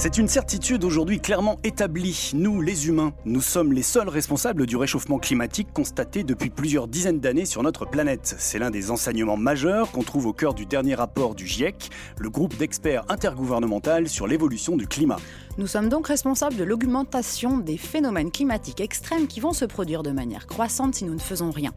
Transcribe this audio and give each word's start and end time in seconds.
C'est 0.00 0.16
une 0.16 0.28
certitude 0.28 0.84
aujourd'hui 0.84 1.18
clairement 1.18 1.58
établie. 1.64 2.30
Nous, 2.32 2.60
les 2.60 2.86
humains, 2.86 3.12
nous 3.24 3.40
sommes 3.40 3.72
les 3.72 3.82
seuls 3.82 4.08
responsables 4.08 4.64
du 4.64 4.76
réchauffement 4.76 5.18
climatique 5.18 5.72
constaté 5.74 6.22
depuis 6.22 6.50
plusieurs 6.50 6.86
dizaines 6.86 7.18
d'années 7.18 7.46
sur 7.46 7.64
notre 7.64 7.84
planète. 7.84 8.36
C'est 8.38 8.60
l'un 8.60 8.70
des 8.70 8.92
enseignements 8.92 9.36
majeurs 9.36 9.90
qu'on 9.90 10.04
trouve 10.04 10.26
au 10.26 10.32
cœur 10.32 10.54
du 10.54 10.66
dernier 10.66 10.94
rapport 10.94 11.34
du 11.34 11.48
GIEC, 11.48 11.90
le 12.16 12.30
groupe 12.30 12.56
d'experts 12.56 13.06
intergouvernemental 13.08 14.08
sur 14.08 14.28
l'évolution 14.28 14.76
du 14.76 14.86
climat. 14.86 15.18
Nous 15.58 15.66
sommes 15.66 15.88
donc 15.88 16.06
responsables 16.06 16.54
de 16.54 16.62
l'augmentation 16.62 17.58
des 17.58 17.76
phénomènes 17.76 18.30
climatiques 18.30 18.80
extrêmes 18.80 19.26
qui 19.26 19.40
vont 19.40 19.52
se 19.52 19.64
produire 19.64 20.04
de 20.04 20.12
manière 20.12 20.46
croissante 20.46 20.94
si 20.94 21.06
nous 21.06 21.14
ne 21.14 21.18
faisons 21.18 21.50
rien. 21.50 21.72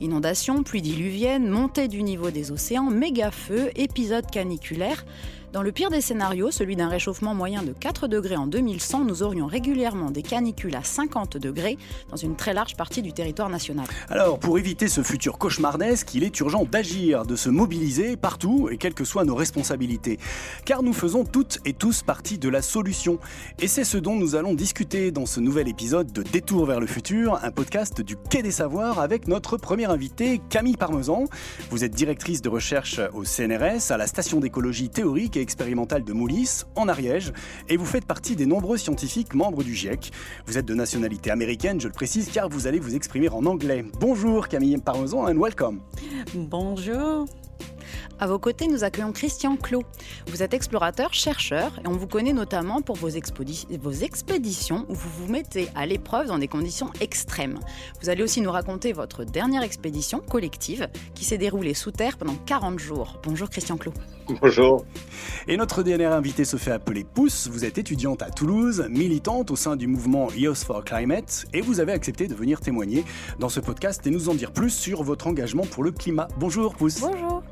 Inondations, 0.00 0.64
pluies 0.64 0.82
diluviennes, 0.82 1.48
montée 1.48 1.86
du 1.86 2.02
niveau 2.02 2.32
des 2.32 2.50
océans, 2.50 2.90
méga-feux, 2.90 3.70
épisodes 3.76 4.26
caniculaires. 4.28 5.04
Dans 5.52 5.62
le 5.62 5.72
pire 5.72 5.90
des 5.90 6.00
scénarios, 6.00 6.52
celui 6.52 6.76
d'un 6.76 6.88
réchauffement 6.88 7.34
moyen 7.34 7.64
de 7.64 7.72
4 7.72 8.06
degrés 8.06 8.36
en 8.36 8.46
2100, 8.46 9.04
nous 9.04 9.24
aurions 9.24 9.48
régulièrement 9.48 10.12
des 10.12 10.22
canicules 10.22 10.76
à 10.76 10.84
50 10.84 11.38
degrés 11.38 11.76
dans 12.08 12.16
une 12.16 12.36
très 12.36 12.54
large 12.54 12.76
partie 12.76 13.02
du 13.02 13.12
territoire 13.12 13.48
national. 13.48 13.86
Alors, 14.10 14.38
pour 14.38 14.60
éviter 14.60 14.86
ce 14.86 15.02
futur 15.02 15.38
cauchemardesque, 15.38 16.14
il 16.14 16.22
est 16.22 16.38
urgent 16.38 16.64
d'agir, 16.70 17.26
de 17.26 17.34
se 17.34 17.50
mobiliser 17.50 18.16
partout 18.16 18.68
et 18.70 18.76
quelles 18.76 18.94
que 18.94 19.04
soient 19.04 19.24
nos 19.24 19.34
responsabilités. 19.34 20.20
Car 20.64 20.84
nous 20.84 20.92
faisons 20.92 21.24
toutes 21.24 21.58
et 21.64 21.72
tous 21.72 22.04
partie 22.04 22.38
de 22.38 22.48
la 22.48 22.62
solution. 22.62 23.18
Et 23.58 23.66
c'est 23.66 23.82
ce 23.82 23.98
dont 23.98 24.14
nous 24.14 24.36
allons 24.36 24.54
discuter 24.54 25.10
dans 25.10 25.26
ce 25.26 25.40
nouvel 25.40 25.66
épisode 25.66 26.12
de 26.12 26.22
Détour 26.22 26.66
vers 26.66 26.78
le 26.78 26.86
futur, 26.86 27.40
un 27.42 27.50
podcast 27.50 28.00
du 28.00 28.14
Quai 28.14 28.42
des 28.42 28.52
Savoirs 28.52 29.00
avec 29.00 29.26
notre 29.26 29.56
première 29.56 29.90
invitée, 29.90 30.40
Camille 30.48 30.76
Parmesan. 30.76 31.24
Vous 31.70 31.82
êtes 31.82 31.92
directrice 31.92 32.40
de 32.40 32.48
recherche 32.48 33.00
au 33.14 33.24
CNRS, 33.24 33.90
à 33.90 33.96
la 33.96 34.06
station 34.06 34.38
d'écologie 34.38 34.90
théorique 34.90 35.39
expérimentale 35.40 36.04
de 36.04 36.12
Moulis, 36.12 36.64
en 36.76 36.88
Ariège, 36.88 37.32
et 37.68 37.76
vous 37.76 37.86
faites 37.86 38.04
partie 38.04 38.36
des 38.36 38.46
nombreux 38.46 38.76
scientifiques 38.76 39.34
membres 39.34 39.62
du 39.62 39.74
GIEC. 39.74 40.12
Vous 40.46 40.58
êtes 40.58 40.66
de 40.66 40.74
nationalité 40.74 41.30
américaine, 41.30 41.80
je 41.80 41.88
le 41.88 41.92
précise, 41.92 42.30
car 42.30 42.48
vous 42.48 42.66
allez 42.66 42.78
vous 42.78 42.94
exprimer 42.94 43.28
en 43.28 43.44
anglais. 43.46 43.84
Bonjour 44.00 44.48
Camille 44.48 44.78
Parmesan 44.78 45.26
and 45.26 45.40
welcome. 45.40 45.80
Bonjour. 46.34 47.26
À 48.18 48.26
vos 48.26 48.38
côtés, 48.38 48.66
nous 48.66 48.84
accueillons 48.84 49.12
Christian 49.12 49.56
Clot. 49.56 49.82
Vous 50.26 50.42
êtes 50.42 50.54
explorateur, 50.54 51.14
chercheur 51.14 51.78
et 51.84 51.88
on 51.88 51.92
vous 51.92 52.06
connaît 52.06 52.32
notamment 52.32 52.82
pour 52.82 52.96
vos, 52.96 53.08
vos 53.08 53.90
expéditions 53.90 54.86
où 54.88 54.94
vous 54.94 55.10
vous 55.10 55.32
mettez 55.32 55.68
à 55.74 55.86
l'épreuve 55.86 56.26
dans 56.26 56.38
des 56.38 56.48
conditions 56.48 56.90
extrêmes. 57.00 57.58
Vous 58.02 58.10
allez 58.10 58.22
aussi 58.22 58.40
nous 58.40 58.50
raconter 58.50 58.92
votre 58.92 59.24
dernière 59.24 59.62
expédition 59.62 60.20
collective 60.20 60.88
qui 61.14 61.24
s'est 61.24 61.38
déroulée 61.38 61.74
sous 61.74 61.90
terre 61.90 62.18
pendant 62.18 62.34
40 62.34 62.78
jours. 62.78 63.18
Bonjour 63.22 63.48
Christian 63.48 63.76
Clot. 63.76 63.94
Bonjour. 64.40 64.84
Et 65.48 65.56
notre 65.56 65.82
dernière 65.82 66.12
invité 66.12 66.44
se 66.44 66.56
fait 66.56 66.70
appeler 66.70 67.04
Pousse. 67.04 67.48
Vous 67.48 67.64
êtes 67.64 67.78
étudiante 67.78 68.22
à 68.22 68.30
Toulouse, 68.30 68.86
militante 68.88 69.50
au 69.50 69.56
sein 69.56 69.76
du 69.76 69.86
mouvement 69.86 70.30
Youth 70.32 70.58
for 70.58 70.84
Climate 70.84 71.46
et 71.52 71.60
vous 71.60 71.80
avez 71.80 71.92
accepté 71.92 72.28
de 72.28 72.34
venir 72.34 72.60
témoigner 72.60 73.04
dans 73.38 73.48
ce 73.48 73.60
podcast 73.60 74.06
et 74.06 74.10
nous 74.10 74.28
en 74.28 74.34
dire 74.34 74.52
plus 74.52 74.70
sur 74.70 75.02
votre 75.02 75.26
engagement 75.26 75.64
pour 75.64 75.82
le 75.82 75.90
climat. 75.90 76.28
Bonjour 76.38 76.74
Pousse. 76.74 77.00
Bonjour. 77.00 77.42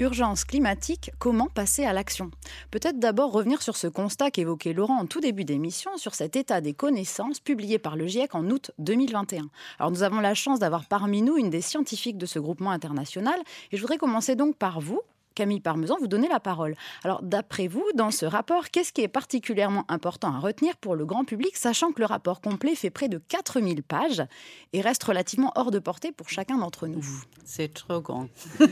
Urgence 0.00 0.44
climatique, 0.44 1.10
comment 1.18 1.48
passer 1.48 1.84
à 1.84 1.92
l'action? 1.92 2.30
Peut-être 2.70 3.00
d'abord 3.00 3.32
revenir 3.32 3.62
sur 3.62 3.76
ce 3.76 3.88
constat 3.88 4.30
qu'évoquait 4.30 4.72
Laurent 4.72 4.96
en 4.96 5.06
tout 5.06 5.18
début 5.18 5.44
d'émission 5.44 5.96
sur 5.96 6.14
cet 6.14 6.36
état 6.36 6.60
des 6.60 6.72
connaissances 6.72 7.40
publié 7.40 7.80
par 7.80 7.96
le 7.96 8.06
GIEC 8.06 8.36
en 8.36 8.48
août 8.48 8.70
2021. 8.78 9.48
Alors 9.80 9.90
nous 9.90 10.04
avons 10.04 10.20
la 10.20 10.34
chance 10.34 10.60
d'avoir 10.60 10.86
parmi 10.86 11.20
nous 11.20 11.36
une 11.36 11.50
des 11.50 11.60
scientifiques 11.60 12.16
de 12.16 12.26
ce 12.26 12.38
groupement 12.38 12.70
international 12.70 13.40
et 13.72 13.76
je 13.76 13.80
voudrais 13.80 13.98
commencer 13.98 14.36
donc 14.36 14.54
par 14.54 14.80
vous, 14.80 15.00
Camille 15.38 15.60
Parmesan, 15.60 15.96
vous 16.00 16.08
donnez 16.08 16.26
la 16.26 16.40
parole. 16.40 16.74
Alors, 17.04 17.22
d'après 17.22 17.68
vous, 17.68 17.84
dans 17.94 18.10
ce 18.10 18.26
rapport, 18.26 18.70
qu'est-ce 18.70 18.92
qui 18.92 19.02
est 19.02 19.08
particulièrement 19.08 19.84
important 19.86 20.34
à 20.34 20.40
retenir 20.40 20.76
pour 20.76 20.96
le 20.96 21.06
grand 21.06 21.24
public, 21.24 21.56
sachant 21.56 21.92
que 21.92 22.00
le 22.00 22.06
rapport 22.06 22.40
complet 22.40 22.74
fait 22.74 22.90
près 22.90 23.08
de 23.08 23.18
4000 23.18 23.84
pages 23.84 24.24
et 24.72 24.80
reste 24.80 25.04
relativement 25.04 25.52
hors 25.54 25.70
de 25.70 25.78
portée 25.78 26.10
pour 26.10 26.28
chacun 26.28 26.58
d'entre 26.58 26.88
nous? 26.88 27.04
C'est 27.44 27.72
trop 27.72 28.00
grand. 28.00 28.26
oui, 28.60 28.66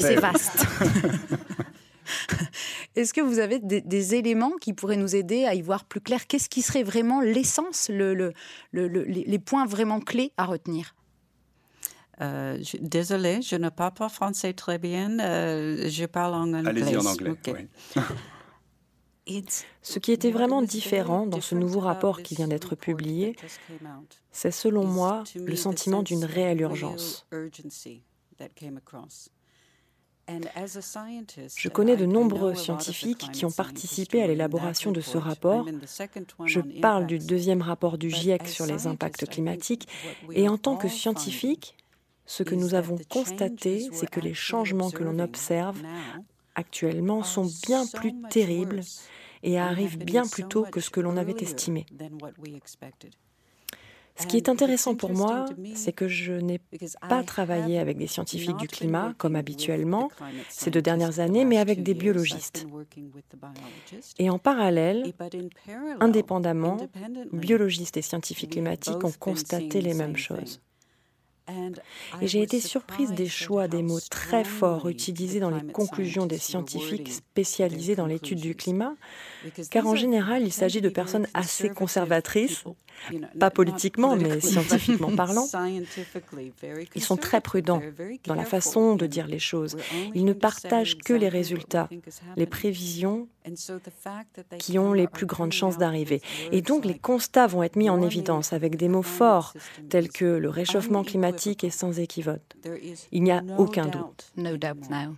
c'est 0.00 0.16
vaste. 0.16 0.66
Est-ce 2.94 3.14
que 3.14 3.22
vous 3.22 3.38
avez 3.38 3.60
des, 3.60 4.14
éléments 4.14 4.56
qui 4.60 4.74
pourraient 4.74 4.96
nous 4.96 5.16
aider 5.16 5.46
à 5.46 5.54
y 5.54 5.62
voir 5.62 5.86
plus 5.86 6.02
clair? 6.02 6.26
Qu'est-ce 6.26 6.50
qui 6.50 6.60
serait 6.60 6.82
vraiment 6.82 7.22
l'essence, 7.22 7.88
le, 7.90 8.34
les 8.74 9.38
points 9.38 9.64
vraiment 9.64 10.00
clés 10.00 10.32
à 10.36 10.44
retenir? 10.44 10.94
Euh, 12.20 12.58
désolée, 12.80 13.42
je 13.42 13.56
ne 13.56 13.68
parle 13.68 13.94
pas 13.94 14.08
français 14.08 14.52
très 14.52 14.78
bien. 14.78 15.18
Euh, 15.20 15.88
je 15.88 16.04
parle 16.06 16.34
en 16.34 16.52
anglais. 16.52 16.68
Allez-y 16.68 16.96
en 16.96 17.06
anglais. 17.06 17.68
Ce 19.82 19.98
qui 19.98 20.12
était 20.12 20.30
vraiment 20.30 20.62
différent 20.62 21.26
dans 21.26 21.42
ce 21.42 21.54
nouveau 21.54 21.80
rapport 21.80 22.22
qui 22.22 22.34
vient 22.34 22.48
d'être 22.48 22.74
publié, 22.76 23.36
c'est 24.32 24.50
selon 24.50 24.86
moi 24.86 25.24
le 25.34 25.54
sentiment 25.54 26.02
d'une 26.02 26.24
réelle 26.24 26.62
urgence. 26.62 27.26
Je 31.56 31.68
connais 31.68 31.96
de 31.96 32.06
nombreux 32.06 32.54
scientifiques 32.54 33.30
qui 33.32 33.44
ont 33.44 33.50
participé 33.50 34.22
à 34.22 34.26
l'élaboration 34.26 34.92
de 34.92 35.00
ce 35.00 35.16
rapport. 35.16 35.66
Je 36.44 36.60
parle 36.80 37.06
du 37.06 37.18
deuxième 37.18 37.62
rapport 37.62 37.98
du 37.98 38.10
GIEC 38.10 38.46
sur 38.46 38.66
les 38.66 38.86
impacts 38.86 39.26
climatiques 39.26 39.88
et 40.32 40.48
en 40.48 40.58
tant 40.58 40.76
que 40.76 40.88
scientifique, 40.88 41.76
ce 42.28 42.42
que 42.42 42.54
nous 42.54 42.74
avons 42.74 42.98
constaté, 43.08 43.88
c'est 43.90 44.08
que 44.08 44.20
les 44.20 44.34
changements 44.34 44.90
que 44.90 45.02
l'on 45.02 45.18
observe 45.18 45.80
actuellement 46.54 47.22
sont 47.22 47.50
bien 47.66 47.86
plus 47.86 48.12
terribles 48.28 48.82
et 49.42 49.58
arrivent 49.58 49.98
bien 49.98 50.26
plus 50.26 50.44
tôt 50.44 50.64
que 50.70 50.80
ce 50.80 50.90
que 50.90 51.00
l'on 51.00 51.16
avait 51.16 51.40
estimé. 51.40 51.86
Ce 54.20 54.26
qui 54.26 54.36
est 54.36 54.48
intéressant 54.48 54.94
pour 54.94 55.14
moi, 55.14 55.46
c'est 55.74 55.92
que 55.92 56.06
je 56.08 56.32
n'ai 56.34 56.60
pas 57.08 57.22
travaillé 57.22 57.78
avec 57.78 57.96
des 57.96 58.08
scientifiques 58.08 58.56
du 58.56 58.68
climat, 58.68 59.14
comme 59.16 59.36
habituellement, 59.36 60.10
ces 60.50 60.70
deux 60.70 60.82
dernières 60.82 61.20
années, 61.20 61.46
mais 61.46 61.56
avec 61.56 61.82
des 61.82 61.94
biologistes. 61.94 62.66
Et 64.18 64.28
en 64.28 64.38
parallèle, 64.38 65.14
indépendamment, 66.00 66.76
biologistes 67.32 67.96
et 67.96 68.02
scientifiques 68.02 68.50
climatiques 68.50 69.02
ont 69.02 69.12
constaté 69.12 69.80
les 69.80 69.94
mêmes 69.94 70.16
choses. 70.16 70.60
Et 72.20 72.26
j'ai 72.26 72.42
été 72.42 72.60
surprise 72.60 73.12
des 73.12 73.28
choix 73.28 73.68
des 73.68 73.82
mots 73.82 74.00
très 74.10 74.44
forts 74.44 74.88
utilisés 74.88 75.40
dans 75.40 75.50
les 75.50 75.72
conclusions 75.72 76.26
des 76.26 76.38
scientifiques 76.38 77.12
spécialisés 77.12 77.96
dans 77.96 78.06
l'étude 78.06 78.40
du 78.40 78.54
climat, 78.54 78.94
car 79.70 79.86
en 79.86 79.94
général, 79.94 80.42
il 80.42 80.52
s'agit 80.52 80.80
de 80.80 80.88
personnes 80.88 81.26
assez 81.34 81.70
conservatrices, 81.70 82.64
pas 83.38 83.50
politiquement, 83.50 84.16
mais 84.16 84.40
scientifiquement 84.40 85.10
parlant. 85.16 85.46
Ils 86.94 87.02
sont 87.02 87.16
très 87.16 87.40
prudents 87.40 87.80
dans 88.24 88.34
la 88.34 88.44
façon 88.44 88.96
de 88.96 89.06
dire 89.06 89.26
les 89.26 89.38
choses. 89.38 89.76
Ils 90.14 90.24
ne 90.24 90.32
partagent 90.32 90.98
que 90.98 91.14
les 91.14 91.28
résultats, 91.28 91.88
les 92.36 92.46
prévisions 92.46 93.28
qui 94.58 94.78
ont 94.78 94.92
les 94.92 95.06
plus 95.06 95.26
grandes 95.26 95.52
chances 95.52 95.78
d'arriver. 95.78 96.20
Et 96.52 96.60
donc 96.60 96.84
les 96.84 96.98
constats 96.98 97.46
vont 97.46 97.62
être 97.62 97.76
mis 97.76 97.88
en 97.88 98.02
évidence 98.02 98.52
avec 98.52 98.76
des 98.76 98.88
mots 98.88 99.02
forts 99.02 99.54
tels 99.88 100.10
que 100.10 100.24
le 100.24 100.50
réchauffement 100.50 101.04
climatique 101.04 101.37
est 101.46 101.70
sans 101.70 101.98
équivoque. 101.98 102.56
Il 103.12 103.22
n'y 103.22 103.32
a 103.32 103.42
aucun 103.58 103.86
doute. 103.86 104.32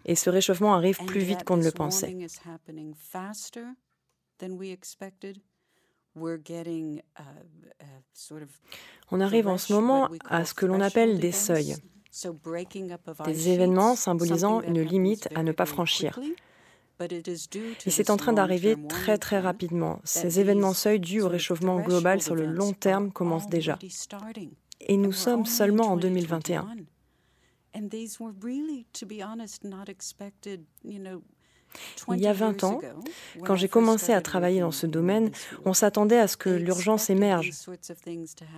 Et 0.05 0.15
ce 0.15 0.31
réchauffement 0.31 0.75
arrive 0.75 0.99
plus 1.05 1.21
vite 1.21 1.45
qu'on 1.45 1.57
ne 1.57 1.65
le 1.65 1.73
pensait. 1.73 2.17
On 9.11 9.21
arrive 9.21 9.49
en 9.49 9.59
ce 9.59 9.72
moment 9.72 10.09
à 10.25 10.45
ce 10.45 10.55
que 10.55 10.67
l'on 10.67 10.81
appelle 10.81 11.19
des 11.19 11.33
seuils, 11.33 11.77
des 13.25 13.49
événements 13.49 13.95
symbolisant 13.97 14.61
une 14.63 14.81
limite 14.81 15.28
à 15.34 15.43
ne 15.43 15.53
pas 15.53 15.66
franchir. 15.66 16.19
Et 17.01 17.91
c'est 17.91 18.11
en 18.11 18.16
train 18.16 18.33
d'arriver 18.33 18.77
très 18.89 19.16
très 19.16 19.41
rapidement. 19.41 20.01
Ces 20.05 20.41
événements 20.41 20.75
seuils 20.75 21.01
dus 21.01 21.23
au 21.23 21.28
réchauffement 21.28 21.81
global 21.81 22.21
sur 22.21 22.34
le 22.34 22.45
long 22.45 22.73
terme 22.73 23.11
commencent 23.11 23.49
déjà. 23.49 23.78
Et 24.80 24.97
nous 24.97 25.12
sommes 25.12 25.47
seulement 25.47 25.88
en 25.88 25.97
2021. 25.97 26.77
Il 32.09 32.21
y 32.21 32.27
a 32.27 32.32
20 32.32 32.65
ans, 32.65 32.80
quand 33.44 33.54
j'ai 33.54 33.68
commencé 33.68 34.12
à 34.12 34.21
travailler 34.21 34.60
dans 34.60 34.72
ce 34.72 34.86
domaine, 34.86 35.30
on 35.65 35.72
s'attendait 35.72 36.18
à 36.18 36.27
ce 36.27 36.36
que 36.36 36.50
l'urgence 36.50 37.10
émerge 37.10 37.50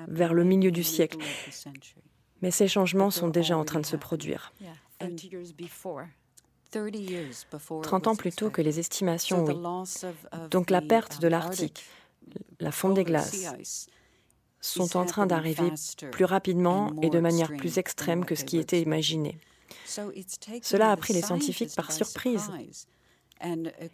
vers 0.08 0.32
le 0.32 0.44
milieu 0.44 0.70
du 0.70 0.82
siècle. 0.82 1.18
Mais 2.40 2.50
ces 2.50 2.68
changements 2.68 3.10
sont 3.10 3.28
déjà 3.28 3.56
en 3.56 3.64
train 3.64 3.80
de 3.80 3.86
se 3.86 3.96
produire. 3.96 4.52
30 7.82 8.06
ans 8.06 8.16
plus 8.16 8.32
tôt 8.32 8.50
que 8.50 8.62
les 8.62 8.78
estimations, 8.80 9.44
oui. 9.44 9.54
Donc 10.50 10.70
la 10.70 10.80
perte 10.80 11.20
de 11.20 11.28
l'Arctique, 11.28 11.84
la 12.60 12.72
fonte 12.72 12.94
des 12.94 13.04
glaces, 13.04 13.88
sont 14.62 14.96
en 14.96 15.04
train 15.04 15.26
d'arriver 15.26 15.70
plus 16.12 16.24
rapidement 16.24 16.92
et 17.02 17.10
de 17.10 17.18
manière 17.18 17.54
plus 17.54 17.76
extrême 17.78 18.24
que 18.24 18.34
ce 18.34 18.44
qui 18.44 18.56
était 18.56 18.80
imaginé. 18.80 19.36
Cela 19.84 20.90
a 20.90 20.96
pris 20.96 21.12
les 21.12 21.22
scientifiques 21.22 21.74
par 21.74 21.92
surprise. 21.92 22.50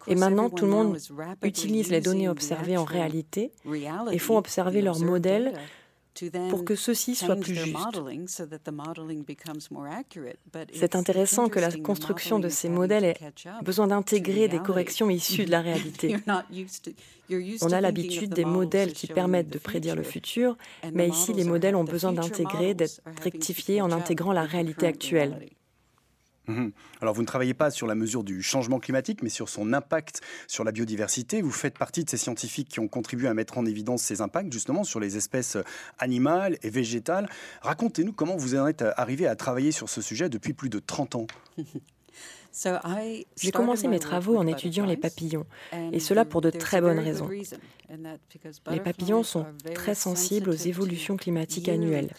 Et 0.06 0.15
maintenant, 0.15 0.50
tout 0.50 0.67
le 0.67 0.70
monde 0.70 0.99
utilise 1.43 1.91
les 1.91 2.00
données 2.00 2.29
observées 2.29 2.76
en 2.76 2.85
réalité 2.85 3.50
et 4.12 4.19
font 4.19 4.37
observer 4.37 4.82
leurs 4.82 5.00
modèles 5.00 5.55
pour 6.50 6.65
que 6.65 6.75
ceci 6.75 7.15
soit 7.15 7.37
plus 7.37 7.55
juste. 7.55 7.76
C'est 10.73 10.97
intéressant 10.97 11.49
que 11.49 11.59
la 11.59 11.73
construction 11.73 12.38
de 12.38 12.49
ces 12.49 12.69
modèles 12.69 13.05
ait 13.05 13.17
besoin 13.62 13.87
d'intégrer 13.87 14.49
des 14.49 14.59
corrections 14.59 15.11
issues 15.11 15.44
de 15.44 15.50
la 15.50 15.61
réalité. 15.61 16.17
On 17.61 17.73
a 17.73 17.81
l'habitude 17.81 18.32
des 18.32 18.44
modèles 18.44 18.93
qui 18.93 19.06
permettent 19.06 19.50
de 19.50 19.59
prédire 19.59 19.97
le 19.97 20.03
futur, 20.03 20.56
mais 20.93 21.09
ici 21.09 21.32
les 21.32 21.44
modèles 21.44 21.76
ont 21.76 21.85
besoin 21.85 22.12
d'intégrer, 22.12 22.75
d'être 22.75 23.00
rectifiés 23.23 23.82
en 23.82 23.93
intégrant 23.93 24.32
la 24.32 24.44
réalité 24.44 24.87
actuelle. 24.87 25.49
Mhm. 26.49 26.73
Alors 27.00 27.15
vous 27.15 27.23
ne 27.23 27.27
travaillez 27.27 27.55
pas 27.55 27.71
sur 27.71 27.87
la 27.87 27.95
mesure 27.95 28.25
du 28.25 28.43
changement 28.43 28.81
climatique, 28.81 29.23
mais 29.23 29.29
sur 29.29 29.49
son 29.49 29.73
impact 29.73 30.23
sur 30.47 30.65
la 30.65 30.73
biodiversité. 30.73 31.43
Vous 31.43 31.50
faites 31.50 31.79
partie 31.79 32.05
de 32.05 32.11
ces 32.11 32.17
scientifiques 32.17 32.69
qui 32.69 32.81
ont 32.81 32.89
contribué 32.89 33.29
à 33.29 33.35
mettre 33.35 33.59
en 33.59 33.67
évidence 33.67 34.03
ces 34.03 34.21
impacts 34.21 34.53
justement 34.53 34.85
sur 34.85 34.99
les 34.99 35.17
espèces 35.17 35.56
animales 35.99 36.59
et 36.62 36.71
végétales. 36.71 37.29
Racontez-nous 37.62 38.12
comment 38.12 38.37
vous 38.37 38.55
en 38.55 38.67
êtes 38.67 38.85
arrivé 38.97 39.27
à 39.27 39.37
travailler 39.37 39.73
sur 39.73 39.89
ce 39.89 40.00
sujet 40.00 40.29
depuis 40.29 40.55
plus 40.55 40.71
de 40.71 40.79
30 40.79 41.15
ans. 41.17 41.27
J'ai 43.37 43.53
commencé 43.53 43.89
mes 43.89 43.99
travaux 43.99 44.37
en 44.37 44.47
étudiant 44.47 44.87
les 44.87 44.97
papillons, 44.97 45.47
et 45.93 46.00
cela 46.00 46.25
pour 46.25 46.41
de 46.41 46.50
très 46.50 46.81
bonnes 46.81 46.99
raisons. 46.99 47.29
Les 48.71 48.81
papillons 48.81 49.23
sont 49.23 49.47
très 49.75 49.95
sensibles 49.95 50.50
aux 50.50 50.55
évolutions 50.55 51.17
climatiques 51.17 51.69
annuelles. 51.69 52.11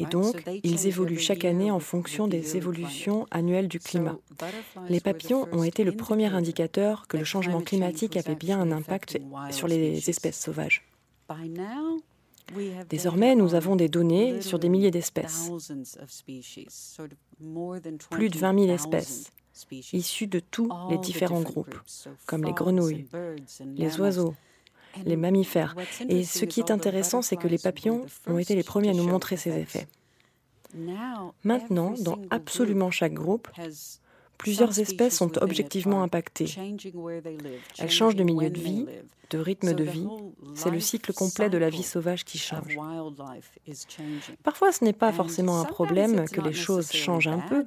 Et 0.00 0.06
donc, 0.06 0.42
ils 0.64 0.86
évoluent 0.86 1.18
chaque 1.18 1.44
année 1.44 1.70
en 1.70 1.78
fonction 1.80 2.26
des 2.26 2.56
évolutions 2.56 3.26
annuelles 3.30 3.68
du 3.68 3.78
climat. 3.78 4.16
Les 4.88 5.00
papillons 5.00 5.46
ont 5.52 5.62
été 5.62 5.84
le 5.84 5.92
premier 5.92 6.32
indicateur 6.32 7.06
que 7.06 7.18
le 7.18 7.24
changement 7.24 7.60
climatique 7.60 8.16
avait 8.16 8.34
bien 8.34 8.58
un 8.58 8.72
impact 8.72 9.18
sur 9.50 9.68
les 9.68 10.08
espèces 10.08 10.40
sauvages. 10.40 10.86
Désormais, 12.88 13.34
nous 13.34 13.54
avons 13.54 13.76
des 13.76 13.88
données 13.88 14.40
sur 14.40 14.58
des 14.58 14.70
milliers 14.70 14.90
d'espèces, 14.90 15.50
plus 18.10 18.30
de 18.30 18.38
20 18.38 18.58
000 18.58 18.72
espèces, 18.72 19.30
issues 19.92 20.26
de 20.26 20.40
tous 20.40 20.70
les 20.88 20.98
différents 20.98 21.42
groupes, 21.42 21.78
comme 22.26 22.44
les 22.44 22.52
grenouilles, 22.52 23.06
les 23.76 24.00
oiseaux, 24.00 24.34
les 25.04 25.16
mammifères. 25.16 25.74
Et 26.08 26.24
ce 26.24 26.44
qui 26.44 26.60
est 26.60 26.70
intéressant, 26.70 27.22
c'est 27.22 27.36
que 27.36 27.48
les 27.48 27.58
papillons 27.58 28.06
ont 28.26 28.38
été 28.38 28.54
les 28.54 28.62
premiers 28.62 28.90
à 28.90 28.94
nous 28.94 29.06
montrer 29.06 29.36
ces 29.36 29.56
effets. 29.58 29.86
Maintenant, 31.44 31.94
dans 32.00 32.18
absolument 32.30 32.90
chaque 32.90 33.14
groupe, 33.14 33.48
plusieurs 34.40 34.78
espèces 34.78 35.16
sont 35.16 35.36
objectivement 35.38 36.02
impactées. 36.02 36.50
Elles 37.78 37.90
changent 37.90 38.16
de 38.16 38.24
milieu 38.24 38.48
de 38.48 38.58
vie, 38.58 38.86
de 39.30 39.38
rythme 39.38 39.74
de 39.74 39.84
vie. 39.84 40.08
C'est 40.54 40.70
le 40.70 40.80
cycle 40.80 41.12
complet 41.12 41.50
de 41.50 41.58
la 41.58 41.68
vie 41.68 41.82
sauvage 41.82 42.24
qui 42.24 42.38
change. 42.38 42.76
Parfois, 44.42 44.72
ce 44.72 44.82
n'est 44.84 44.94
pas 44.94 45.12
forcément 45.12 45.60
un 45.60 45.64
problème 45.64 46.24
que 46.28 46.40
les 46.40 46.54
choses 46.54 46.90
changent 46.90 47.28
un 47.28 47.40
peu. 47.40 47.66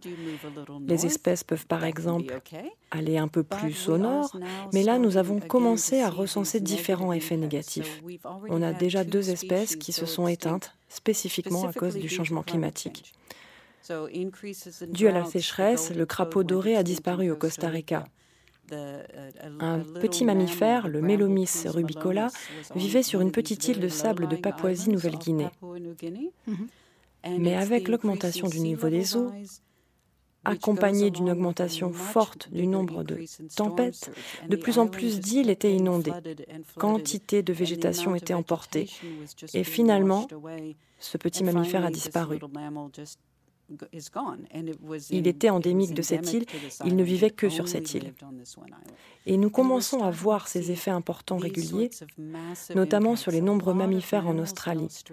Les 0.88 1.06
espèces 1.06 1.44
peuvent 1.44 1.68
par 1.68 1.86
exemple 1.86 2.42
aller 2.90 3.18
un 3.18 3.28
peu 3.28 3.44
plus 3.44 3.88
au 3.90 3.98
nord, 3.98 4.36
mais 4.74 4.84
là, 4.84 4.98
nous 4.98 5.18
avons 5.18 5.40
commencé 5.40 6.02
à 6.02 6.10
recenser 6.10 6.60
différents 6.60 7.14
effets 7.14 7.38
négatifs. 7.38 8.02
On 8.50 8.62
a 8.62 8.74
déjà 8.74 9.04
deux 9.04 9.30
espèces 9.30 9.76
qui 9.76 9.92
se 9.92 10.06
sont 10.06 10.28
éteintes 10.28 10.74
spécifiquement 10.90 11.68
à 11.68 11.74
cause 11.74 11.96
du 11.96 12.10
changement 12.10 12.44
climatique. 12.44 13.14
Dû 14.88 15.07
à 15.07 15.12
la 15.12 15.25
sécheresse, 15.25 15.91
le 15.91 16.06
crapaud 16.06 16.44
doré 16.44 16.75
a 16.75 16.83
disparu 16.83 17.31
au 17.31 17.35
Costa 17.35 17.68
Rica. 17.68 18.06
Un 18.71 19.80
petit 19.80 20.24
mammifère, 20.24 20.88
le 20.88 21.01
Melomys 21.01 21.65
rubicola, 21.65 22.30
vivait 22.75 23.03
sur 23.03 23.21
une 23.21 23.31
petite 23.31 23.68
île 23.68 23.80
de 23.80 23.89
sable 23.89 24.27
de 24.27 24.35
Papouasie-Nouvelle-Guinée. 24.35 25.50
Mais 27.25 27.56
avec 27.56 27.88
l'augmentation 27.88 28.47
du 28.47 28.59
niveau 28.59 28.89
des 28.89 29.15
eaux, 29.15 29.31
accompagnée 30.45 31.09
d'une 31.09 31.30
augmentation 31.30 31.94
forte 31.94 32.51
du 32.51 32.68
nombre 32.68 33.03
de 33.03 33.19
tempêtes, 33.56 34.12
de 34.47 34.56
plus 34.56 34.77
en 34.80 34.88
plus 34.88 35.19
d'îles 35.19 35.50
étaient 35.50 35.74
inondées, 35.74 36.12
quantité 36.77 37.44
de 37.44 37.53
végétation 37.53 38.15
était 38.15 38.33
emportée, 38.33 38.89
et 39.53 39.63
finalement, 39.63 40.27
ce 41.00 41.18
petit 41.18 41.44
mammifère 41.44 41.85
a 41.85 41.91
disparu. 41.91 42.39
Il 45.10 45.28
était 45.28 45.50
endémique 45.50 45.94
de 45.94 46.02
cette 46.02 46.34
île, 46.34 46.46
il 46.86 46.96
ne 46.96 47.04
vivait 47.04 47.30
que 47.30 47.50
sur 47.50 47.68
cette 47.68 47.94
île. 47.94 48.14
Et 49.25 49.38
nous 49.38 49.50
commençons 49.50 50.04
à 50.04 50.12
voir 50.12 50.48
ces 50.48 50.72
effets 50.72 50.92
importants 50.92 51.38
réguliers, 51.38 51.90
notamment 52.75 53.16
sur 53.16 53.31
les 53.31 53.42
nombreux 53.42 53.74
mammifères 53.74 54.28
en 54.28 54.38
Australie, 54.38 55.04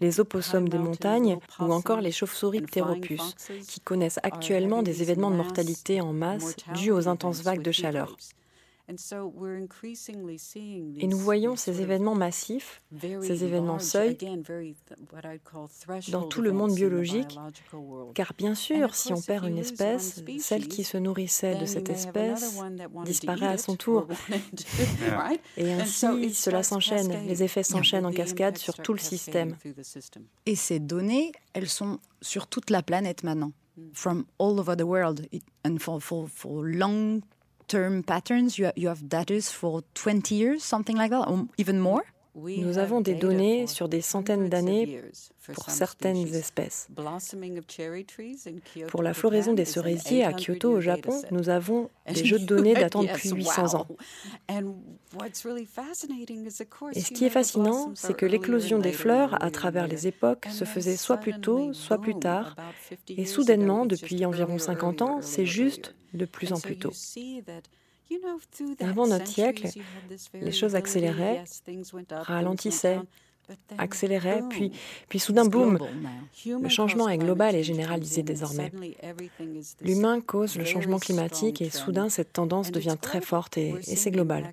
les 0.00 0.20
opossums 0.20 0.68
des 0.68 0.78
montagnes 0.78 1.38
ou 1.60 1.72
encore 1.72 2.00
les 2.00 2.12
chauves-souris 2.12 2.62
pteropus, 2.62 3.36
qui 3.68 3.80
connaissent 3.80 4.20
actuellement 4.22 4.82
des 4.82 5.02
événements 5.02 5.30
de 5.30 5.36
mortalité 5.36 6.00
en 6.00 6.12
masse 6.12 6.56
dus 6.74 6.90
aux 6.90 7.08
intenses 7.08 7.42
vagues 7.42 7.62
de 7.62 7.72
chaleur. 7.72 8.16
Et 10.98 11.06
nous 11.06 11.18
voyons 11.18 11.56
ces 11.56 11.80
événements 11.80 12.14
massifs, 12.14 12.82
ces 13.00 13.44
événements 13.44 13.78
seuils, 13.78 14.16
dans 16.08 16.22
tout 16.28 16.42
le 16.42 16.52
monde 16.52 16.74
biologique, 16.74 17.38
car 18.14 18.32
bien 18.36 18.54
sûr, 18.54 18.94
si 18.94 19.12
on 19.12 19.20
perd 19.20 19.46
une 19.46 19.58
espèce, 19.58 20.22
celle 20.38 20.68
qui 20.68 20.84
se 20.84 20.96
nourrissait 20.96 21.56
de 21.56 21.66
cette 21.66 21.88
espèce 21.88 22.60
disparaît 23.04 23.46
à 23.46 23.58
son 23.58 23.76
tour. 23.82 24.08
Et 25.56 25.72
ainsi, 25.72 26.34
cela 26.34 26.62
s'enchaîne, 26.62 27.26
les 27.26 27.42
effets 27.42 27.62
s'enchaînent 27.62 28.06
en 28.06 28.12
cascade 28.12 28.58
sur 28.58 28.74
tout 28.74 28.92
le 28.92 28.98
système. 28.98 29.56
Et 30.46 30.56
ces 30.56 30.78
données, 30.78 31.32
elles 31.52 31.68
sont 31.68 31.98
sur 32.20 32.46
toute 32.46 32.70
la 32.70 32.82
planète 32.82 33.22
maintenant, 33.22 33.52
mm. 33.76 33.82
from 33.92 34.24
all 34.38 34.58
over 34.58 34.76
the 34.76 34.82
world, 34.82 35.26
and 35.64 35.78
for, 35.78 36.00
for, 36.00 36.28
for 36.28 36.64
long 36.64 37.20
term 37.72 38.02
patterns, 38.02 38.58
you, 38.58 38.70
you 38.76 38.88
have 38.88 39.08
data 39.08 39.40
for 39.40 39.82
20 39.94 40.34
years, 40.34 40.62
something 40.62 40.96
like 40.96 41.10
that, 41.10 41.26
or 41.26 41.48
even 41.56 41.80
more? 41.80 42.04
Nous 42.34 42.78
avons 42.78 43.02
des 43.02 43.14
données 43.14 43.66
sur 43.66 43.88
des 43.88 44.00
centaines 44.00 44.48
d'années 44.48 45.02
pour 45.52 45.68
certaines 45.68 46.34
espèces. 46.34 46.88
Pour 48.88 49.02
la 49.02 49.12
floraison 49.12 49.52
des 49.52 49.66
cerisiers 49.66 50.24
à 50.24 50.32
Kyoto 50.32 50.70
au 50.70 50.80
Japon, 50.80 51.20
nous 51.30 51.50
avons 51.50 51.90
des 52.06 52.24
jeux 52.24 52.38
de 52.38 52.46
données 52.46 52.74
datant 52.74 53.02
depuis 53.02 53.30
800 53.30 53.74
ans. 53.74 53.86
Et 56.94 57.00
ce 57.00 57.12
qui 57.12 57.24
est 57.26 57.30
fascinant, 57.30 57.92
c'est 57.94 58.16
que 58.16 58.24
l'éclosion 58.24 58.78
des 58.78 58.92
fleurs 58.92 59.42
à 59.42 59.50
travers 59.50 59.86
les 59.86 60.06
époques 60.06 60.46
se 60.50 60.64
faisait 60.64 60.96
soit 60.96 61.18
plus 61.18 61.38
tôt, 61.38 61.74
soit 61.74 62.00
plus 62.00 62.18
tard. 62.18 62.56
Et 63.08 63.26
soudainement, 63.26 63.84
depuis 63.84 64.24
environ 64.24 64.58
50 64.58 65.02
ans, 65.02 65.18
c'est 65.20 65.46
juste 65.46 65.94
de 66.14 66.24
plus 66.24 66.52
en 66.52 66.60
plus 66.60 66.78
tôt. 66.78 66.92
Avant 68.80 69.06
notre 69.06 69.26
siècle, 69.26 69.68
les 70.34 70.52
choses 70.52 70.74
accéléraient, 70.74 71.44
ralentissaient, 72.10 73.00
accéléraient, 73.78 74.42
puis, 74.48 74.72
puis 75.08 75.18
soudain, 75.18 75.44
boum, 75.44 75.78
le 76.46 76.68
changement 76.68 77.08
est 77.08 77.18
global 77.18 77.54
et 77.54 77.62
généralisé 77.62 78.22
désormais. 78.22 78.72
L'humain 79.80 80.20
cause 80.20 80.56
le 80.56 80.64
changement 80.64 80.98
climatique 80.98 81.60
et 81.62 81.70
soudain, 81.70 82.08
cette 82.08 82.32
tendance 82.32 82.70
devient 82.70 82.96
très 83.00 83.20
forte 83.20 83.58
et, 83.58 83.74
et 83.88 83.96
c'est 83.96 84.10
global. 84.10 84.52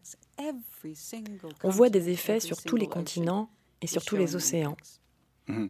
On 1.63 1.69
voit 1.69 1.89
des 1.89 2.09
effets 2.09 2.39
sur 2.39 2.61
tous 2.61 2.75
les 2.75 2.87
continents 2.87 3.49
et 3.81 3.87
sur 3.87 4.03
tous 4.03 4.15
les 4.15 4.35
océans. 4.35 4.75
Mhm. 5.49 5.69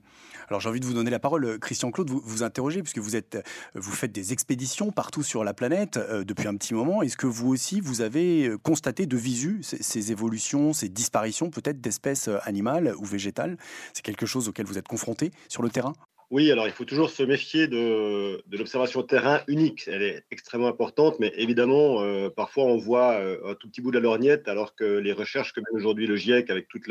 Alors 0.49 0.59
j'ai 0.59 0.69
envie 0.69 0.79
de 0.79 0.85
vous 0.85 0.93
donner 0.93 1.11
la 1.11 1.19
parole, 1.19 1.45
euh, 1.45 1.57
Christian 1.57 1.91
Claude, 1.91 2.09
vous 2.09 2.21
vous 2.23 2.43
interrogez 2.43 2.81
puisque 2.81 2.97
vous 2.97 3.15
êtes, 3.15 3.35
euh, 3.35 3.41
vous 3.75 3.91
faites 3.91 4.11
des 4.11 4.33
expéditions 4.33 4.91
partout 4.91 5.23
sur 5.23 5.43
la 5.43 5.53
planète 5.53 5.97
euh, 5.97 6.23
depuis 6.23 6.47
un 6.47 6.55
petit 6.55 6.73
moment. 6.73 7.01
Est-ce 7.01 7.17
que 7.17 7.27
vous 7.27 7.47
aussi 7.49 7.79
vous 7.79 8.01
avez 8.01 8.51
constaté 8.63 9.05
de 9.05 9.17
visu 9.17 9.61
ces, 9.61 10.11
évolutions, 10.11 10.73
ces 10.73 10.89
disparitions 10.89 11.49
peut-être 11.49 11.79
d'espèces 11.79 12.29
animales 12.43 12.93
ou 12.97 13.05
végétales? 13.05 13.57
C'est 13.93 14.03
quelque 14.03 14.25
chose 14.25 14.49
auquel 14.49 14.65
vous 14.65 14.77
êtes 14.77 14.87
confronté 14.87 15.31
sur 15.47 15.63
le 15.63 15.69
terrain? 15.69 15.93
Oui, 16.31 16.51
alors 16.51 16.67
il 16.67 16.73
faut 16.73 16.85
toujours 16.85 17.09
se 17.09 17.23
méfier 17.23 17.67
de, 17.67 18.43
l'observation 18.51 19.01
terrain 19.03 19.41
unique. 19.47 19.87
Elle 19.87 20.03
est 20.03 20.23
extrêmement 20.29 20.67
importante, 20.67 21.19
mais 21.19 21.31
évidemment, 21.35 22.03
parfois 22.29 22.65
on 22.65 22.77
voit 22.77 23.17
un 23.17 23.55
tout 23.55 23.67
petit 23.67 23.81
bout 23.81 23.89
de 23.89 23.97
la 23.97 24.03
lorgnette, 24.03 24.47
alors 24.47 24.75
que 24.75 24.83
les 24.83 25.11
recherches 25.11 25.53
que 25.53 25.59
mène 25.59 25.75
aujourd'hui 25.75 26.05
le 26.05 26.15
GIEC, 26.15 26.51
avec 26.51 26.67
toutes 26.67 26.87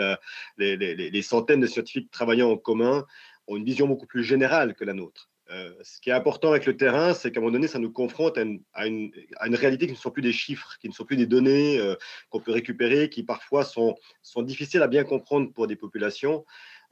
les, 0.58 1.22
centaines 1.22 1.60
de 1.60 1.66
scientifiques 1.66 2.10
travaillant 2.10 2.50
en 2.50 2.56
commun, 2.56 3.06
ont 3.46 3.56
une 3.56 3.64
vision 3.64 3.86
beaucoup 3.86 4.06
plus 4.06 4.24
générale 4.24 4.74
que 4.74 4.84
la 4.84 4.92
nôtre. 4.92 5.30
Euh, 5.50 5.72
ce 5.82 6.00
qui 6.00 6.10
est 6.10 6.12
important 6.12 6.50
avec 6.50 6.66
le 6.66 6.76
terrain, 6.76 7.14
c'est 7.14 7.30
qu'à 7.30 7.40
un 7.40 7.42
moment 7.42 7.54
donné, 7.54 7.68
ça 7.68 7.78
nous 7.78 7.90
confronte 7.90 8.36
à 8.36 8.42
une, 8.42 8.60
à, 8.74 8.86
une, 8.86 9.54
réalité 9.54 9.86
qui 9.86 9.92
ne 9.92 9.98
sont 9.98 10.10
plus 10.10 10.20
des 10.20 10.32
chiffres, 10.32 10.76
qui 10.78 10.88
ne 10.88 10.92
sont 10.92 11.04
plus 11.04 11.16
des 11.16 11.26
données 11.26 11.78
euh, 11.78 11.94
qu'on 12.28 12.40
peut 12.40 12.52
récupérer, 12.52 13.08
qui 13.08 13.22
parfois 13.22 13.64
sont, 13.64 13.96
sont 14.20 14.42
difficiles 14.42 14.82
à 14.82 14.88
bien 14.88 15.04
comprendre 15.04 15.50
pour 15.54 15.66
des 15.66 15.76
populations. 15.76 16.44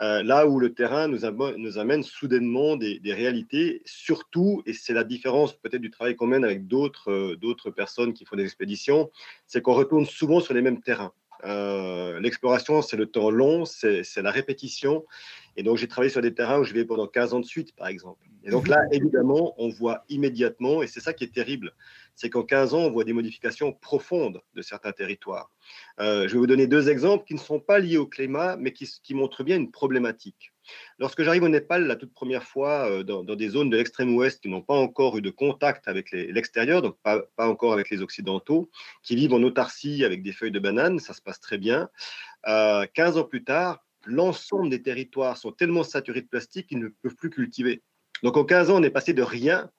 Euh, 0.02 0.22
là 0.22 0.46
où 0.46 0.58
le 0.60 0.74
terrain 0.74 1.08
nous, 1.08 1.24
amène 1.24 2.02
soudainement 2.02 2.76
des, 2.76 3.00
réalités, 3.04 3.82
surtout, 3.86 4.62
et 4.66 4.74
c'est 4.74 4.92
la 4.92 5.04
différence 5.04 5.54
peut-être 5.54 5.80
du 5.80 5.90
travail 5.90 6.16
qu'on 6.16 6.26
mène 6.26 6.44
avec 6.44 6.66
d'autres 6.66 7.10
euh, 7.10 7.70
personnes 7.74 8.12
qui 8.12 8.26
font 8.26 8.36
des 8.36 8.44
expéditions, 8.44 9.10
c'est 9.46 9.62
qu'on 9.62 9.74
retourne 9.74 10.04
souvent 10.04 10.40
sur 10.40 10.52
les 10.52 10.62
mêmes 10.62 10.82
terrains. 10.82 11.12
Euh, 11.44 12.20
l'exploration, 12.20 12.82
c'est 12.82 12.96
le 12.96 13.06
temps 13.06 13.30
long, 13.30 13.64
c'est 13.64 14.16
la 14.16 14.30
répétition. 14.30 15.04
Et 15.56 15.62
donc, 15.62 15.76
j'ai 15.76 15.88
travaillé 15.88 16.10
sur 16.10 16.20
des 16.20 16.34
terrains 16.34 16.60
où 16.60 16.64
je 16.64 16.74
vais 16.74 16.84
pendant 16.84 17.06
15 17.06 17.34
ans 17.34 17.40
de 17.40 17.46
suite, 17.46 17.74
par 17.74 17.88
exemple. 17.88 18.26
Et 18.46 18.50
donc 18.50 18.68
là, 18.68 18.80
évidemment, 18.92 19.54
on 19.58 19.68
voit 19.68 20.04
immédiatement, 20.08 20.80
et 20.80 20.86
c'est 20.86 21.00
ça 21.00 21.12
qui 21.12 21.24
est 21.24 21.34
terrible, 21.34 21.72
c'est 22.14 22.30
qu'en 22.30 22.44
15 22.44 22.74
ans, 22.74 22.78
on 22.78 22.90
voit 22.92 23.02
des 23.02 23.12
modifications 23.12 23.72
profondes 23.72 24.40
de 24.54 24.62
certains 24.62 24.92
territoires. 24.92 25.50
Euh, 25.98 26.28
je 26.28 26.32
vais 26.34 26.38
vous 26.38 26.46
donner 26.46 26.68
deux 26.68 26.88
exemples 26.88 27.24
qui 27.26 27.34
ne 27.34 27.40
sont 27.40 27.58
pas 27.58 27.80
liés 27.80 27.96
au 27.96 28.06
climat, 28.06 28.56
mais 28.56 28.72
qui, 28.72 29.14
montrent 29.14 29.42
bien 29.42 29.56
une 29.56 29.72
problématique. 29.72 30.52
Lorsque 31.00 31.24
j'arrive 31.24 31.42
au 31.42 31.48
Népal 31.48 31.88
la 31.88 31.96
toute 31.96 32.12
première 32.12 32.44
fois 32.44 32.88
euh, 32.88 33.02
dans, 33.02 33.24
des 33.24 33.48
zones 33.48 33.68
de 33.68 33.76
l'extrême 33.76 34.14
ouest 34.14 34.40
qui 34.40 34.48
n'ont 34.48 34.62
pas 34.62 34.74
encore 34.74 35.16
eu 35.18 35.22
de 35.22 35.30
contact 35.30 35.88
avec 35.88 36.12
l'extérieur, 36.12 36.82
donc 36.82 36.96
pas, 37.02 37.24
encore 37.36 37.72
avec 37.72 37.90
les 37.90 38.00
occidentaux, 38.00 38.70
qui 39.02 39.16
vivent 39.16 39.34
en 39.34 39.42
autarcie 39.42 40.04
avec 40.04 40.22
des 40.22 40.32
feuilles 40.32 40.52
de 40.52 40.60
banane, 40.60 41.00
ça 41.00 41.14
se 41.14 41.20
passe 41.20 41.40
très 41.40 41.58
bien. 41.58 41.88
15 42.44 43.16
euh, 43.16 43.20
ans 43.20 43.24
plus 43.24 43.42
tard, 43.42 43.85
l'ensemble 44.06 44.70
des 44.70 44.82
territoires 44.82 45.36
sont 45.36 45.52
tellement 45.52 45.82
saturés 45.82 46.22
de 46.22 46.28
plastique 46.28 46.68
qu'ils 46.68 46.78
ne 46.78 46.88
peuvent 46.88 47.16
plus 47.16 47.30
cultiver. 47.30 47.82
Donc 48.22 48.36
en 48.36 48.44
15 48.44 48.70
ans, 48.70 48.76
on 48.76 48.82
est 48.82 48.90
passé 48.90 49.12
de 49.12 49.22
rien 49.22 49.70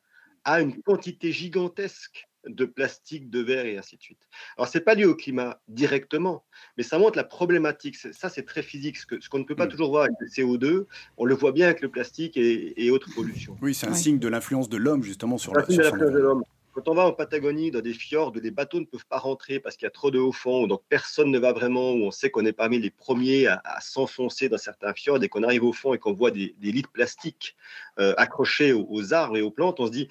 à 0.43 0.61
une 0.61 0.81
quantité 0.81 1.31
gigantesque 1.31 2.27
de 2.47 2.65
plastique, 2.65 3.29
de 3.29 3.41
verre 3.41 3.65
et 3.65 3.77
ainsi 3.77 3.97
de 3.97 4.01
suite. 4.01 4.19
Alors, 4.57 4.67
ce 4.69 4.77
n'est 4.77 4.83
pas 4.83 4.95
lié 4.95 5.05
au 5.05 5.15
climat 5.15 5.59
directement, 5.67 6.45
mais 6.77 6.83
ça 6.83 6.97
montre 6.97 7.17
la 7.17 7.23
problématique. 7.23 7.97
Ça, 7.97 8.29
c'est 8.29 8.43
très 8.43 8.63
physique. 8.63 8.97
Ce 8.97 9.29
qu'on 9.29 9.39
ne 9.39 9.43
peut 9.43 9.55
pas 9.55 9.65
mm. 9.65 9.69
toujours 9.69 9.89
voir 9.89 10.03
avec 10.03 10.15
le 10.19 10.27
CO2, 10.27 10.85
on 11.17 11.25
le 11.25 11.35
voit 11.35 11.51
bien 11.51 11.65
avec 11.65 11.81
le 11.81 11.89
plastique 11.89 12.37
et, 12.37 12.89
autres 12.89 13.09
pollutions. 13.13 13.57
Oui, 13.61 13.73
c'est 13.73 13.87
un 13.87 13.93
signe 13.93 14.19
de 14.19 14.27
l'influence 14.27 14.69
de 14.69 14.77
l'homme, 14.77 15.03
justement, 15.03 15.37
sur, 15.37 15.53
la, 15.53 15.65
sur 15.65 15.97
de 15.97 16.17
l'homme. 16.17 16.43
Quand 16.77 16.89
on 16.89 16.93
va 16.93 17.07
en 17.07 17.11
Patagonie, 17.11 17.71
dans 17.71 17.81
des 17.81 17.95
fjords 17.95 18.33
où 18.35 18.39
les 18.39 18.51
bateaux 18.51 18.79
ne 18.79 18.85
peuvent 18.85 19.07
pas 19.07 19.17
rentrer 19.17 19.59
parce 19.59 19.75
qu'il 19.75 19.87
y 19.87 19.87
a 19.87 19.89
trop 19.89 20.11
de 20.11 20.19
haut 20.19 20.31
fond, 20.31 20.67
donc 20.67 20.83
personne 20.89 21.31
ne 21.31 21.39
va 21.39 21.51
vraiment, 21.51 21.93
où 21.93 22.03
on 22.03 22.11
sait 22.11 22.29
qu'on 22.29 22.45
est 22.45 22.53
parmi 22.53 22.77
les 22.77 22.91
premiers 22.91 23.47
à, 23.47 23.79
s'enfoncer 23.81 24.47
dans 24.47 24.59
certains 24.59 24.93
fjords, 24.93 25.23
et 25.23 25.27
qu'on 25.27 25.41
arrive 25.41 25.63
au 25.63 25.73
fond 25.73 25.95
et 25.95 25.97
qu'on 25.97 26.13
voit 26.13 26.29
des, 26.29 26.53
des 26.59 26.71
lits 26.71 26.83
de 26.83 26.87
plastique 26.87 27.55
euh, 27.97 28.13
accrochés 28.17 28.73
aux, 28.73 29.11
arbres 29.11 29.37
et 29.37 29.41
aux 29.41 29.49
plantes, 29.49 29.79
on 29.79 29.87
se 29.87 29.91
dit, 29.91 30.07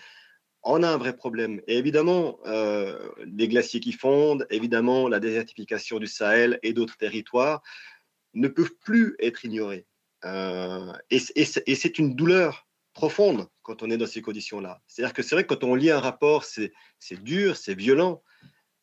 on 0.65 0.83
a 0.83 0.89
un 0.89 0.97
vrai 0.97 1.15
problème. 1.15 1.61
Et 1.69 1.79
évidemment, 1.79 2.41
euh, 2.47 3.11
les 3.25 3.47
glaciers 3.47 3.79
qui 3.79 3.93
fondent, 3.93 4.45
évidemment, 4.51 5.07
la 5.07 5.21
désertification 5.21 6.01
du 6.01 6.09
Sahel 6.09 6.59
et 6.65 6.73
d'autres 6.73 6.97
territoires 6.97 7.63
ne 8.35 8.49
peuvent 8.49 8.75
plus 8.83 9.15
être 9.21 9.45
ignorés. 9.45 9.87
Euh, 10.25 10.93
et 11.11 11.21
c'est 11.21 11.99
une 12.01 12.17
douleur 12.17 12.66
profonde 12.97 13.47
quand 13.63 13.83
on 13.83 13.91
est 13.91 13.99
dans 13.99 14.07
ces 14.07 14.23
conditions-là. 14.23 14.81
C'est-à-dire 14.87 15.13
que 15.13 15.23
c'est 15.23 15.35
vrai 15.35 15.45
que 15.45 15.55
quand 15.55 15.65
on 15.65 15.75
lit 15.75 15.91
un 15.91 16.01
rapport, 16.01 16.45
c'est 16.45 16.73
dur, 17.23 17.55
c'est 17.55 17.75
violent, 17.75 18.23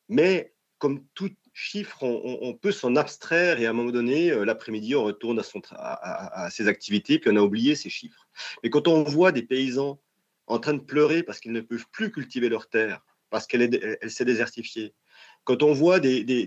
mais 0.08 0.54
comme 0.78 1.04
tout 1.16 1.32
chiffre, 1.52 2.04
on, 2.04 2.54
peut 2.54 2.72
s'en 2.72 2.96
abstraire 2.96 3.60
et 3.60 3.66
à 3.66 3.72
un 3.72 3.74
moment 3.74 3.92
donné, 3.92 4.32
euh, 4.32 4.44
l'après-midi, 4.44 4.96
on 4.96 5.04
retourne 5.04 5.40
à, 5.40 5.44
son 5.44 5.62
à, 5.72 6.50
ses 6.52 6.68
activités, 6.68 7.20
puis 7.20 7.32
on 7.32 7.36
a 7.36 7.42
oublié 7.42 7.76
ces 7.76 7.90
chiffres. 7.90 8.28
Mais 8.64 8.70
quand 8.70 8.88
on 8.88 9.04
voit 9.04 9.32
des 9.32 9.44
paysans 9.44 10.00
en 10.48 10.60
train 10.60 10.74
de 10.74 10.82
pleurer 10.82 11.24
parce 11.24 11.40
qu'ils 11.40 11.52
ne 11.52 11.62
peuvent 11.62 11.86
plus 11.92 12.12
cultiver 12.12 12.50
leur 12.50 12.70
terre, 12.70 13.04
parce 13.30 13.48
qu'elle 13.48 13.98
s'est 14.08 14.26
désertifiée, 14.26 14.94
quand 15.46 15.62
on 15.64 15.74
voit 15.74 16.00
des, 16.00 16.24
des, 16.24 16.46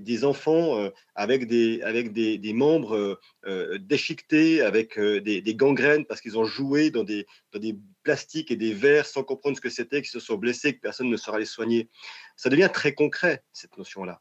des, 0.00 0.24
enfants 0.24 0.78
euh, 0.78 0.90
avec 1.14 1.46
des, 1.46 1.82
avec 1.82 2.12
des, 2.12 2.52
membres 2.52 2.96
euh, 2.96 3.20
euh, 3.46 3.78
déchiquetés, 3.78 4.62
avec 4.62 4.98
des, 4.98 5.54
gangrènes 5.54 6.06
parce 6.06 6.20
qu'ils 6.20 6.38
ont 6.38 6.44
joué 6.44 6.90
dans 6.90 7.04
des, 7.04 7.26
dans 7.52 7.58
des 7.58 7.76
plastiques 8.02 8.50
et 8.50 8.56
des 8.56 8.72
verres 8.72 9.06
sans 9.06 9.22
comprendre 9.22 9.56
ce 9.56 9.60
que 9.60 9.70
c'était, 9.70 10.00
qu'ils 10.00 10.10
se 10.10 10.20
sont 10.20 10.36
blessés, 10.36 10.74
que 10.74 10.80
personne 10.80 11.10
ne 11.10 11.16
saura 11.16 11.38
les 11.38 11.44
soigner, 11.44 11.88
ça 12.36 12.48
devient 12.48 12.70
très 12.72 12.94
concret, 12.94 13.42
cette 13.52 13.76
notion-là. 13.76 14.20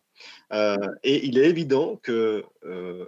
et 1.03 1.25
il 1.25 1.37
est 1.37 1.49
évident 1.49 1.97
que 1.97 2.43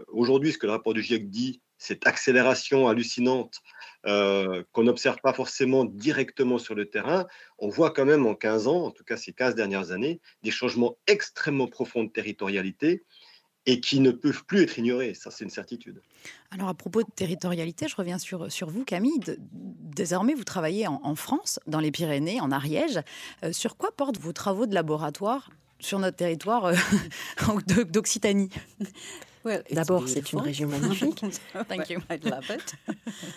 aujourd'hui, 0.08 0.54
ce 0.54 0.58
que 0.58 0.66
le 0.66 0.72
rapport 0.72 0.94
du 0.94 1.04
GIEC 1.04 1.30
dit, 1.30 1.62
cette 1.82 2.06
accélération 2.06 2.88
hallucinante 2.88 3.60
euh, 4.06 4.64
qu'on 4.72 4.84
n'observe 4.84 5.18
pas 5.24 5.34
forcément 5.34 5.84
directement 5.84 6.60
sur 6.60 6.76
le 6.76 6.88
terrain, 6.88 7.26
on 7.58 7.70
voit 7.70 7.90
quand 7.90 8.06
même 8.06 8.28
en 8.28 8.36
15 8.36 8.68
ans, 8.68 8.86
en 8.86 8.92
tout 8.92 9.04
cas 9.04 9.18
ces 9.18 9.34
15 9.34 9.56
dernières 9.56 9.92
années, 9.92 10.22
des 10.44 10.52
changements 10.52 10.98
extrêmement 11.08 11.68
profonds 11.68 12.04
de 12.04 12.10
territorialité 12.10 13.04
et 13.66 13.82
qui 13.82 14.00
ne 14.00 14.12
peuvent 14.12 14.46
plus 14.46 14.62
être 14.62 14.78
ignorés. 14.78 15.16
Ça, 15.16 15.32
c'est 15.32 15.44
une 15.44 15.50
certitude. 15.50 16.02
Alors, 16.52 16.68
à 16.70 16.76
propos 16.76 17.02
de 17.02 17.10
territorialité, 17.16 17.88
je 17.88 17.96
reviens 17.96 18.20
sur, 18.20 18.52
sur 18.52 18.70
vous, 18.70 18.84
Camille. 18.84 19.20
désormais, 19.50 20.36
vous 20.36 20.44
travaillez 20.44 20.88
en, 20.88 21.16
France, 21.16 21.60
dans 21.66 21.80
les 21.80 21.92
Pyrénées, 21.92 22.42
en 22.42 22.52
Ariège. 22.52 23.00
Euh, 23.44 23.52
sur 23.52 23.76
quoi 23.76 23.92
portent 23.92 24.20
vos 24.20 24.34
travaux 24.34 24.68
de 24.68 24.76
laboratoire 24.76 25.50
sur 25.80 25.98
notre 25.98 26.18
territoire 26.18 26.66
euh, 26.66 26.76
d'Occitanie? 27.86 28.50
D'abord, 29.72 30.08
c'est 30.08 30.32
une 30.32 30.40
région 30.40 30.68
magnifique. 30.68 31.24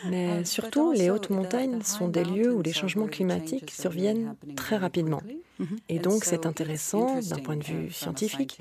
Mais 0.08 0.44
surtout, 0.44 0.92
les 0.92 1.10
hautes 1.10 1.30
montagnes 1.30 1.82
sont 1.82 2.08
des 2.08 2.24
lieux 2.24 2.52
où 2.52 2.62
les 2.62 2.72
changements 2.72 3.06
climatiques 3.06 3.70
surviennent 3.70 4.36
très 4.56 4.76
rapidement. 4.76 5.22
Mm-hmm. 5.60 5.78
Et 5.88 5.98
donc, 5.98 6.24
c'est 6.24 6.46
intéressant, 6.46 7.20
d'un 7.20 7.38
point 7.38 7.56
de 7.56 7.64
vue 7.64 7.90
scientifique, 7.90 8.58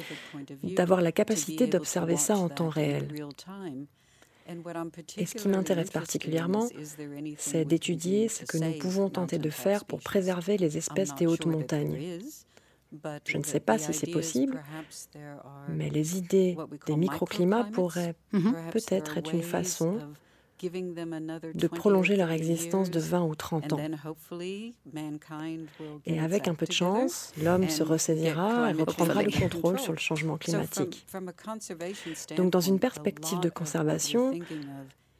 d'avoir 0.64 1.02
la 1.02 1.12
capacité 1.12 1.68
d'observer 1.68 2.18
ça 2.18 2.38
en 2.38 2.50
temps 2.50 2.70
réel. 2.70 3.08
Et 5.18 5.26
ce 5.26 5.36
qui 5.36 5.48
m'intéresse 5.48 5.90
particulièrement, 5.90 6.68
c'est 7.38 7.66
d'étudier 7.66 8.28
ce 8.28 8.46
que 8.46 8.58
nous 8.58 8.78
pouvons 8.78 9.10
tenter 9.10 9.38
de 9.38 9.50
faire 9.50 9.86
pour 9.86 10.00
préserver 10.00 10.58
les 10.58 10.78
espèces 10.78 11.16
des 11.16 11.26
hautes 11.26 11.46
montagnes. 11.46 12.20
Je 13.26 13.38
ne 13.38 13.44
sais 13.44 13.60
pas 13.60 13.78
si 13.78 13.94
c'est 13.94 14.12
possible, 14.12 14.62
mais 15.70 15.90
les 15.90 16.18
idées 16.18 16.58
des 16.86 16.96
microclimats 16.96 17.64
pourraient 17.66 18.16
mm-hmm. 18.34 18.72
peut-être 18.72 19.18
être 19.18 19.34
une 19.34 19.44
façon 19.44 20.00
de 20.62 21.68
prolonger 21.68 22.16
leur 22.16 22.32
existence 22.32 22.90
de 22.90 23.00
20 23.00 23.24
ou 23.24 23.36
30 23.36 23.74
ans. 23.74 23.80
Et 26.06 26.20
avec 26.20 26.48
un 26.48 26.56
peu 26.56 26.66
de 26.66 26.72
chance, 26.72 27.34
l'homme 27.42 27.70
se 27.70 27.84
ressaisira 27.84 28.72
et 28.72 28.74
reprendra 28.74 29.24
le 29.24 29.32
contrôle 29.32 29.80
sur 29.80 29.94
le 29.94 30.00
changement 30.00 30.38
climatique. 30.38 31.06
Donc 32.38 32.52
dans 32.52 32.62
une 32.62 32.80
perspective 32.80 33.40
de 33.40 33.50
conservation, 33.50 34.34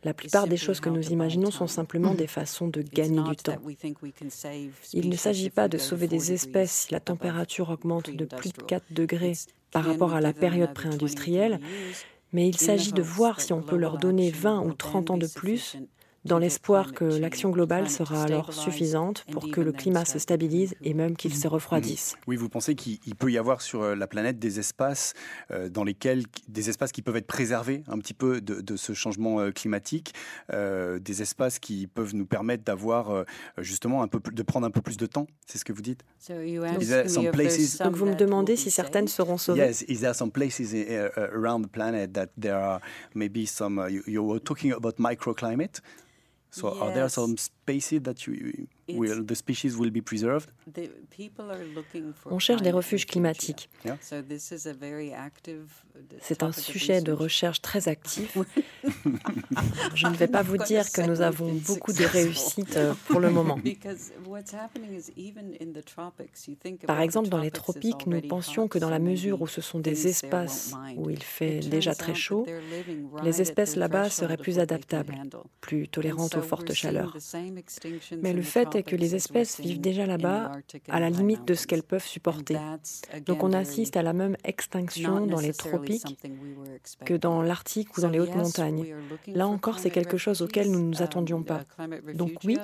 la 0.04 0.14
plupart 0.14 0.48
des 0.48 0.58
choses 0.58 0.80
que 0.80 0.90
nous 0.90 1.12
imaginons 1.12 1.52
sont 1.52 1.68
simplement 1.68 2.14
des 2.14 2.28
façons 2.28 2.68
de 2.68 2.82
gagner 2.82 3.22
du 3.24 3.36
temps. 3.36 3.58
Il 4.94 5.10
ne 5.10 5.16
s'agit 5.16 5.50
pas 5.50 5.68
de 5.68 5.78
sauver 5.78 6.08
des 6.08 6.32
espèces. 6.34 6.72
Si 6.72 6.92
la 6.92 7.00
température 7.00 7.70
augmente 7.70 8.10
de 8.10 8.26
plus 8.26 8.52
de 8.52 8.62
4 8.62 8.86
degrés 8.92 9.34
par 9.72 9.86
rapport 9.86 10.14
à 10.14 10.22
la 10.22 10.34
période 10.34 10.74
pré-industrielle, 10.74 11.60
mais 12.34 12.48
il 12.48 12.58
s'agit 12.58 12.94
de 12.94 13.02
voir 13.02 13.42
si 13.42 13.54
on 13.54 13.62
peut 13.62 13.78
leur 13.78 13.98
donner 13.98 14.32
20 14.32 14.62
ou 14.62 14.74
30 14.74 15.12
ans 15.12 15.18
de 15.18 15.28
plus 15.28 15.78
dans 16.26 16.38
l'espoir 16.38 16.94
que 16.94 17.04
l'action 17.04 17.50
globale 17.50 17.90
sera 17.90 18.24
alors 18.24 18.54
suffisante 18.54 19.26
pour 19.32 19.52
que 19.52 19.62
le 19.62 19.72
climat 19.72 20.06
se 20.06 20.20
stabilise 20.20 20.76
et 20.82 20.94
même 20.94 21.16
qu'il 21.16 21.36
se 21.36 21.48
refroidisse. 21.48 22.16
Oui, 22.28 22.36
vous 22.36 22.50
pensez 22.50 22.76
qu'il 22.76 23.16
peut 23.16 23.32
y 23.32 23.38
avoir 23.38 23.62
sur 23.62 23.82
euh, 23.82 23.96
la 23.96 24.08
planète 24.08 24.40
des 24.40 24.60
espaces 24.60 25.14
euh, 25.52 25.70
dans 25.70 25.84
lesquels 25.84 26.24
des 26.48 26.70
espaces 26.70 26.92
qui 26.92 27.02
peuvent 27.02 27.18
être 27.18 27.28
préservés 27.28 27.84
un 27.88 27.98
petit 28.00 28.14
peu 28.14 28.42
de, 28.42 28.76
ce 28.76 28.94
changement 28.94 29.40
euh, 29.40 29.52
climatique, 29.52 30.14
des 30.50 31.22
espaces 31.22 31.60
qui 31.60 31.88
peuvent 31.88 32.16
nous 32.16 32.26
permettre 32.26 32.64
d'avoir 32.64 33.26
justement 33.58 34.02
un 34.02 34.08
peu 34.08 34.20
de 34.32 34.44
prendre 34.44 34.66
un 34.66 34.72
peu 34.72 34.82
plus 34.82 34.98
de 34.98 35.06
temps. 35.06 35.28
C'est 35.46 35.58
ce 35.58 35.66
que 35.66 35.74
vous 35.74 35.82
dites? 35.82 36.04
Donc 36.30 37.96
vous 37.96 38.06
me 38.06 38.16
demandez 38.16 38.56
si 38.56 38.72
certaines 38.72 39.08
seront 39.08 39.38
sauvées. 39.38 39.60
Yes, 39.60 39.84
is 39.88 40.00
there 40.00 40.14
some 40.14 40.32
places 40.32 40.74
uh, 40.74 41.10
around 41.18 41.64
the 41.64 41.70
planet 41.70 42.14
that 42.14 42.28
there 42.40 42.56
are 42.56 42.80
maybe 43.16 43.46
some 43.46 43.80
uh, 43.80 43.88
you, 43.88 44.04
you 44.08 44.24
were 44.24 44.40
talking 44.40 44.72
about 44.74 45.00
microclimate? 45.00 45.82
So 46.54 46.72
yes. 46.72 46.82
are 46.84 46.94
there 46.94 47.10
some 47.10 47.36
spaces 47.38 48.02
that 48.04 48.28
you, 48.28 48.68
will, 48.90 49.26
the 49.26 49.36
species 49.36 49.78
will 49.78 49.92
be 49.92 50.02
preserved? 50.02 50.50
On 52.26 52.40
cherche 52.40 52.62
des 52.62 52.72
refuges 52.72 53.06
climatiques. 53.06 53.70
C'est 56.20 56.44
un 56.44 56.52
sujet 56.52 57.02
de 57.02 57.12
recherche 57.12 57.62
très 57.62 57.88
actif. 57.88 58.38
Je 59.96 60.08
ne 60.08 60.16
vais 60.16 60.28
pas 60.28 60.42
vous 60.42 60.58
dire 60.58 60.92
que 60.92 61.02
nous 61.02 61.22
avons 61.22 61.54
beaucoup 61.54 61.94
de 61.94 62.04
réussites 62.04 62.78
euh, 62.78 62.94
pour 63.08 63.20
le 63.20 63.30
moment. 63.30 63.60
Par 66.88 67.02
exemple, 67.02 67.30
dans 67.30 67.38
les 67.38 67.52
tropiques, 67.52 68.08
nous 68.08 68.22
pensions 68.22 68.68
que 68.68 68.80
dans 68.80 68.90
la 68.90 69.00
mesure 69.00 69.42
où 69.42 69.48
ce 69.48 69.62
sont 69.62 69.80
des 69.80 70.08
espaces 70.08 70.74
où 70.98 71.10
il 71.10 71.24
fait 71.24 71.60
déjà 71.60 71.96
très 71.96 72.16
chaud, 72.16 72.46
les 73.24 73.42
espèces 73.42 73.76
là-bas 73.76 74.10
seraient 74.10 74.38
plus 74.38 74.60
adaptables, 74.60 75.16
plus 75.62 75.88
tolérantes 75.88 76.36
aux 76.36 76.42
fortes 76.42 76.74
chaleurs. 76.74 77.16
Mais 78.22 78.34
le 78.34 78.42
fait 78.42 78.73
fait 78.74 78.80
est 78.80 78.84
que 78.84 78.96
les 78.96 79.16
espèces 79.16 79.60
vivent 79.60 79.82
déjà 79.82 80.06
là-bas 80.06 80.52
à 80.90 81.00
la 81.00 81.10
limite 81.10 81.46
de 81.46 81.54
ce 81.54 81.68
qu'elles 81.68 81.84
peuvent 81.84 82.06
supporter. 82.06 82.58
Donc 83.26 83.44
on 83.44 83.54
assiste 83.54 83.98
à 83.98 84.02
la 84.02 84.14
même 84.14 84.36
extinction 84.44 85.26
dans 85.26 85.40
les 85.40 85.54
tropiques 85.54 86.18
que 87.06 87.14
dans 87.14 87.42
l'Arctique 87.42 87.98
ou 87.98 88.02
dans 88.02 88.10
les 88.10 88.20
hautes 88.20 88.36
montagnes. 88.36 88.96
Là 89.28 89.48
encore, 89.48 89.80
c'est 89.80 89.90
quelque 89.90 90.18
chose 90.18 90.42
auquel 90.42 90.72
nous 90.72 90.80
ne 90.80 90.88
nous 90.88 91.02
attendions 91.02 91.44
pas. 91.44 91.62
Donc 92.14 92.32
oui, 92.44 92.58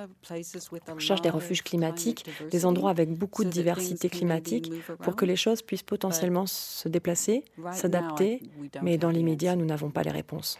on 0.88 0.98
cherche 0.98 1.22
des 1.22 1.30
refuges 1.30 1.62
climatiques, 1.62 2.26
des 2.50 2.66
endroits 2.66 2.90
avec 2.90 3.10
beaucoup 3.10 3.44
de 3.44 3.50
diversité 3.50 4.08
climatique 4.08 4.70
pour 5.02 5.16
que 5.16 5.24
les 5.24 5.36
choses 5.36 5.62
puissent 5.62 5.82
potentiellement 5.82 6.46
se 6.46 6.88
déplacer, 6.88 7.44
s'adapter, 7.72 8.42
mais 8.82 8.98
dans 8.98 9.10
l'immédiat, 9.10 9.56
nous 9.56 9.66
n'avons 9.66 9.90
pas 9.90 10.02
les 10.02 10.10
réponses. 10.10 10.58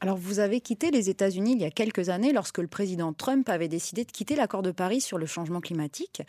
Alors 0.00 0.16
vous 0.16 0.38
avez 0.38 0.60
quitté 0.60 0.90
les 0.90 1.10
États-Unis 1.10 1.52
il 1.52 1.60
y 1.60 1.64
a 1.64 1.70
quelques 1.70 2.08
années 2.08 2.32
lorsque 2.32 2.58
le 2.58 2.66
président 2.66 3.12
Trump 3.12 3.48
avait 3.50 3.68
décidé 3.68 4.04
de 4.04 4.10
quitter 4.10 4.34
l'accord 4.34 4.62
de 4.62 4.70
Paris 4.70 5.02
sur 5.02 5.18
le 5.18 5.26
changement 5.26 5.60
climatique. 5.60 6.22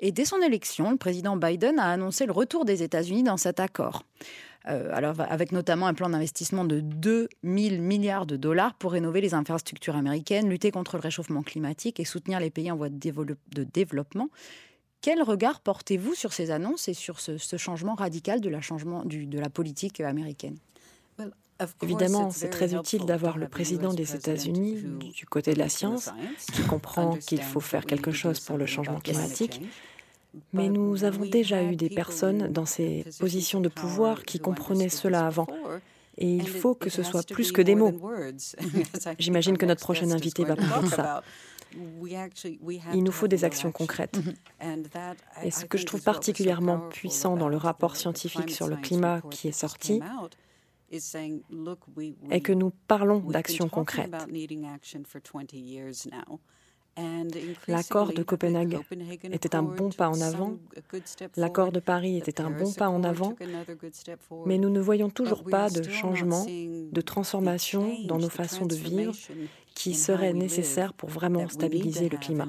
Et 0.00 0.12
dès 0.12 0.26
son 0.26 0.42
élection, 0.42 0.90
le 0.90 0.98
président 0.98 1.36
Biden 1.36 1.78
a 1.78 1.90
annoncé 1.90 2.26
le 2.26 2.32
retour 2.32 2.66
des 2.66 2.82
États-Unis 2.82 3.22
dans 3.22 3.38
cet 3.38 3.60
accord. 3.60 4.02
Euh, 4.68 4.90
alors, 4.92 5.14
avec 5.20 5.52
notamment 5.52 5.86
un 5.86 5.94
plan 5.94 6.10
d'investissement 6.10 6.64
de 6.64 6.80
2 6.80 7.28
000 7.44 7.80
milliards 7.80 8.26
de 8.26 8.36
dollars 8.36 8.74
pour 8.74 8.92
rénover 8.92 9.22
les 9.22 9.32
infrastructures 9.32 9.96
américaines, 9.96 10.50
lutter 10.50 10.70
contre 10.70 10.96
le 10.96 11.02
réchauffement 11.02 11.42
climatique 11.42 12.00
et 12.00 12.04
soutenir 12.04 12.40
les 12.40 12.50
pays 12.50 12.70
en 12.70 12.76
voie 12.76 12.90
de, 12.90 13.64
développement. 13.64 14.28
Quel 15.00 15.22
regard 15.22 15.60
portez-vous 15.60 16.14
sur 16.14 16.32
ces 16.32 16.50
annonces 16.50 16.88
et 16.88 16.94
sur 16.94 17.20
ce, 17.20 17.56
changement 17.56 17.94
radical 17.94 18.40
de 18.40 18.50
la, 18.50 18.60
changement 18.60 19.02
de 19.04 19.38
la 19.38 19.48
politique 19.48 20.00
américaine? 20.00 20.58
Évidemment, 21.82 22.30
c'est 22.30 22.50
très 22.50 22.74
utile 22.74 23.06
d'avoir 23.06 23.38
le 23.38 23.48
président 23.48 23.92
des 23.92 24.14
États-Unis 24.14 24.82
du 25.14 25.26
côté 25.26 25.54
de 25.54 25.58
la 25.58 25.68
science, 25.68 26.10
qui 26.52 26.62
comprend 26.62 27.16
qu'il 27.16 27.42
faut 27.42 27.60
faire 27.60 27.86
quelque 27.86 28.10
chose 28.10 28.40
pour 28.40 28.58
le 28.58 28.66
changement 28.66 29.00
climatique. 29.00 29.62
Mais 30.52 30.68
nous 30.68 31.04
avons 31.04 31.24
déjà 31.24 31.62
eu 31.62 31.76
des 31.76 31.88
personnes 31.88 32.48
dans 32.48 32.66
ces 32.66 33.04
positions 33.18 33.60
de 33.60 33.68
pouvoir 33.68 34.24
qui 34.24 34.38
comprenaient 34.38 34.88
cela 34.88 35.26
avant. 35.26 35.46
Et 36.18 36.30
il 36.30 36.48
faut 36.48 36.74
que 36.74 36.88
ce 36.88 37.02
soit 37.02 37.26
plus 37.26 37.52
que 37.52 37.62
des 37.62 37.74
mots. 37.74 37.92
J'imagine 39.18 39.58
que 39.58 39.66
notre 39.66 39.82
prochain 39.82 40.10
invité 40.10 40.44
va 40.44 40.56
parler 40.56 40.88
de 40.88 40.94
ça. 40.94 41.22
Il 42.94 43.04
nous 43.04 43.12
faut 43.12 43.28
des 43.28 43.44
actions 43.44 43.70
concrètes. 43.70 44.18
Et 45.42 45.50
ce 45.50 45.64
que 45.64 45.76
je 45.76 45.84
trouve 45.84 46.02
particulièrement 46.02 46.78
puissant 46.90 47.36
dans 47.36 47.48
le 47.48 47.56
rapport 47.56 47.96
scientifique 47.96 48.50
sur 48.50 48.68
le 48.68 48.76
climat 48.76 49.20
qui 49.30 49.48
est 49.48 49.52
sorti, 49.52 50.00
est 50.90 52.40
que 52.40 52.52
nous 52.52 52.70
parlons 52.86 53.20
d'actions 53.20 53.68
concrètes. 53.68 54.12
L'accord 57.68 58.12
de 58.12 58.22
Copenhague 58.22 58.78
était 59.24 59.54
un 59.54 59.62
bon 59.62 59.90
pas 59.90 60.08
en 60.08 60.20
avant, 60.20 60.56
l'accord 61.36 61.70
de 61.70 61.80
Paris 61.80 62.16
était 62.16 62.40
un 62.40 62.50
bon 62.50 62.72
pas 62.72 62.88
en 62.88 63.04
avant, 63.04 63.36
mais 64.46 64.56
nous 64.56 64.70
ne 64.70 64.80
voyons 64.80 65.10
toujours 65.10 65.44
pas 65.44 65.68
de 65.68 65.82
changement, 65.82 66.44
de 66.46 67.00
transformation 67.02 68.02
dans 68.04 68.18
nos 68.18 68.30
façons 68.30 68.64
de 68.64 68.74
vivre 68.74 69.14
qui 69.74 69.92
seraient 69.92 70.32
nécessaires 70.32 70.94
pour 70.94 71.10
vraiment 71.10 71.46
stabiliser 71.48 72.08
le 72.08 72.16
climat. 72.16 72.48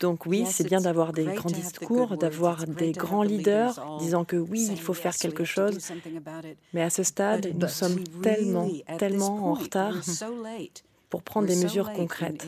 Donc 0.00 0.26
oui, 0.26 0.44
c'est 0.50 0.64
bien 0.64 0.80
d'avoir 0.80 1.12
des 1.12 1.24
grands 1.24 1.50
discours, 1.50 2.16
d'avoir 2.16 2.66
des 2.66 2.92
grands 2.92 3.22
leaders 3.22 3.98
disant 3.98 4.24
que 4.24 4.36
oui, 4.36 4.68
il 4.70 4.80
faut 4.80 4.94
faire 4.94 5.16
quelque 5.16 5.44
chose, 5.44 5.78
mais 6.72 6.82
à 6.82 6.90
ce 6.90 7.02
stade, 7.02 7.52
nous 7.54 7.68
sommes 7.68 8.02
tellement, 8.22 8.68
tellement 8.98 9.50
en 9.50 9.54
retard 9.54 9.96
pour 11.12 11.22
prendre 11.22 11.46
des 11.46 11.56
mesures 11.56 11.92
concrètes. 11.92 12.46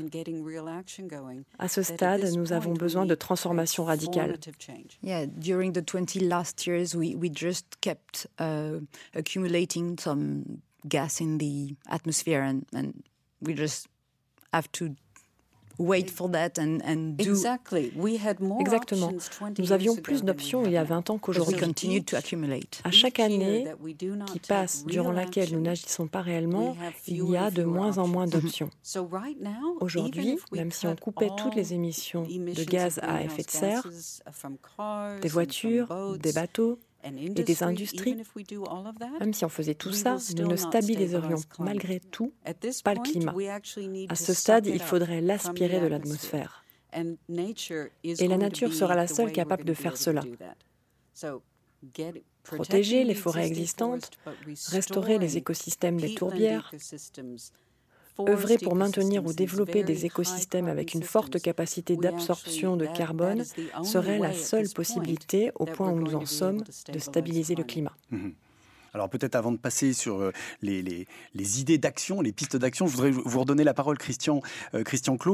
À 1.59 1.69
ce 1.69 1.83
stade, 1.83 2.25
nous 2.35 2.54
avons 2.54 2.73
besoin 2.73 3.04
de 3.04 3.14
transformations 3.14 3.85
radicales. 3.85 4.38
Yeah, 5.02 5.26
during 5.26 5.73
the 5.73 5.85
20 5.85 6.21
last 6.21 6.66
years, 6.66 6.95
we, 6.95 7.14
we 7.14 7.31
just 7.31 7.66
kept 7.83 8.26
uh, 8.40 8.81
accumulating 9.14 9.99
some 9.99 10.62
gas 10.88 11.20
in 11.20 11.37
the 11.37 11.77
atmosphere 11.90 12.40
and, 12.40 12.62
and 12.75 12.94
we 13.42 13.55
just 13.55 13.87
have 14.53 14.70
to 14.72 14.94
Exactement. 18.61 19.13
Nous 19.59 19.73
avions 19.73 19.97
plus 19.97 20.23
d'options 20.23 20.65
il 20.65 20.73
y 20.73 20.77
a 20.77 20.85
20 20.85 21.11
ans 21.11 21.19
qu'aujourd'hui. 21.19 21.57
À 22.85 22.91
chaque 22.91 23.19
année 23.21 23.67
qui 24.33 24.39
passe 24.41 24.85
durant 24.87 25.13
laquelle 25.13 25.53
nous 25.53 25.61
n'agissons 25.61 26.07
pas 26.07 26.21
réellement, 26.23 26.77
il 27.07 27.29
y 27.29 27.37
a 27.37 27.51
de 27.51 27.65
moins 27.65 27.99
en 27.99 28.07
moins 28.07 28.27
d'options. 28.27 28.71
Aujourd'hui, 29.81 30.39
même 30.53 30.71
si 30.71 30.87
on 30.87 30.97
coupait 30.97 31.31
toutes 31.37 31.55
les 31.55 31.73
émissions 31.75 32.23
de 32.23 32.65
gaz 32.65 32.99
à 33.03 33.23
effet 33.23 33.43
de 33.43 33.51
serre, 33.51 33.87
des 35.21 35.29
voitures, 35.29 36.17
des 36.19 36.33
bateaux, 36.33 36.79
et 37.05 37.43
des 37.43 37.62
industries, 37.62 38.17
même 39.21 39.35
si 39.35 39.45
on 39.45 39.49
faisait 39.49 39.75
tout 39.75 39.93
ça, 39.93 40.17
nous 40.37 40.49
ne 40.49 40.57
stabiliserions 40.57 41.40
malgré 41.59 42.01
tout 42.01 42.33
pas 42.85 42.95
le 42.95 43.03
climat. 43.03 43.35
À 44.09 44.14
ce 44.14 44.33
stade, 44.33 44.67
il 44.67 44.81
faudrait 44.81 45.21
l'aspirer 45.21 45.81
de 45.81 45.87
l'atmosphère. 45.87 46.64
Et 48.03 48.29
la 48.29 48.37
nature 48.37 48.73
sera 48.73 48.95
la 48.95 49.07
seule 49.07 49.33
capable 49.33 49.64
de 49.64 49.75
faire 49.75 49.97
cela. 49.97 50.23
Protéger 52.45 53.05
les 53.05 53.14
forêts 53.14 53.47
existantes, 53.47 54.11
restaurer 54.69 55.19
les 55.19 55.37
écosystèmes 55.37 56.01
des 56.01 56.14
tourbières, 56.14 56.71
œuvrer 58.20 58.59
pour 58.59 58.74
maintenir 58.74 59.24
ou 59.24 59.33
développer 59.33 59.83
des 59.83 60.07
écosystèmes 60.07 60.68
avec 60.68 60.94
une 60.94 61.03
forte 61.03 61.40
capacité 61.40 61.96
d'absorption 61.96 62.77
de 62.77 62.87
carbone 62.87 63.44
serait 63.83 64.18
la 64.18 64.33
seule 64.33 64.68
possibilité, 64.68 65.50
au 65.57 65.64
point 65.66 65.90
où 65.90 66.00
nous 66.00 66.14
en 66.14 66.27
sommes, 66.27 66.62
de 66.92 66.98
stabiliser 66.98 67.55
le 67.55 67.64
climat. 67.64 67.96
Mhm. 68.11 68.35
Alors 68.94 69.11
peut-être 69.11 69.35
avant 69.35 69.50
de 69.50 69.57
passer 69.57 69.92
sur 69.92 70.22
euh, 70.22 70.30
les, 70.62 71.07
idées 71.61 71.78
d'action, 71.78 72.20
les 72.20 72.33
pistes 72.33 72.57
d'action, 72.57 72.87
je 72.87 72.92
voudrais 72.92 73.11
vous 73.11 73.40
redonner 73.40 73.64
la 73.64 73.74
parole, 73.74 73.98
Christian, 73.98 74.40
euh, 74.74 74.85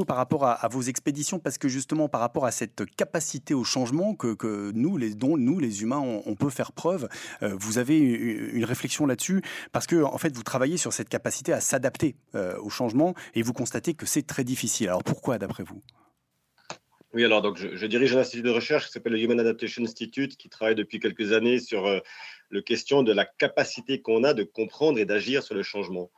par 0.07 0.17
rapport 0.17 0.47
à, 0.47 0.67
vos 0.69 0.81
expéditions, 0.81 1.39
parce 1.39 1.59
que 1.59 1.69
justement 1.69 2.09
par 2.09 2.23
rapport 2.23 2.47
à 2.47 2.53
cette 2.53 2.85
capacité 2.97 3.53
au 3.53 3.63
changement 3.65 4.15
que, 4.15 4.73
nous, 4.73 4.99
dont 5.15 5.37
nous, 5.37 5.59
les 5.59 5.83
humains, 5.83 6.01
on, 6.01 6.35
peut 6.35 6.49
faire 6.49 6.73
preuve, 6.73 7.09
euh, 7.43 7.55
vous 7.59 7.77
avez 7.77 7.99
une, 7.99 8.65
réflexion 8.65 9.05
là-dessus, 9.05 9.43
parce 9.73 9.87
que 9.87 10.03
en 10.03 10.17
fait, 10.17 10.35
vous 10.35 10.43
travaillez 10.43 10.79
sur 10.79 10.93
cette 10.93 11.09
capacité 11.09 11.53
à 11.53 11.61
s'adapter 11.61 12.17
au 12.35 12.71
changement, 12.71 13.15
et 13.35 13.43
vous 13.43 13.53
constatez 13.53 13.95
que 13.95 14.07
c'est 14.07 14.23
très 14.23 14.45
difficile. 14.45 14.89
Alors 14.89 15.05
pourquoi, 15.05 15.39
d'après 15.39 15.65
vous? 15.65 15.83
Oui, 17.13 17.25
alors 17.25 17.43
donc 17.43 17.59
je, 17.59 17.87
dirige 17.87 18.15
un 18.15 18.21
institut 18.21 18.43
de 18.43 18.51
recherche 18.51 18.87
qui 18.87 18.93
s'appelle 18.93 19.13
le 19.13 19.21
Human 19.21 19.41
Adaptation 19.41 19.83
Institute, 19.83 20.37
qui 20.37 20.49
travaille 20.49 20.77
depuis 20.77 21.01
quelques 21.01 21.33
années 21.33 21.59
sur 21.59 21.87
le 22.51 22.61
question 22.61 23.03
de 23.03 23.13
la 23.13 23.25
capacité 23.25 24.01
qu'on 24.01 24.25
a 24.25 24.35
de 24.35 24.43
comprendre 24.43 24.99
et 24.99 25.05
d'agir 25.05 25.43
sur 25.43 25.55
le 25.55 25.63
changement. 25.63 26.11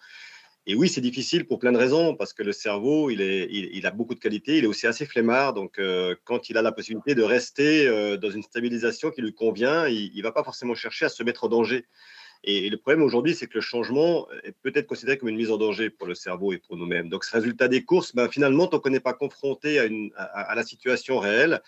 Et 0.65 0.77
oui, 0.77 0.89
c'est 0.89 1.01
difficile 1.01 1.45
pour 1.47 1.59
plein 1.59 1.73
de 1.73 1.79
raisons, 1.79 2.15
parce 2.15 2.33
que 2.33 2.45
le 2.45 2.53
cerveau, 2.53 3.11
il, 3.11 3.21
est, 3.21 3.49
il, 3.51 3.85
a 3.85 3.91
beaucoup 3.91 4.15
de 4.15 4.21
qualités, 4.21 4.59
il 4.59 4.65
est 4.65 4.69
aussi 4.69 4.87
assez 4.87 5.07
flemmard. 5.07 5.55
Donc, 5.55 5.79
euh, 5.81 6.15
quand 6.25 6.51
il 6.51 6.57
a 6.57 6.63
la 6.63 6.71
possibilité 6.71 7.17
de 7.17 7.23
rester 7.23 7.89
euh, 7.89 8.17
dans 8.17 8.31
une 8.31 8.45
stabilisation 8.45 9.11
qui 9.11 9.23
lui 9.23 9.35
convient, 9.35 9.89
il 9.89 10.17
ne 10.17 10.23
va 10.23 10.31
pas 10.31 10.45
forcément 10.45 10.77
chercher 10.77 11.07
à 11.07 11.09
se 11.09 11.25
mettre 11.25 11.45
en 11.45 11.49
danger. 11.49 11.85
Et, 12.45 12.71
le 12.71 12.77
problème 12.77 13.03
aujourd'hui, 13.03 13.35
c'est 13.35 13.49
que 13.49 13.55
le 13.55 13.61
changement 13.61 14.29
est 14.45 14.55
peut-être 14.63 14.87
considéré 14.87 15.19
comme 15.19 15.29
une 15.29 15.37
mise 15.37 15.51
en 15.51 15.59
danger 15.59 15.91
pour 15.91 16.07
le 16.07 16.15
cerveau 16.15 16.53
et 16.53 16.59
pour 16.59 16.77
nous-mêmes. 16.77 17.09
Donc, 17.09 17.25
ce 17.25 17.33
résultat 17.33 17.67
des 17.67 17.85
courses, 17.85 18.15
ben, 18.15 18.29
finalement, 18.29 18.69
tant 18.69 18.79
qu'on 18.79 18.91
n'est 18.91 19.01
pas 19.01 19.15
confronté 19.15 19.81
à, 19.81 19.85
une, 19.85 20.11
à, 20.17 20.55
la 20.55 20.63
situation 20.63 21.19
réelle, 21.19 21.61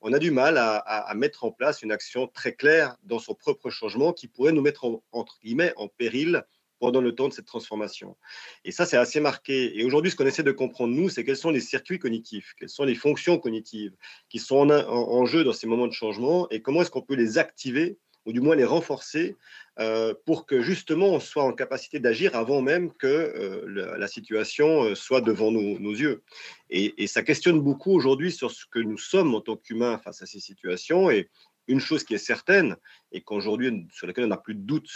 on 0.00 0.12
a 0.12 0.18
du 0.18 0.30
mal 0.30 0.56
à, 0.58 1.12
mettre 1.14 1.44
en 1.44 1.50
place 1.50 1.82
une 1.82 1.92
action 1.92 2.26
très 2.26 2.54
claire 2.54 2.96
dans 3.04 3.18
son 3.18 3.34
propre 3.34 3.70
changement 3.70 4.12
qui 4.12 4.28
pourrait 4.28 4.52
nous 4.52 4.62
mettre 4.62 5.02
entre 5.12 5.38
guillemets 5.42 5.72
en 5.76 5.88
péril 5.88 6.44
pendant 6.78 7.00
le 7.00 7.12
temps 7.14 7.26
de 7.26 7.32
cette 7.32 7.46
transformation. 7.46 8.16
Et 8.64 8.70
ça, 8.70 8.86
c'est 8.86 8.96
assez 8.96 9.18
marqué. 9.18 9.76
Et 9.76 9.84
aujourd'hui, 9.84 10.12
ce 10.12 10.16
qu'on 10.16 10.26
essaie 10.26 10.44
de 10.44 10.52
comprendre, 10.52 10.94
nous, 10.94 11.08
c'est 11.08 11.24
quels 11.24 11.36
sont 11.36 11.50
les 11.50 11.60
circuits 11.60 11.98
cognitifs, 11.98 12.54
quelles 12.56 12.68
sont 12.68 12.84
les 12.84 12.94
fonctions 12.94 13.38
cognitives 13.38 13.96
qui 14.28 14.38
sont 14.38 14.70
en 14.70 15.26
jeu 15.26 15.42
dans 15.42 15.52
ces 15.52 15.66
moments 15.66 15.88
de 15.88 15.92
changement 15.92 16.48
et 16.50 16.62
comment 16.62 16.82
est-ce 16.82 16.90
qu'on 16.90 17.02
peut 17.02 17.16
les 17.16 17.38
activer 17.38 17.98
ou 18.28 18.32
du 18.32 18.42
moins 18.42 18.56
les 18.56 18.66
renforcer 18.66 19.36
euh, 19.80 20.12
pour 20.26 20.44
que 20.44 20.60
justement 20.60 21.14
on 21.14 21.18
soit 21.18 21.44
en 21.44 21.54
capacité 21.54 21.98
d'agir 21.98 22.36
avant 22.36 22.60
même 22.60 22.92
que 22.92 23.06
euh, 23.06 23.96
la, 23.96 24.06
situation 24.06 24.84
euh, 24.84 24.94
soit 24.94 25.22
devant 25.22 25.50
nos, 25.50 25.94
yeux. 25.94 26.22
Et, 26.68 27.06
ça 27.06 27.22
questionne 27.22 27.58
beaucoup 27.58 27.90
aujourd'hui 27.92 28.30
sur 28.30 28.50
ce 28.50 28.66
que 28.70 28.80
nous 28.80 28.98
sommes 28.98 29.34
en 29.34 29.40
tant 29.40 29.56
qu'humains 29.56 29.96
face 29.96 30.20
à 30.20 30.26
ces 30.26 30.40
situations. 30.40 31.10
Et 31.10 31.30
une 31.68 31.80
chose 31.80 32.04
qui 32.04 32.12
est 32.12 32.18
certaine, 32.18 32.76
et 33.12 33.22
qu'aujourd'hui 33.22 33.86
sur 33.92 34.06
laquelle 34.06 34.24
on 34.24 34.28
n'a 34.28 34.36
plus 34.36 34.54
de 34.54 34.60
doute 34.60 34.90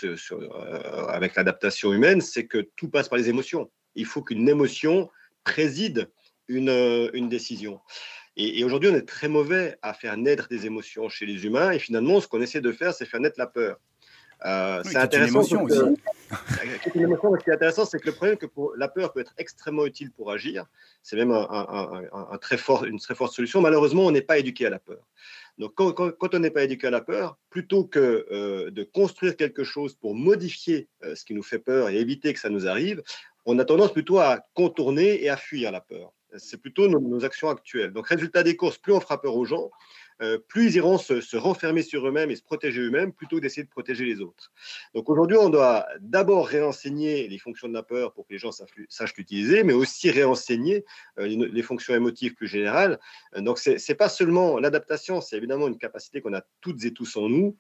avec 1.09 1.37
l'adaptation 1.37 1.93
humaine, 1.93 2.21
c'est 2.21 2.47
que 2.47 2.69
tout 2.77 2.91
passe 2.91 3.09
par 3.09 3.19
les 3.19 3.31
émotions. 3.31 3.71
Il 3.95 4.05
faut 4.05 4.23
qu'une 4.23 4.47
émotion 4.47 5.11
préside 5.43 6.11
une, 6.49 7.11
une 7.15 7.31
décision. 7.31 7.81
Et, 8.37 8.65
aujourd'hui, 8.65 8.91
on 8.91 8.95
est 8.95 9.07
très 9.07 9.29
mauvais 9.29 9.77
à 9.83 9.93
faire 9.93 10.17
naître 10.17 10.49
des 10.49 10.67
émotions 10.67 11.09
chez 11.09 11.27
les 11.27 11.45
humains. 11.45 11.73
Et 11.73 11.79
finalement, 11.79 12.21
ce 12.21 12.29
qu'on 12.29 12.41
essaie 12.41 12.61
de 12.61 12.73
faire, 12.73 12.95
c'est 12.95 13.05
faire 13.05 13.21
naître 13.21 13.39
la 13.39 13.47
peur. 13.47 13.79
Euh, 14.45 14.83
c'est 14.85 14.97
intéressant. 14.97 15.29
Une 15.33 15.37
émotion 15.37 15.63
aussi. 15.65 15.79
ce 16.85 16.91
qui 17.45 17.51
est 17.51 17.53
intéressant, 17.53 17.85
c'est 17.85 18.01
que 18.01 18.07
le 18.07 18.13
problème, 18.13 18.37
que 18.37 18.47
pour, 18.47 18.75
la 18.77 18.89
peur 18.89 19.13
peut 19.13 19.21
être 19.21 19.35
extrêmement 19.37 19.85
utile 19.85 20.11
pour 20.11 20.31
agir. 20.31 20.65
C'est 21.03 21.17
même 21.17 21.31
un, 21.31 22.39
très 22.41 22.57
fort, 22.57 22.85
une 22.85 22.99
très 22.99 23.15
forte 23.15 23.35
solution. 23.35 23.61
Malheureusement, 23.61 24.07
on 24.07 24.11
n'est 24.11 24.23
pas 24.23 24.39
éduqué 24.39 24.67
à 24.67 24.71
la 24.71 24.79
peur. 24.79 25.07
Donc, 25.59 25.75
quand, 25.75 26.35
on 26.35 26.39
n'est 26.39 26.51
pas 26.51 26.65
éduqué 26.65 26.87
à 26.87 26.91
la 26.91 27.03
peur, 27.03 27.37
plutôt 27.51 27.85
que 27.85 28.27
euh, 28.33 28.71
de 28.71 28.83
construire 28.83 29.37
quelque 29.37 29.63
chose 29.63 29.95
pour 29.95 30.15
modifier 30.15 30.89
euh, 31.05 31.15
ce 31.15 31.27
qui 31.27 31.35
nous 31.35 31.43
fait 31.43 31.59
peur 31.59 31.91
et 31.91 31.99
éviter 31.99 32.33
que 32.33 32.41
ça 32.41 32.49
nous 32.49 32.67
arrive, 32.67 33.03
on 33.45 33.59
a 33.59 33.65
tendance 33.65 33.93
plutôt 33.93 34.19
à 34.19 34.41
contourner 34.55 35.23
et 35.23 35.29
à 35.29 35.37
fuir 35.37 35.71
la 35.71 35.83
peur. 35.83 36.13
C'est 36.37 36.61
plutôt 36.61 36.89
nos, 36.89 37.25
actions 37.25 37.49
actuelles. 37.49 37.93
Donc, 37.93 38.09
résultat 38.09 38.43
des 38.43 38.57
courses, 38.57 38.79
plus 38.79 38.93
on 38.93 39.01
fera 39.01 39.21
peur 39.21 39.37
aux 39.37 39.45
gens, 39.45 39.71
euh, 40.23 40.39
plus 40.39 40.67
ils 40.67 40.77
iront 40.77 40.99
se, 40.99 41.37
renfermer 41.37 41.83
sur 41.83 42.07
eux-mêmes 42.07 42.31
et 42.31 42.37
se 42.37 42.43
protéger 42.43 42.81
eux-mêmes 42.81 43.13
plutôt 43.13 43.37
que 43.37 43.43
d'essayer 43.43 43.65
de 43.65 43.69
protéger 43.69 44.05
les 44.05 44.21
autres. 44.21 44.53
Donc 44.95 45.09
aujourd'hui, 45.09 45.37
on 45.37 45.49
doit 45.49 45.87
d'abord 46.01 46.47
réenseigner 46.47 47.29
les 47.29 47.39
fonctions 47.39 47.69
de 47.69 47.75
la 47.75 47.83
peur 47.83 48.13
pour 48.13 48.27
que 48.27 48.33
les 48.33 48.39
gens 48.39 48.51
sachent 48.53 49.17
l'utiliser, 49.17 49.65
mais 49.65 49.73
aussi 49.73 50.11
réenseigner 50.11 50.85
euh, 51.19 51.27
les, 51.27 51.63
fonctions 51.63 51.95
émotives 51.95 52.35
plus 52.35 52.47
générales. 52.47 53.01
Donc 53.37 53.59
ce 53.59 53.71
n'est 53.71 53.97
pas 53.97 54.09
seulement 54.09 54.59
l'adaptation, 54.59 55.21
c'est 55.21 55.37
évidemment 55.37 55.67
une 55.67 55.79
capacité 55.79 56.21
qu'on 56.21 56.35
a 56.35 56.43
toutes 56.61 56.85
et 56.85 56.93
tous 56.93 57.17
en 57.17 57.29
nous, 57.29 57.57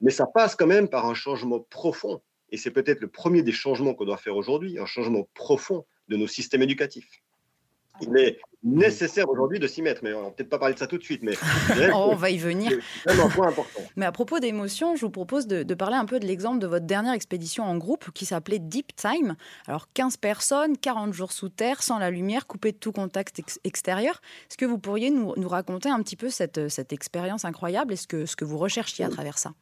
mais 0.00 0.10
ça 0.10 0.26
passe 0.26 0.54
quand 0.54 0.66
même 0.66 0.88
par 0.88 1.06
un 1.06 1.14
changement 1.14 1.60
profond. 1.60 2.22
Et 2.50 2.56
c'est 2.56 2.70
peut-être 2.70 3.00
le 3.00 3.08
premier 3.08 3.42
des 3.42 3.52
changements 3.52 3.94
qu'on 3.94 4.04
doit 4.04 4.18
faire 4.18 4.36
aujourd'hui, 4.36 4.78
un 4.78 4.86
changement 4.86 5.28
profond 5.34 5.86
de 6.08 6.16
nos 6.16 6.28
systèmes 6.28 6.62
éducatifs. 6.62 7.23
Il 8.00 8.16
est 8.16 8.38
nécessaire 8.64 9.28
aujourd'hui 9.28 9.58
de 9.58 9.66
s'y 9.66 9.82
mettre, 9.82 10.00
mais 10.02 10.14
on 10.14 10.22
va 10.22 10.30
peut-être 10.30 10.48
pas 10.48 10.58
parler 10.58 10.74
de 10.74 10.78
ça 10.78 10.86
tout 10.86 10.96
de 10.96 11.02
suite, 11.02 11.22
mais 11.22 11.34
on 11.94 12.14
va 12.14 12.30
y 12.30 12.38
venir. 12.38 12.72
C'est 13.06 13.20
un 13.20 13.28
point 13.28 13.48
important. 13.48 13.80
Mais 13.96 14.06
à 14.06 14.12
propos 14.12 14.40
d'émotions, 14.40 14.96
je 14.96 15.02
vous 15.02 15.10
propose 15.10 15.46
de, 15.46 15.74
parler 15.74 15.96
un 15.96 16.06
peu 16.06 16.18
de 16.18 16.26
l'exemple 16.26 16.58
de 16.58 16.66
votre 16.66 16.86
dernière 16.86 17.12
expédition 17.12 17.64
en 17.64 17.76
groupe 17.76 18.10
qui 18.12 18.24
s'appelait 18.24 18.58
Deep 18.58 18.96
Time. 18.96 19.36
Alors 19.66 19.88
15 19.92 20.16
personnes, 20.16 20.78
40 20.78 21.12
jours 21.12 21.32
sous 21.32 21.50
terre, 21.50 21.82
sans 21.82 21.98
la 21.98 22.10
lumière, 22.10 22.46
coupées 22.46 22.72
de 22.72 22.78
tout 22.78 22.92
contact 22.92 23.40
extérieur. 23.64 24.20
Est-ce 24.50 24.56
que 24.56 24.64
vous 24.64 24.78
pourriez 24.78 25.10
nous, 25.10 25.34
raconter 25.46 25.90
un 25.90 26.02
petit 26.02 26.16
peu 26.16 26.30
cette, 26.30 26.68
cette 26.68 26.92
expérience 26.92 27.44
incroyable 27.44 27.92
et 27.92 27.96
ce 27.96 28.06
que, 28.06 28.24
ce 28.24 28.34
que 28.34 28.44
vous 28.44 28.58
recherchiez 28.58 29.04
à 29.04 29.08
travers 29.08 29.38
ça? 29.38 29.52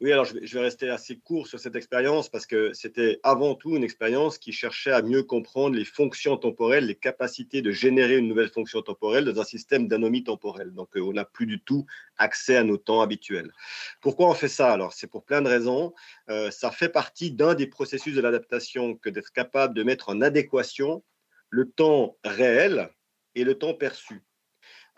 Oui, 0.00 0.12
alors 0.12 0.24
je 0.24 0.38
vais, 0.38 0.60
rester 0.60 0.88
assez 0.88 1.18
court 1.18 1.46
sur 1.46 1.60
cette 1.60 1.76
expérience 1.76 2.30
parce 2.30 2.46
que 2.46 2.72
c'était 2.72 3.20
avant 3.22 3.54
tout 3.54 3.76
une 3.76 3.84
expérience 3.84 4.38
qui 4.38 4.50
cherchait 4.50 4.92
à 4.92 5.02
mieux 5.02 5.22
comprendre 5.22 5.76
les 5.76 5.84
fonctions 5.84 6.38
temporelles, 6.38 6.86
les 6.86 6.94
capacités 6.94 7.60
de 7.60 7.70
générer 7.70 8.16
une 8.16 8.26
nouvelle 8.26 8.48
fonction 8.48 8.80
temporelle 8.80 9.26
dans 9.26 9.38
un 9.38 9.44
système 9.44 9.88
d'anomie 9.88 10.24
temporelle. 10.24 10.72
Donc, 10.72 10.96
euh, 10.96 11.00
on 11.00 11.12
n'a 11.12 11.26
plus 11.26 11.44
du 11.44 11.60
tout 11.60 11.84
accès 12.16 12.56
à 12.56 12.64
nos 12.64 12.78
temps 12.78 13.02
habituels. 13.02 13.52
Pourquoi 14.00 14.30
on 14.30 14.34
fait 14.34 14.48
ça? 14.48 14.72
Alors, 14.72 14.94
c'est 14.94 15.06
pour 15.06 15.22
plein 15.22 15.42
de 15.42 15.48
raisons. 15.48 15.92
Euh, 16.30 16.50
ça 16.50 16.70
fait 16.70 16.88
partie 16.88 17.30
d'un 17.30 17.54
des 17.54 17.66
processus 17.66 18.14
de 18.14 18.22
l'adaptation 18.22 18.94
que 18.94 19.10
d'être 19.10 19.32
capable 19.32 19.74
de 19.74 19.82
mettre 19.82 20.08
en 20.08 20.22
adéquation 20.22 21.04
le 21.50 21.70
temps 21.70 22.16
réel 22.24 22.88
et 23.34 23.44
le 23.44 23.58
temps 23.58 23.74
perçu. 23.74 24.22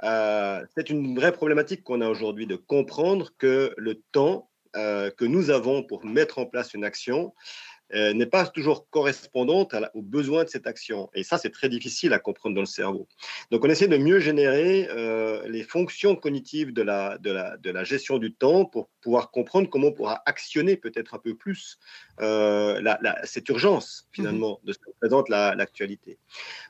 Euh, 0.05 0.65
c'est 0.77 0.91
une 0.91 1.17
vraie 1.17 1.33
problématique 1.33 1.83
qu'on 1.83 2.01
a 2.01 2.09
aujourd'hui 2.09 2.47
de 2.47 2.57
comprendre 2.57 3.33
que 3.37 3.75
le 3.77 4.01
temps 4.13 4.49
que 4.75 5.25
nous 5.25 5.51
avons 5.51 5.83
pour 5.83 6.05
mettre 6.05 6.39
en 6.39 6.47
place 6.47 6.75
une 6.75 6.85
action 6.85 7.35
euh, 7.95 8.15
n'est 8.15 8.27
pas 8.27 8.47
toujours 8.47 8.89
correspondante 8.89 9.75
aux 9.95 10.01
besoins 10.01 10.45
de 10.45 10.49
cette 10.49 10.67
action. 10.67 11.11
Et 11.15 11.23
ça, 11.23 11.37
c'est 11.37 11.51
très 11.51 11.69
difficile 11.69 12.15
à 12.15 12.19
comprendre 12.19 12.55
dans 12.55 12.63
le 12.63 12.67
cerveau. 12.67 13.07
Donc, 13.51 13.65
on 13.65 13.69
essaie 13.69 13.89
de 13.89 13.99
mieux 13.99 14.19
générer 14.19 14.89
euh, 14.91 15.47
les 15.47 15.63
fonctions 15.63 16.17
cognitives 16.17 16.73
de 16.73 16.81
la, 16.81 17.19
de, 17.19 17.31
la, 17.31 17.59
de 17.59 17.71
la 17.71 17.85
gestion 17.85 18.17
du 18.17 18.33
temps 18.33 18.65
pour 18.65 18.89
pouvoir 19.03 19.31
comprendre 19.31 19.69
comment 19.69 19.89
on 19.89 19.93
pourra 19.93 20.23
actionner 20.25 20.77
peut-être 20.77 21.15
un 21.15 21.19
peu 21.19 21.35
plus 21.35 21.79
euh, 22.21 22.81
la, 22.81 22.99
cette 23.25 23.49
urgence, 23.51 24.09
finalement, 24.11 24.61
mmh 24.63 24.67
de 24.67 24.73
ce 24.73 24.79
que 24.79 24.91
présente 25.01 25.29
l'actualité. 25.29 26.19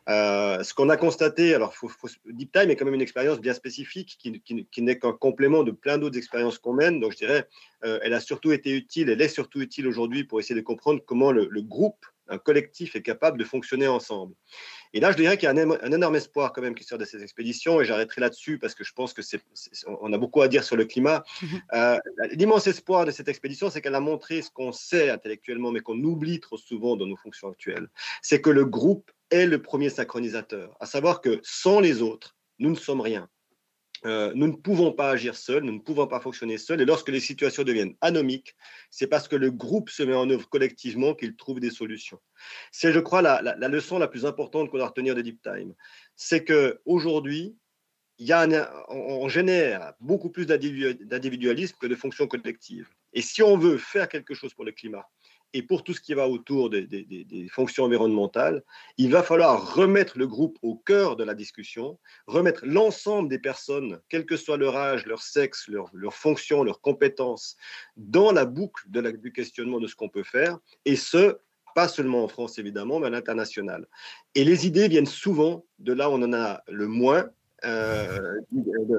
ce 0.09 0.75
qu'on 0.75 0.89
a 0.89 0.97
constaté, 0.97 1.55
alors, 1.55 1.75
faut, 1.75 1.91
Deep 2.27 2.53
Time 2.53 2.71
est 2.71 2.77
quand 2.77 2.85
même 2.85 2.95
une 2.95 3.03
expérience 3.03 3.41
bien 3.41 3.55
spécifique 3.55 4.17
qui, 4.19 4.41
qui, 4.41 4.67
qui 4.71 4.83
n'est 4.83 4.99
qu'un 4.99 5.13
complément 5.13 5.63
de 5.63 5.73
plein 5.73 5.99
d'autres 5.99 6.17
expériences 6.17 6.59
qu'on 6.59 6.73
mène. 6.73 7.01
Donc, 7.01 7.13
je 7.13 7.19
dirais, 7.19 7.47
elle 7.83 8.15
a 8.15 8.21
surtout 8.21 8.53
été 8.53 8.71
utile, 8.71 9.11
elle 9.11 9.21
est 9.21 9.29
surtout 9.29 9.61
utile 9.61 9.87
aujourd'hui 9.87 10.25
pour 10.25 10.41
essayer 10.41 10.59
de 10.59 10.65
comprendre 10.65 11.01
comment 11.13 11.31
le, 11.31 11.61
groupe, 11.61 12.07
un 12.27 12.39
collectif 12.39 12.97
est 12.97 13.03
capable 13.03 13.37
de 13.37 13.45
fonctionner 13.45 13.87
ensemble. 13.87 14.35
Et 14.95 15.01
là, 15.01 15.13
je 15.13 15.19
dirais 15.19 15.37
qu'il 15.37 15.47
y 15.47 15.49
a 15.49 15.63
un, 15.63 15.93
énorme 15.93 16.17
espoir 16.17 16.55
quand 16.55 16.63
même 16.63 16.75
qui 16.75 16.85
sort 16.85 16.97
de 16.97 17.05
ces 17.05 17.23
expéditions, 17.23 17.83
et 17.83 17.85
j'arrêterai 17.85 18.23
là-dessus 18.23 18.59
parce 18.59 18.75
que 18.75 18.83
je 18.83 18.95
pense 18.95 19.13
que 19.13 19.21
c'est, 19.21 19.43
on 20.01 20.11
a 20.11 20.17
beaucoup 20.17 20.41
à 20.41 20.49
dire 20.49 20.65
sur 20.65 20.75
le 20.75 20.87
climat. 20.87 21.23
Mhm. 21.43 21.63
Euh, 21.75 21.99
l'immense 22.31 22.67
espoir 22.67 23.05
de 23.05 23.11
cette 23.11 23.29
expédition, 23.29 23.69
c'est 23.69 23.83
qu'elle 23.83 23.95
a 23.95 24.01
montré 24.01 24.41
ce 24.41 24.51
qu'on 24.51 24.73
sait 24.73 25.11
intellectuellement, 25.11 25.71
mais 25.71 25.81
qu'on 25.81 26.03
oublie 26.03 26.41
trop 26.41 26.57
souvent 26.57 26.97
dans 26.97 27.07
nos 27.07 27.17
fonctions 27.17 27.51
actuelles. 27.51 27.89
C'est 28.23 28.41
que 28.41 28.49
le 28.49 28.65
groupe 28.65 29.11
est 29.29 29.45
le 29.45 29.61
premier 29.61 29.91
synchronisateur, 29.91 30.75
à 30.81 30.87
savoir 30.87 31.21
que 31.21 31.41
sans 31.43 31.79
les 31.79 32.01
autres, 32.01 32.39
nous 32.59 32.71
ne 32.71 32.77
sommes 32.77 33.03
rien. 33.03 33.29
Euh, 34.05 34.33
nous 34.35 34.49
ne 34.49 34.53
pouvons 34.53 34.93
pas 34.93 35.11
agir 35.11 35.37
seuls, 35.37 35.63
nous 35.63 35.73
ne 35.73 35.79
pouvons 35.79 36.07
pas 36.07 36.21
fonctionner 36.21 36.59
seuls. 36.59 36.81
Et 36.81 36.85
lorsque 36.85 37.09
les 37.09 37.21
situations 37.21 37.63
deviennent 37.63 37.95
anomiques, 38.01 38.57
c'est 38.91 39.07
parce 39.07 39.29
que 39.29 39.37
le 39.37 39.51
groupe 39.51 39.91
se 39.91 40.03
met 40.03 40.15
en 40.15 40.29
œuvre 40.29 40.49
collectivement 40.49 41.15
qu'il 41.15 41.37
trouve 41.37 41.61
des 41.61 41.71
solutions. 41.71 42.21
C'est, 42.73 42.93
je 42.93 42.99
crois, 42.99 43.23
la, 43.23 43.69
leçon 43.69 43.99
la 43.99 44.09
plus 44.09 44.27
importante 44.27 44.71
qu'on 44.71 44.79
doit 44.79 44.89
retenir 44.89 45.15
de 45.15 45.23
Deep 45.23 45.41
Time. 45.43 45.75
C'est 46.17 46.45
qu'aujourd'hui, 46.45 47.57
il 48.19 48.27
y 48.27 48.33
a 48.33 48.47
on, 48.89 49.29
génère 49.29 49.95
beaucoup 50.01 50.31
plus 50.31 50.47
d'individualisme 50.47 51.77
que 51.81 51.87
de 51.87 51.95
fonctions 51.95 52.27
collectives. 52.27 52.89
Et 53.13 53.23
si 53.23 53.43
on 53.43 53.57
veut 53.57 53.79
faire 53.79 54.09
quelque 54.09 54.35
chose 54.35 54.55
pour 54.55 54.65
le 54.65 54.73
climat, 54.73 55.09
et 55.55 55.63
pour 55.63 55.85
tout 55.85 55.93
ce 55.93 56.01
qui 56.01 56.15
va 56.15 56.29
autour 56.29 56.71
des, 56.71 57.49
fonctions 57.51 57.85
environnementales, 57.85 58.63
il 58.97 59.11
va 59.11 59.23
falloir 59.23 59.75
remettre 59.75 60.19
le 60.19 60.27
groupe 60.27 60.59
au 60.63 60.77
cœur 60.77 61.17
de 61.17 61.25
la 61.25 61.35
discussion, 61.35 61.99
remettre 62.27 62.65
l'ensemble 62.65 63.29
des 63.29 63.39
personnes, 63.39 64.01
quel 64.09 64.25
que 64.27 64.37
soit 64.37 64.57
leur 64.57 64.77
âge, 64.77 65.07
leur 65.07 65.23
sexe, 65.23 65.69
leur, 65.69 66.15
fonction, 66.15 66.65
leurs 66.65 66.81
compétences, 66.81 67.57
dans 67.97 68.33
la 68.33 68.45
boucle 68.45 68.85
de 68.89 69.03
du 69.03 69.33
questionnement 69.33 69.81
de 69.81 69.87
ce 69.87 69.97
qu'on 69.97 70.09
peut 70.09 70.23
faire, 70.23 70.59
et 70.85 70.97
ce, 70.97 71.39
pas 71.75 71.89
seulement 71.89 72.25
en 72.25 72.29
France 72.29 72.59
évidemment, 72.59 73.01
mais 73.01 73.09
à 73.09 73.11
l'international. 73.11 73.87
Et 74.35 74.45
les 74.45 74.67
idées 74.67 74.89
viennent 74.89 75.07
souvent 75.07 75.65
de 75.79 75.93
là 75.93 76.09
où 76.09 76.15
on 76.15 76.23
en 76.23 76.33
a 76.33 76.63
le 76.69 76.87
moins, 76.87 77.29
euh, 77.65 78.41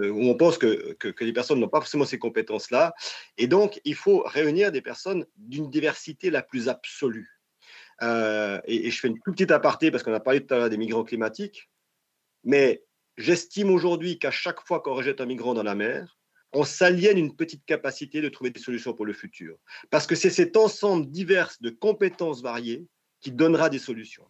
où 0.10 0.30
on 0.30 0.36
pense 0.36 0.58
que, 0.58 0.96
les 1.22 1.34
personnes 1.34 1.60
n'ont 1.60 1.70
pas 1.70 1.80
forcément 1.80 2.06
ces 2.06 2.20
compétences-là. 2.20 2.94
Et 3.38 3.48
donc, 3.48 3.82
il 3.86 3.96
faut 3.96 4.24
réunir 4.26 4.72
des 4.72 4.82
personnes 4.82 5.26
d'une 5.38 5.70
diversité 5.70 6.30
la 6.30 6.42
plus 6.42 6.70
absolue. 6.70 7.30
Euh, 8.02 8.60
et, 8.66 8.90
je 8.90 9.00
fais 9.00 9.08
une 9.08 9.20
toute 9.20 9.36
petite 9.36 9.52
aparté 9.52 9.92
parce 9.92 10.04
qu'on 10.04 10.14
a 10.14 10.20
parlé 10.20 10.46
tout 10.46 10.54
à 10.54 10.58
l'heure 10.58 10.70
des 10.70 10.78
migrants 10.78 11.04
climatiques, 11.04 11.70
mais 12.44 12.84
j'estime 13.18 13.70
aujourd'hui 13.70 14.20
qu'à 14.20 14.32
chaque 14.32 14.66
fois 14.66 14.82
qu'on 14.82 14.94
rejette 14.94 15.22
un 15.22 15.26
migrant 15.26 15.54
dans 15.54 15.64
la 15.64 15.76
mer, 15.76 16.18
on 16.54 16.64
s'aliène 16.64 17.18
une 17.18 17.36
petite 17.36 17.66
capacité 17.66 18.22
de 18.22 18.30
trouver 18.30 18.52
des 18.52 18.60
solutions 18.60 18.94
pour 18.94 19.06
le 19.06 19.14
futur. 19.14 19.58
Parce 19.90 20.06
que 20.06 20.16
c'est 20.16 20.30
cet 20.30 20.56
ensemble 20.56 21.10
divers 21.10 21.52
de 21.62 21.72
compétences 21.72 22.42
variées 22.42 22.86
qui 23.22 23.32
donnera 23.32 23.70
des 23.70 23.80
solutions. 23.80 24.28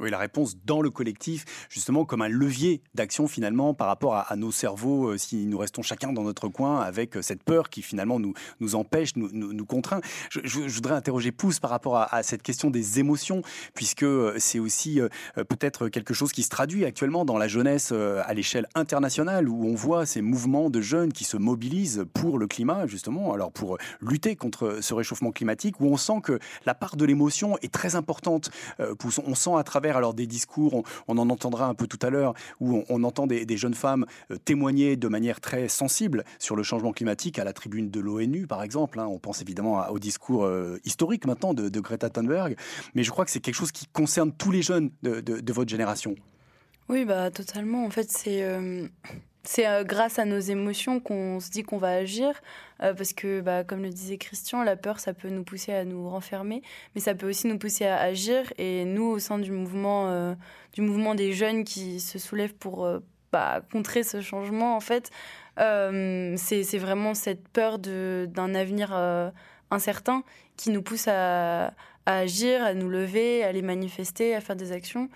Oui, 0.00 0.08
la 0.08 0.16
réponse 0.16 0.56
dans 0.64 0.80
le 0.80 0.88
collectif, 0.88 1.44
justement 1.68 2.06
comme 2.06 2.22
un 2.22 2.28
levier 2.28 2.80
d'action 2.94 3.28
finalement 3.28 3.74
par 3.74 3.86
rapport 3.86 4.14
à, 4.14 4.34
nos 4.34 4.50
cerveaux, 4.50 5.10
euh, 5.10 5.18
si 5.18 5.44
nous 5.44 5.58
restons 5.58 5.82
chacun 5.82 6.14
dans 6.14 6.22
notre 6.22 6.48
coin 6.48 6.80
avec 6.80 7.18
euh, 7.18 7.22
cette 7.22 7.42
peur 7.42 7.68
qui 7.68 7.82
finalement 7.82 8.18
nous, 8.18 8.32
nous 8.60 8.76
empêche, 8.76 9.14
nous, 9.16 9.28
nous, 9.30 9.66
contraint. 9.66 10.00
Je, 10.30 10.60
voudrais 10.60 10.94
interroger 10.94 11.32
Pouce 11.32 11.60
par 11.60 11.70
rapport 11.70 11.98
à, 11.98 12.22
cette 12.22 12.42
question 12.42 12.70
des 12.70 12.98
émotions, 12.98 13.42
puisque 13.74 14.04
euh, 14.04 14.34
c'est 14.38 14.58
aussi 14.58 15.00
peut-être 15.34 15.88
quelque 15.88 16.14
chose 16.14 16.32
qui 16.32 16.42
se 16.42 16.48
traduit 16.48 16.86
actuellement 16.86 17.26
dans 17.26 17.36
la 17.36 17.46
jeunesse 17.46 17.92
à 17.92 18.32
l'échelle 18.32 18.66
internationale, 18.74 19.48
où 19.48 19.66
on 19.66 19.74
voit 19.74 20.06
ces 20.06 20.22
mouvements 20.22 20.70
de 20.70 20.80
jeunes 20.80 21.12
qui 21.12 21.24
se 21.24 21.36
mobilisent 21.36 22.06
pour 22.14 22.38
le 22.38 22.46
climat, 22.46 22.86
justement, 22.86 23.34
alors 23.34 23.52
pour 23.52 23.76
lutter 24.00 24.34
contre 24.34 24.78
ce 24.80 24.94
réchauffement 24.94 25.30
climatique, 25.30 25.80
où 25.80 25.86
on 25.86 25.96
sent 25.96 26.20
que 26.22 26.38
la 26.64 26.74
part 26.74 26.96
de 26.96 27.04
l'émotion 27.04 27.58
est 27.58 27.72
très 27.72 27.96
importante. 27.96 28.50
Pouce, 28.98 29.20
on 29.24 29.34
sent 29.34 29.56
à 29.56 29.62
travers 29.62 29.89
alors 29.96 30.14
des 30.14 30.26
discours, 30.26 30.82
on, 31.08 31.18
en 31.18 31.30
entendra 31.30 31.66
un 31.66 31.74
peu 31.74 31.86
tout 31.86 31.98
à 32.02 32.10
l'heure, 32.10 32.34
où 32.60 32.84
on, 32.88 33.04
entend 33.04 33.26
des, 33.26 33.56
jeunes 33.56 33.74
femmes 33.74 34.06
euh, 34.30 34.36
témoigner 34.36 34.96
de 34.96 35.08
manière 35.08 35.40
très 35.40 35.68
sensible 35.68 36.24
sur 36.38 36.56
le 36.56 36.62
changement 36.62 36.92
climatique 36.92 37.38
à 37.38 37.44
la 37.44 37.52
tribune 37.52 37.90
de 37.90 38.00
l'ONU, 38.00 38.46
par 38.46 38.62
exemple. 38.62 39.00
Hein. 39.00 39.06
On 39.06 39.18
pense 39.18 39.42
évidemment 39.42 39.88
au 39.88 39.98
discours 39.98 40.44
euh, 40.44 40.78
historique 40.84 41.26
maintenant 41.26 41.54
de, 41.54 41.80
Greta 41.80 42.10
Thunberg, 42.10 42.56
mais 42.94 43.02
je 43.02 43.10
crois 43.10 43.24
que 43.24 43.30
c'est 43.30 43.40
quelque 43.40 43.54
chose 43.54 43.72
qui 43.72 43.86
concerne 43.86 44.32
tous 44.32 44.50
les 44.50 44.62
jeunes 44.62 44.90
de, 45.02 45.52
votre 45.52 45.70
génération. 45.70 46.14
Oui, 46.88 47.04
bah 47.04 47.30
totalement. 47.30 47.84
En 47.84 47.90
fait, 47.90 48.10
c'est 48.10 48.42
euh, 48.42 48.86
c'est 49.42 49.66
euh, 49.66 49.84
grâce 49.84 50.18
à 50.18 50.24
nos 50.24 50.38
émotions 50.38 51.00
qu'on 51.00 51.40
se 51.40 51.50
dit 51.50 51.62
qu'on 51.62 51.78
va 51.78 51.92
agir, 51.92 52.40
euh, 52.82 52.92
parce 52.92 53.12
que, 53.12 53.40
bah, 53.40 53.64
comme 53.64 53.82
le 53.82 53.88
disait 53.88 54.18
Christian, 54.18 54.62
la 54.62 54.76
peur, 54.76 55.00
ça 55.00 55.14
peut 55.14 55.28
nous 55.28 55.44
pousser 55.44 55.72
à 55.72 55.84
nous 55.84 56.08
renfermer, 56.08 56.62
mais 56.94 57.00
ça 57.00 57.14
peut 57.14 57.28
aussi 57.28 57.46
nous 57.46 57.58
pousser 57.58 57.86
à 57.86 57.98
agir. 57.98 58.52
Et 58.58 58.84
nous, 58.84 59.04
au 59.04 59.18
sein 59.18 59.38
du 59.38 59.50
mouvement, 59.50 60.08
euh, 60.08 60.34
du 60.74 60.82
mouvement 60.82 61.14
des 61.14 61.32
jeunes 61.32 61.64
qui 61.64 62.00
se 62.00 62.18
soulèvent 62.18 62.54
pour 62.54 62.86
bah, 63.32 63.62
contrer 63.72 64.02
ce 64.02 64.20
changement, 64.20 64.76
en 64.76 64.80
fait, 64.80 65.10
c'est 65.56 66.78
vraiment 66.78 67.14
cette 67.14 67.48
peur 67.48 67.78
d'un 67.78 68.54
avenir 68.54 68.94
incertain 69.70 70.22
qui 70.56 70.70
nous 70.70 70.82
pousse 70.82 71.08
à, 71.08 71.68
à, 71.68 71.72
agir, 72.06 72.62
à 72.62 72.74
nous 72.74 72.88
lever, 72.88 73.42
à 73.44 73.48
aller 73.48 73.62
manifester, 73.62 74.34
à 74.34 74.40
faire 74.40 74.56
des 74.56 74.72
actions 74.72 75.08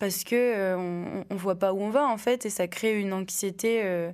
parce 0.00 0.24
que 0.24 0.74
on, 0.74 1.24
on, 1.30 1.36
voit 1.36 1.54
pas 1.54 1.72
où 1.72 1.80
on 1.80 1.90
va 1.90 2.04
en 2.08 2.18
fait 2.18 2.44
et 2.46 2.50
ça 2.50 2.66
crée 2.66 2.98
une 2.98 3.12
anxiété 3.12 4.10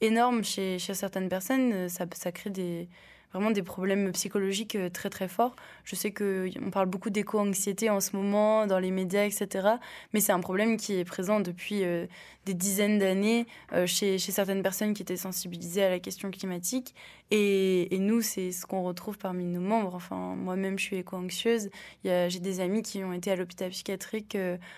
énorme 0.00 0.44
chez, 0.44 0.78
certaines 0.78 1.28
personnes. 1.28 1.88
Ça 1.88 2.32
crée 2.32 2.50
des 2.50 2.88
vraiment 3.32 3.50
des 3.50 3.62
problèmes 3.62 4.10
psychologiques 4.12 4.76
euh, 4.76 4.90
très 4.90 5.10
très 5.10 5.28
forts. 5.28 5.54
Je 5.84 5.94
sais 5.94 6.12
qu'on 6.12 6.70
parle 6.72 6.86
beaucoup 6.86 7.10
d'éco-anxiété 7.10 7.90
en 7.90 8.00
ce 8.00 8.16
moment 8.16 8.66
dans 8.66 8.78
les 8.78 8.90
médias, 8.90 9.24
etc. 9.24 9.68
Mais 10.12 10.20
c'est 10.20 10.32
un 10.32 10.40
problème 10.40 10.76
qui 10.76 10.94
est 10.94 11.04
présent 11.04 11.40
depuis 11.40 11.84
euh, 11.84 12.06
des 12.44 12.54
dizaines 12.54 12.98
d'années 12.98 13.46
euh, 13.72 13.86
chez, 13.86 14.18
chez, 14.18 14.32
certaines 14.32 14.62
personnes 14.62 14.94
qui 14.94 15.02
étaient 15.02 15.16
sensibilisées 15.16 15.84
à 15.84 15.90
la 15.90 16.00
question 16.00 16.30
climatique. 16.30 16.94
Et, 17.30 17.88
nous, 18.00 18.22
c'est 18.22 18.50
ce 18.50 18.66
qu'on 18.66 18.82
retrouve 18.82 19.16
parmi 19.16 19.44
nos 19.44 19.60
membres. 19.60 19.94
Enfin, 19.94 20.34
moi-même, 20.34 20.78
je 20.78 20.84
suis 20.84 20.96
éco-anxieuse. 20.96 21.70
J'ai 22.04 22.40
des 22.40 22.60
amis 22.60 22.82
qui 22.82 23.04
ont 23.04 23.12
été 23.12 23.30
à 23.30 23.36
l'hôpital 23.36 23.70
psychiatrique 23.70 24.36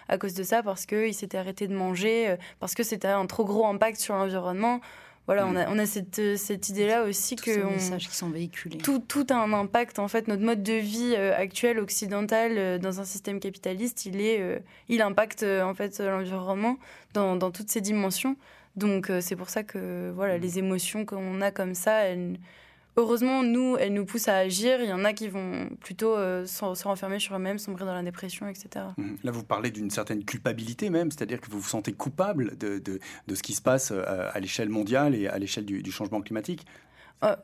à 0.08 0.18
cause 0.18 0.34
de 0.34 0.42
ça 0.42 0.62
parce 0.62 0.84
qu'ils 0.84 1.14
s'étaient 1.14 1.38
arrêtés 1.38 1.66
de 1.66 1.74
manger, 1.74 2.36
parce 2.60 2.74
que 2.74 2.82
c'était 2.82 3.08
un 3.08 3.24
trop 3.24 3.46
gros 3.46 3.66
impact 3.66 3.98
sur 3.98 4.14
l'environnement 4.16 4.80
voilà, 5.26 5.46
on 5.46 5.54
a, 5.54 5.68
on 5.68 5.78
a 5.78 5.87
cette, 5.87 6.18
euh, 6.18 6.37
cette 6.37 6.68
idée-là 6.68 7.04
aussi 7.04 7.37
Tous 7.37 7.44
que. 7.44 7.52
Ces 7.52 7.62
messages 7.62 8.08
qui 8.08 8.16
sont 8.16 8.30
véhiculés. 8.30 8.78
Tout, 8.78 8.98
tout, 8.98 9.26
a 9.30 9.37
un 9.37 9.52
impact, 9.52 9.98
en 10.00 10.08
fait. 10.08 10.26
Notre 10.26 10.42
mode 10.42 10.62
de 10.64 10.72
vie 10.72 11.14
euh, 11.16 11.37
actuel, 11.37 11.78
occidental, 11.78 12.52
euh, 12.58 12.78
dans 12.78 13.00
un 13.00 13.04
système 13.04 13.38
capitaliste, 13.38 14.04
il, 14.04 14.20
est, 14.20 14.62
il 14.88 15.00
impacte, 15.00 15.44
en 15.44 15.74
fait, 15.74 16.00
l'environnement 16.00 16.76
dans, 17.14 17.37
dans, 17.37 17.52
toutes 17.52 17.70
ses 17.70 17.80
dimensions. 17.80 18.37
Donc, 18.74 19.12
c'est 19.20 19.37
pour 19.37 19.48
ça 19.48 19.62
que, 19.62 20.11
voilà, 20.14 20.38
mm. 20.38 20.40
les 20.40 20.58
émotions 20.58 21.04
qu'on 21.04 21.40
a 21.40 21.50
comme 21.50 21.74
ça, 21.74 22.04
elles 22.04 22.38
heureusement, 22.96 23.42
nous, 23.42 23.76
elle 23.78 23.92
nous 23.92 24.05
pousse 24.05 24.28
à 24.28 24.37
agir. 24.37 24.81
Il 24.81 24.88
y 24.88 24.92
en 24.92 25.05
a 25.05 25.12
qui 25.12 25.28
vont 25.28 25.68
plutôt 25.81 26.16
euh, 26.16 26.46
se, 26.46 26.85
renfermer 26.85 27.18
sur 27.18 27.35
eux-mêmes, 27.37 27.59
sombrer 27.59 27.85
dans 27.85 27.94
la 27.94 28.02
dépression, 28.02 28.48
etc. 28.48 28.87
Mmh. 28.96 29.14
Là, 29.24 29.31
vous 29.31 29.44
parlez 29.44 29.70
d'une 29.70 29.90
certaine 29.90 30.24
culpabilité 30.24 30.90
même, 30.90 31.11
c'est-à-dire 31.11 31.40
que 31.40 31.50
vous 31.50 31.61
vous 31.61 31.68
sentez 31.68 31.92
coupable 31.92 32.57
de, 32.59 32.78
de, 32.78 33.35
ce 33.35 33.42
qui 33.42 33.55
se 33.55 33.62
passe 33.62 33.92
euh, 33.92 34.28
à 34.33 34.40
l'échelle 34.40 34.68
mondiale 34.68 35.14
et 35.14 35.28
à 35.28 35.38
l'échelle 35.38 35.64
du, 35.64 35.92
changement 35.92 36.22
climatique 36.22 36.66
euh, 37.22 37.37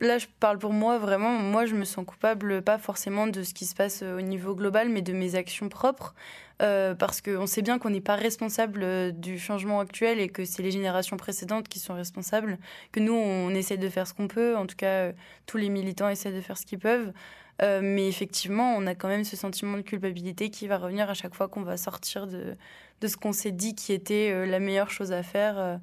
là, 0.00 0.18
je 0.18 0.26
parle 0.40 0.58
pour 0.58 0.72
moi 0.72 0.98
vraiment. 0.98 1.32
Moi, 1.32 1.66
je 1.66 1.74
me 1.74 1.84
sens 1.84 2.04
coupable, 2.04 2.62
pas 2.62 2.78
forcément 2.78 3.26
de 3.26 3.42
ce 3.42 3.54
qui 3.54 3.64
se 3.64 3.74
passe 3.74 4.02
au 4.02 4.20
niveau 4.20 4.54
global, 4.54 4.88
mais 4.88 5.02
de 5.02 5.12
mes 5.12 5.34
actions 5.34 5.68
propres. 5.68 6.14
Euh, 6.62 6.94
parce 6.94 7.20
qu'on 7.20 7.46
sait 7.46 7.62
bien 7.62 7.78
qu'on 7.78 7.90
n'est 7.90 8.00
pas 8.00 8.14
responsable 8.14 8.82
euh, 8.84 9.10
du 9.10 9.38
changement 9.38 9.80
actuel 9.80 10.20
et 10.20 10.28
que 10.28 10.44
c'est 10.44 10.62
les 10.62 10.70
générations 10.70 11.16
précédentes 11.16 11.68
qui 11.68 11.80
sont 11.80 11.94
responsables, 11.94 12.58
que 12.92 13.00
nous, 13.00 13.14
on 13.14 13.50
essaie 13.50 13.78
de 13.78 13.88
faire 13.88 14.06
ce 14.06 14.14
qu'on 14.14 14.28
peut, 14.28 14.56
en 14.56 14.66
tout 14.66 14.76
cas, 14.76 14.86
euh, 14.86 15.12
tous 15.46 15.56
les 15.56 15.68
militants 15.70 16.08
essaient 16.08 16.32
de 16.32 16.40
faire 16.40 16.56
ce 16.56 16.66
qu'ils 16.66 16.78
peuvent. 16.78 17.12
mais 17.60 18.08
effectivement, 18.08 18.74
on 18.76 18.86
a 18.88 18.94
quand 18.96 19.08
même 19.08 19.24
ce 19.24 19.36
sentiment 19.36 19.76
de 19.76 19.82
culpabilité 19.82 20.50
qui 20.50 20.66
va 20.66 20.78
revenir 20.78 21.08
à 21.08 21.14
chaque 21.14 21.34
fois 21.34 21.48
qu'on 21.48 21.62
va 21.62 21.76
sortir 21.76 22.26
de, 22.26 22.56
de 23.00 23.06
ce 23.06 23.16
qu'on 23.16 23.32
s'est 23.32 23.52
dit 23.52 23.76
qui 23.76 23.92
était 23.92 24.46
la 24.46 24.58
meilleure 24.58 24.90
chose 24.90 25.12
à 25.12 25.22
faire. 25.22 25.78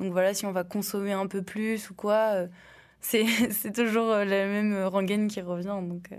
Donc 0.00 0.12
voilà, 0.12 0.34
si 0.34 0.46
on 0.46 0.52
va 0.52 0.64
consommer 0.64 1.12
un 1.12 1.26
peu 1.26 1.42
plus 1.42 1.90
ou 1.90 1.94
quoi, 1.94 2.46
c'est 3.00 3.72
toujours 3.74 4.08
la 4.08 4.46
même 4.46 4.84
rengaine 4.84 5.28
qui 5.28 5.40
revient. 5.40 5.78
Donc, 5.82 6.10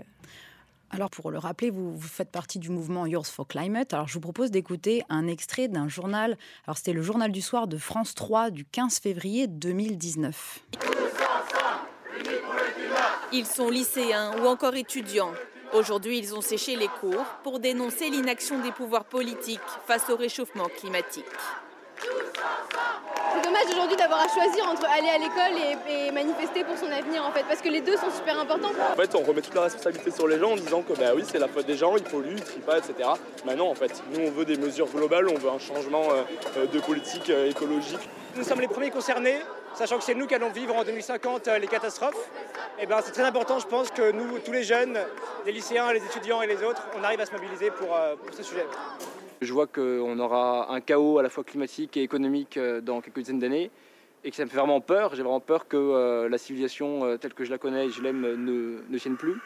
alors 0.90 1.10
pour 1.10 1.30
le 1.30 1.38
rappeler, 1.38 1.70
vous, 1.70 1.98
faites 2.00 2.30
partie 2.30 2.58
du 2.58 2.70
mouvement 2.70 3.06
Yours 3.06 3.28
for 3.28 3.46
Climate. 3.46 3.92
Alors 3.92 4.08
je 4.08 4.14
vous 4.14 4.20
propose 4.20 4.50
d'écouter 4.50 5.02
un 5.08 5.26
extrait 5.26 5.68
d'un 5.68 5.88
journal. 5.88 6.38
Alors 6.66 6.76
c'était 6.76 6.92
le 6.92 7.02
journal 7.02 7.32
du 7.32 7.42
soir 7.42 7.66
de 7.66 7.76
France 7.76 8.14
3 8.14 8.50
du 8.50 8.64
15 8.64 9.00
février 9.00 9.46
2019. 9.46 10.60
Ils 13.32 13.46
sont 13.46 13.68
lycéens 13.68 14.32
ou 14.40 14.46
encore 14.46 14.76
étudiants. 14.76 15.32
Aujourd'hui, 15.74 16.18
ils 16.18 16.34
ont 16.34 16.40
séché 16.40 16.76
les 16.76 16.88
cours 16.88 17.24
pour 17.42 17.58
dénoncer 17.58 18.08
l'inaction 18.08 18.62
des 18.62 18.70
pouvoirs 18.70 19.04
politiques 19.04 19.60
face 19.86 20.08
au 20.08 20.16
réchauffement 20.16 20.68
climatique. 20.78 21.24
C'est 23.36 23.42
dommage 23.42 23.66
aujourd'hui 23.70 23.96
d'avoir 23.96 24.20
à 24.20 24.28
choisir 24.28 24.66
entre 24.66 24.86
aller 24.86 25.10
à 25.10 25.18
l'école 25.18 25.60
et, 25.88 26.10
manifester 26.10 26.64
pour 26.64 26.78
son 26.78 26.90
avenir 26.90 27.22
en 27.22 27.32
fait, 27.32 27.44
parce 27.46 27.60
que 27.60 27.68
les 27.68 27.82
deux 27.82 27.96
sont 27.96 28.10
super 28.10 28.38
importants. 28.38 28.70
En 28.70 28.96
fait, 28.96 29.14
on 29.14 29.20
remet 29.20 29.42
toute 29.42 29.54
la 29.54 29.62
responsabilité 29.62 30.10
sur 30.10 30.26
les 30.26 30.38
gens 30.38 30.52
en 30.52 30.56
disant 30.56 30.80
que 30.80 30.94
bah 30.94 31.12
oui, 31.14 31.22
c'est 31.30 31.38
la 31.38 31.48
faute 31.48 31.66
des 31.66 31.76
gens, 31.76 31.96
ils 31.96 32.02
polluent, 32.02 32.36
ils 32.36 32.42
trient 32.42 32.60
pas, 32.60 32.78
etc. 32.78 33.10
Mais 33.44 33.54
non, 33.54 33.70
en 33.70 33.74
fait, 33.74 34.02
nous 34.12 34.26
on 34.26 34.30
veut 34.30 34.46
des 34.46 34.56
mesures 34.56 34.86
globales, 34.86 35.28
on 35.28 35.34
veut 35.34 35.50
un 35.50 35.58
changement 35.58 36.04
euh, 36.10 36.22
euh, 36.56 36.66
de 36.66 36.80
politique 36.80 37.28
euh, 37.28 37.50
écologique. 37.50 38.08
Nous 38.36 38.44
sommes 38.44 38.60
les 38.60 38.68
premiers 38.68 38.90
concernés, 38.90 39.38
sachant 39.74 39.98
que 39.98 40.04
c'est 40.04 40.14
nous 40.14 40.26
qui 40.26 40.34
allons 40.34 40.50
vivre 40.50 40.74
en 40.74 40.84
2050 40.84 41.48
les 41.60 41.66
catastrophes. 41.66 42.30
Et 42.78 42.82
eh 42.82 42.86
ben, 42.86 43.00
c'est 43.04 43.12
très 43.12 43.24
important, 43.24 43.58
je 43.58 43.66
pense, 43.66 43.90
que 43.90 44.12
nous, 44.12 44.38
tous 44.38 44.52
les 44.52 44.62
jeunes, 44.62 44.98
les 45.44 45.52
lycéens, 45.52 45.92
les 45.92 46.04
étudiants 46.04 46.40
et 46.40 46.46
les 46.46 46.62
autres, 46.62 46.82
on 46.98 47.04
arrive 47.04 47.20
à 47.20 47.26
se 47.26 47.32
mobiliser 47.32 47.70
pour, 47.70 47.88
pour 47.88 48.34
ce 48.34 48.42
sujet. 48.42 48.66
Je 49.40 49.52
vois 49.52 49.66
qu'on 49.66 50.18
aura 50.18 50.72
un 50.72 50.80
chaos 50.80 51.18
à 51.18 51.22
la 51.22 51.28
fois 51.28 51.44
climatique 51.44 51.96
et 51.96 52.02
économique 52.02 52.56
euh, 52.56 52.80
dans 52.80 53.00
quelques 53.00 53.20
dizaines 53.20 53.38
d'années 53.38 53.70
et 54.24 54.30
que 54.30 54.36
ça 54.36 54.44
me 54.44 54.50
fait 54.50 54.56
vraiment 54.56 54.80
peur. 54.80 55.14
J'ai 55.14 55.22
vraiment 55.22 55.40
peur 55.40 55.68
que 55.68 55.76
euh, 55.76 56.28
la 56.28 56.38
civilisation 56.38 57.04
euh, 57.04 57.16
telle 57.16 57.34
que 57.34 57.44
je 57.44 57.50
la 57.50 57.58
connais 57.58 57.86
et 57.86 57.90
je 57.90 58.00
l'aime 58.02 58.22
ne, 58.22 58.80
ne 58.88 58.98
tienne 58.98 59.16
plus. 59.16 59.36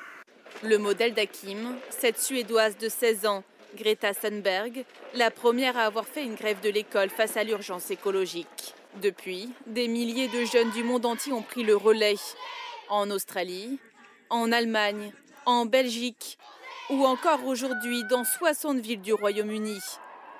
Le 0.62 0.78
modèle 0.78 1.12
d'Akim, 1.12 1.76
cette 1.90 2.18
Suédoise 2.18 2.76
de 2.78 2.88
16 2.88 3.26
ans, 3.26 3.42
Greta 3.76 4.14
Thunberg, 4.14 4.84
la 5.14 5.30
première 5.30 5.76
à 5.76 5.82
avoir 5.82 6.06
fait 6.06 6.24
une 6.24 6.34
grève 6.34 6.60
de 6.60 6.70
l'école 6.70 7.08
face 7.08 7.36
à 7.36 7.44
l'urgence 7.44 7.90
écologique. 7.90 8.74
Depuis, 9.00 9.50
des 9.66 9.86
milliers 9.86 10.28
de 10.28 10.44
jeunes 10.44 10.70
du 10.70 10.82
monde 10.82 11.06
entier 11.06 11.32
ont 11.32 11.42
pris 11.42 11.62
le 11.62 11.76
relais. 11.76 12.16
En 12.88 13.10
Australie, 13.10 13.78
en 14.28 14.50
Allemagne, 14.50 15.12
en 15.46 15.66
Belgique, 15.66 16.38
ou 16.90 17.04
encore 17.04 17.46
aujourd'hui 17.46 18.02
dans 18.04 18.24
60 18.24 18.80
villes 18.80 19.00
du 19.00 19.12
Royaume-Uni. 19.12 19.78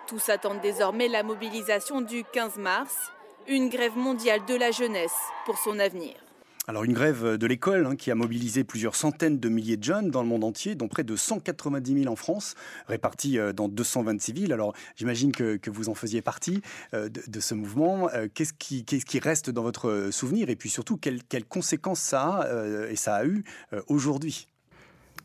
Tous 0.09 0.29
attendent 0.29 0.61
désormais 0.61 1.09
la 1.09 1.23
mobilisation 1.23 2.01
du 2.01 2.25
15 2.25 2.57
mars, 2.57 3.13
une 3.47 3.69
grève 3.69 3.97
mondiale 3.97 4.41
de 4.47 4.55
la 4.55 4.73
jeunesse 4.73 5.15
pour 5.47 5.59
son 5.59 5.79
avenir. 5.79 6.15
Alors 6.67 6.85
une 6.85 6.93
grève 6.93 7.37
de 7.37 7.47
l'école 7.47 7.87
hein, 7.87 7.97
qui 7.97 8.11
a 8.11 8.15
mobilisé 8.15 8.65
plusieurs 8.65 8.95
centaines 8.95 9.39
de 9.39 9.49
milliers 9.49 9.77
de 9.77 9.83
jeunes 9.85 10.11
dans 10.11 10.23
le 10.23 10.29
monde 10.29 10.45
entier, 10.45 10.75
dont 10.75 10.89
près 10.89 11.05
de 11.05 11.17
190 11.17 12.03
000 12.03 12.13
en 12.13 12.17
France, 12.17 12.55
répartis 12.87 13.39
euh, 13.39 13.53
dans 13.53 13.69
226 13.69 14.33
villes. 14.33 14.53
Alors 14.53 14.75
j'imagine 14.97 15.33
que, 15.33 15.59
vous 15.71 15.89
en 15.89 15.95
faisiez 15.95 16.23
partie 16.23 16.63
euh, 16.95 17.09
de, 17.09 17.41
ce 17.41 17.55
mouvement. 17.55 18.09
Euh, 18.11 18.29
qu'est-ce 18.33 18.53
qui, 18.53 19.19
reste 19.19 19.51
dans 19.51 19.63
votre 19.63 20.11
souvenir? 20.11 20.51
Et 20.51 20.57
puis 20.57 20.69
surtout 20.69 20.97
quelles, 20.97 21.23
quelles 21.25 21.45
conséquences 21.45 22.01
ça 22.01 22.41
a 22.41 22.89
et 22.89 22.97
ça 22.97 23.17
a 23.17 23.25
eu 23.25 23.45
aujourd'hui? 23.89 24.47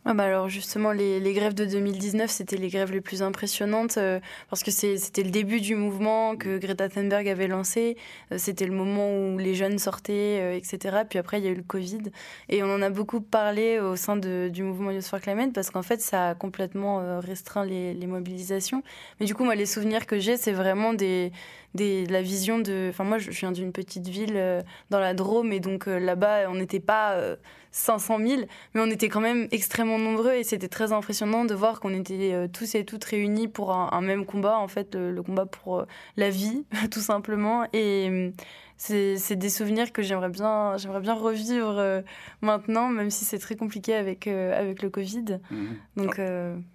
Ah 0.08 0.14
bah 0.14 0.26
alors 0.26 0.50
justement, 0.50 0.92
les, 0.92 1.20
les, 1.20 1.34
grèves 1.34 1.56
de 1.56 1.66
2019, 1.66 2.30
c'était 2.30 2.58
les 2.58 2.70
grèves 2.70 2.92
les 2.92 3.02
plus 3.02 3.24
impressionnantes 3.24 3.98
euh, 3.98 4.20
parce 4.52 4.62
que 4.62 4.70
c'était 4.70 5.24
le 5.24 5.32
début 5.32 5.60
du 5.60 5.74
mouvement 5.74 6.36
que 6.36 6.60
Greta 6.60 6.90
Thunberg 6.90 7.28
avait 7.28 7.48
lancé. 7.48 7.98
Euh, 8.32 8.38
c'était 8.38 8.68
le 8.68 8.74
moment 8.74 9.10
où 9.10 9.40
les 9.40 9.56
jeunes 9.56 9.80
sortaient, 9.80 10.40
euh, 10.42 10.56
etc. 10.56 10.98
Puis 11.10 11.18
après, 11.18 11.40
il 11.40 11.46
y 11.46 11.48
a 11.48 11.52
eu 11.52 11.56
le 11.56 11.64
Covid. 11.64 12.04
Et 12.50 12.62
on 12.62 12.68
en 12.68 12.84
a 12.84 12.92
beaucoup 12.92 13.20
parlé 13.20 13.80
au 13.80 13.96
sein 13.96 14.16
de, 14.16 14.48
du 14.54 14.62
mouvement 14.62 14.92
Youth 14.92 15.06
for 15.06 15.20
Climate 15.20 15.54
parce 15.54 15.72
qu'en 15.72 15.82
fait, 15.82 16.00
ça 16.02 16.30
a 16.30 16.36
complètement 16.36 17.20
restreint 17.20 17.66
les, 17.66 17.96
les, 17.96 18.06
mobilisations. 18.06 18.84
Mais 19.20 19.26
du 19.26 19.34
coup, 19.34 19.44
moi, 19.44 19.56
les 19.56 19.66
souvenirs 19.66 20.06
que 20.06 20.20
j'ai, 20.20 20.38
c'est 20.38 20.52
vraiment 20.52 20.94
des, 20.94 21.32
des, 21.76 22.06
la 22.06 22.22
vision 22.22 22.60
de... 22.60 22.88
Enfin, 22.90 23.04
moi, 23.04 23.20
je 23.20 23.30
viens 23.30 23.52
d'une 23.52 23.72
petite 23.72 24.08
ville 24.08 24.64
dans 24.90 25.00
la 25.00 25.14
Drôme 25.14 25.54
et 25.54 25.60
donc 25.60 25.86
là-bas, 25.86 26.50
on 26.50 26.56
n'était 26.56 26.80
pas 26.80 27.38
500 27.76 28.20
000, 28.26 28.42
mais 28.74 28.82
on 28.82 28.90
était 28.90 29.10
quand 29.10 29.20
même 29.20 29.50
extrêmement 29.52 30.00
nombreux 30.00 30.32
et 30.32 30.44
c'était 30.44 30.70
très 30.70 30.94
impressionnant 30.94 31.44
de 31.44 31.54
voir 31.54 31.82
qu'on 31.82 31.94
était 31.94 32.32
euh, 32.34 32.48
tous 32.48 32.74
et 32.74 32.86
toutes 32.86 33.04
réunis 33.04 33.50
pour 33.50 33.74
un, 33.74 34.02
même 34.02 34.26
combat, 34.26 34.58
en 34.58 34.70
fait, 34.70 34.96
le, 34.96 35.22
combat 35.22 35.46
pour 35.46 35.80
euh, 35.80 35.86
la 36.16 36.30
vie, 36.30 36.64
tout 36.92 37.02
simplement. 37.02 37.66
Et 37.74 38.32
c'est 38.78 39.36
des 39.36 39.50
souvenirs 39.50 39.92
que 39.92 40.02
j'aimerais 40.02 40.30
bien, 40.30 40.78
j'aimerais 40.78 41.02
bien 41.02 41.16
revivre 41.16 41.78
euh, 41.78 42.02
maintenant, 42.42 42.88
même 42.88 43.10
si 43.10 43.26
c'est 43.26 43.40
très 43.40 43.58
compliqué 43.58 43.94
avec, 43.94 44.28
avec 44.28 44.82
le 44.82 44.90
Covid. 44.90 45.40
Mmh. 45.52 45.66
Donc, 45.98 46.22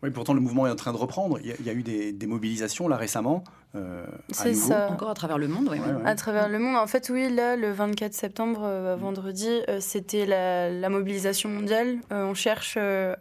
Oui, 0.03 0.11
pourtant 0.11 0.35
le 0.35 0.41
mouvement 0.41 0.67
est 0.67 0.71
en 0.71 0.77
train 0.77 0.93
de 0.93 0.99
reprendre. 0.99 1.39
Il 1.43 1.67
y 1.67 1.71
a, 1.71 1.73
eu 1.73 1.83
des, 1.83 2.13
des, 2.13 2.27
mobilisations 2.27 2.89
là 2.89 2.97
récemment. 2.97 3.43
Euh, 3.77 4.05
c'est 4.31 4.55
ça. 4.55 4.89
Encore 4.91 5.11
à 5.11 5.15
travers 5.15 5.39
le 5.39 5.47
monde, 5.47 5.69
oui. 5.71 5.79
À 6.05 6.15
travers 6.17 6.49
le 6.49 6.59
monde. 6.59 6.77
En 6.77 6.87
fait, 6.87 7.09
oui, 7.09 7.33
là, 7.33 7.55
le 7.55 7.71
24 7.71 8.13
septembre, 8.13 8.63
euh, 8.65 8.97
vendredi, 8.97 9.49
euh, 9.69 9.79
c'était 9.81 10.27
la, 10.27 10.89
mobilisation 10.89 11.49
mondiale. 11.49 11.99
on 12.11 12.35
cherche 12.35 12.77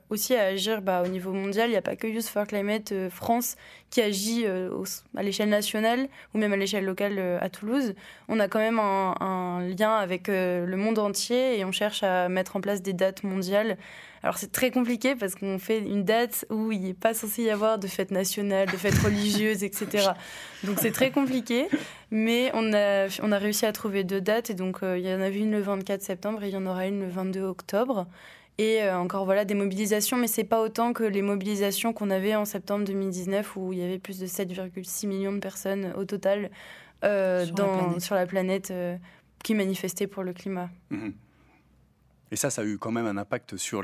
aussi 0.10 0.36
à 0.36 0.46
agir 0.46 0.82
bah, 0.82 1.04
au 1.06 1.08
niveau 1.08 1.32
mondial. 1.32 1.70
Il 1.70 1.72
n'y 1.72 1.78
a 1.78 1.84
pas 1.84 1.96
que 1.96 2.08
Youth 2.08 2.26
for 2.26 2.48
Climate 2.48 2.94
France 3.10 3.56
qui 3.92 4.02
agit 4.02 4.46
à 4.46 5.24
l'échelle 5.24 5.50
nationale 5.50 6.08
ou 6.34 6.40
même 6.40 6.52
à 6.54 6.58
l'échelle 6.58 6.86
locale 6.86 7.20
à 7.40 7.50
Toulouse. 7.50 7.94
On 8.28 8.40
a 8.40 8.48
quand 8.48 8.60
même 8.60 8.80
un, 8.80 9.16
un 9.20 9.62
lien 9.68 9.96
avec 9.96 10.28
le 10.30 10.76
monde 10.76 10.98
entier 10.98 11.60
et 11.60 11.66
on 11.66 11.72
cherche 11.72 12.02
à 12.02 12.28
mettre 12.28 12.56
en 12.56 12.62
place 12.62 12.82
des 12.82 12.94
dates 12.94 13.24
mondiales 13.24 13.78
alors 14.24 14.38
c'est 14.38 14.52
très 14.52 14.72
compliqué 14.72 15.16
parce 15.16 15.36
qu'on 15.36 15.60
fait 15.60 15.80
une 15.80 16.04
date 16.04 16.46
où 16.50 16.72
il 16.72 16.82
n'est 16.82 16.94
pas 16.94 17.14
censé 17.14 17.44
y 17.44 17.50
avoir 17.50 17.80
de 17.80 17.88
fêtes 17.88 18.12
nationales, 18.12 18.68
de 18.68 18.78
fêtes 18.78 18.98
religieuses, 18.98 19.64
etc. 19.64 20.10
Donc 20.64 20.78
c'est 20.82 20.92
très 20.92 21.12
compliqué, 21.12 21.68
mais 22.12 22.52
on 22.54 22.74
a, 22.74 23.08
on 23.22 23.32
a 23.32 23.38
réussi 23.38 23.66
à 23.66 23.72
trouver 23.72 24.04
deux 24.04 24.22
dates 24.22 24.50
et 24.50 24.54
donc 24.54 24.84
euh, 24.84 24.98
il 24.98 25.06
y 25.06 25.14
en 25.14 25.22
avait 25.22 25.40
une 25.40 25.52
le 25.52 25.62
24 25.62 26.02
septembre 26.02 26.44
et 26.44 26.50
il 26.50 26.54
y 26.54 26.58
en 26.58 26.66
aura 26.66 26.88
une 26.88 27.00
le 27.02 27.08
22 27.08 27.42
octobre. 27.44 28.08
Et 28.58 28.84
encore 28.90 29.24
voilà 29.24 29.46
des 29.46 29.54
mobilisations, 29.54 30.18
mais 30.18 30.28
c'est 30.28 30.44
pas 30.44 30.60
autant 30.60 30.92
que 30.92 31.06
les 31.06 31.22
mobilisations 31.22 31.94
qu'on 31.94 32.10
avait 32.10 32.36
en 32.36 32.44
septembre 32.44 32.84
2019 32.84 33.56
où 33.56 33.72
il 33.72 33.80
y 33.80 33.84
avait 33.84 34.00
plus 34.00 34.20
de 34.20 34.26
7,6 34.26 35.08
millions 35.08 35.32
de 35.32 35.40
personnes 35.40 35.94
au 35.96 36.04
total 36.04 36.50
sur, 37.02 37.56
dans, 37.56 37.94
la 37.94 38.00
sur, 38.02 38.16
la 38.16 38.26
planète 38.26 38.74
qui 39.46 39.56
manifestaient 39.56 40.08
pour 40.08 40.24
le 40.24 40.34
climat. 40.34 40.70
Mmh 40.90 41.12
et 42.32 42.36
ça, 42.36 42.50
ça 42.50 42.62
a 42.62 42.66
eu 42.66 42.78
quand 42.78 42.92
même 42.92 43.06
un 43.06 43.18
impact 43.18 43.58
sur 43.58 43.84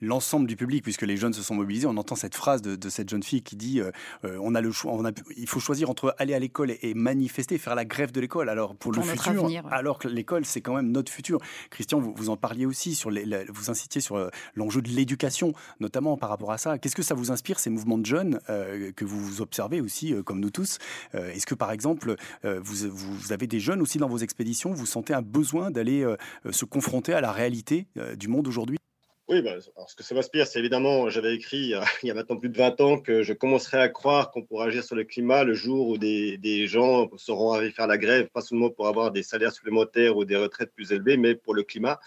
l'ensemble 0.00 0.46
du 0.46 0.56
public, 0.56 0.82
puisque 0.82 1.02
les 1.02 1.16
jeunes 1.16 1.32
se 1.32 1.42
sont 1.42 1.54
mobilisés. 1.54 1.86
On 1.86 1.96
entend 1.96 2.16
cette 2.16 2.34
phrase 2.34 2.62
de, 2.62 2.88
cette 2.88 3.08
jeune 3.08 3.22
fille 3.22 3.42
qui 3.42 3.56
dit 3.56 3.80
euh, 3.80 3.90
euh, 4.24 4.38
on 4.40 4.54
a 4.54 4.60
le 4.60 4.72
choix, 4.72 4.92
on 4.92 5.04
a, 5.04 5.10
il 5.36 5.48
faut 5.48 5.60
choisir 5.60 5.90
entre 5.90 6.14
aller 6.18 6.34
à 6.34 6.38
l'école 6.38 6.72
et, 6.82 6.94
manifester, 6.94 7.58
faire 7.58 7.74
la 7.74 7.84
grève 7.84 8.12
de 8.12 8.20
l'école. 8.20 8.48
Alors 8.48 8.74
pour, 8.74 8.92
le 8.92 9.02
futur, 9.02 9.48
alors 9.70 9.98
que 9.98 10.08
l'école, 10.08 10.44
c'est 10.44 10.60
quand 10.60 10.74
même 10.74 10.90
notre 10.90 11.12
futur. 11.12 11.40
Christian, 11.70 12.00
vous, 12.00 12.14
vous 12.16 12.30
en 12.30 12.36
parliez 12.36 12.66
aussi, 12.66 12.94
sur 12.94 13.10
les, 13.10 13.44
vous 13.48 13.70
incitiez 13.70 14.00
sur 14.00 14.16
euh, 14.16 14.30
l'enjeu 14.54 14.82
de 14.82 14.88
l'éducation, 14.88 15.52
notamment 15.80 16.16
par 16.16 16.30
rapport 16.30 16.52
à 16.52 16.58
ça. 16.58 16.78
Qu'est-ce 16.78 16.96
que 16.96 17.02
ça 17.02 17.14
vous 17.14 17.30
inspire, 17.30 17.58
ces 17.58 17.70
mouvements 17.70 17.98
de 17.98 18.06
jeunes 18.06 18.40
que 18.96 19.04
vous 19.04 19.40
observez 19.40 19.80
aussi, 19.80 20.14
comme 20.24 20.40
nous 20.40 20.50
tous? 20.50 20.78
Est-ce 21.12 21.46
que 21.46 21.54
par 21.54 21.72
exemple, 21.72 22.16
vous, 22.44 22.88
vous, 22.90 23.32
avez 23.32 23.46
des 23.46 23.60
jeunes 23.60 23.80
aussi 23.80 23.98
dans 23.98 24.08
vos 24.08 24.18
expéditions? 24.18 24.72
Vous 24.72 24.86
sentez 24.86 25.14
un 25.14 25.22
besoin 25.22 25.70
d'aller 25.70 26.06
se 26.50 26.64
confronter 26.64 27.12
à 27.12 27.20
la 27.20 27.27
réalité 27.32 27.86
euh, 27.96 28.16
du 28.16 28.28
monde 28.28 28.48
aujourd'hui? 28.48 28.78
Oui, 29.30 29.42
bah, 29.42 29.56
ce 29.60 29.94
que 29.94 30.02
ça 30.02 30.14
m'inspire, 30.14 30.46
c'est 30.46 30.58
évidemment, 30.58 31.10
j'avais 31.10 31.34
écrit 31.34 31.74
il 32.02 32.06
y 32.06 32.10
a 32.10 32.14
maintenant 32.14 32.38
plus 32.38 32.48
de 32.48 32.56
20 32.56 32.80
ans 32.80 32.98
que 32.98 33.22
je 33.22 33.34
commencerai 33.34 33.78
à 33.78 33.90
croire 33.90 34.30
qu'on 34.30 34.42
pourra 34.42 34.66
agir 34.66 34.82
sur 34.82 34.96
le 34.96 35.04
climat 35.04 35.44
le 35.44 35.52
jour 35.52 35.88
où 35.88 35.98
des, 35.98 36.38
des 36.38 36.66
gens 36.66 37.10
sauront 37.16 37.52
aller 37.52 37.70
faire 37.70 37.86
la 37.86 37.98
grève, 37.98 38.28
pas 38.28 38.40
seulement 38.40 38.70
pour 38.70 38.88
avoir 38.88 39.10
des 39.10 39.22
salaires 39.22 39.52
supplémentaires 39.52 40.16
ou 40.16 40.24
des 40.24 40.36
retraites 40.36 40.72
plus 40.72 40.92
élevées, 40.92 41.18
mais 41.18 41.34
pour 41.34 41.54
le 41.54 41.62
climat. 41.62 42.00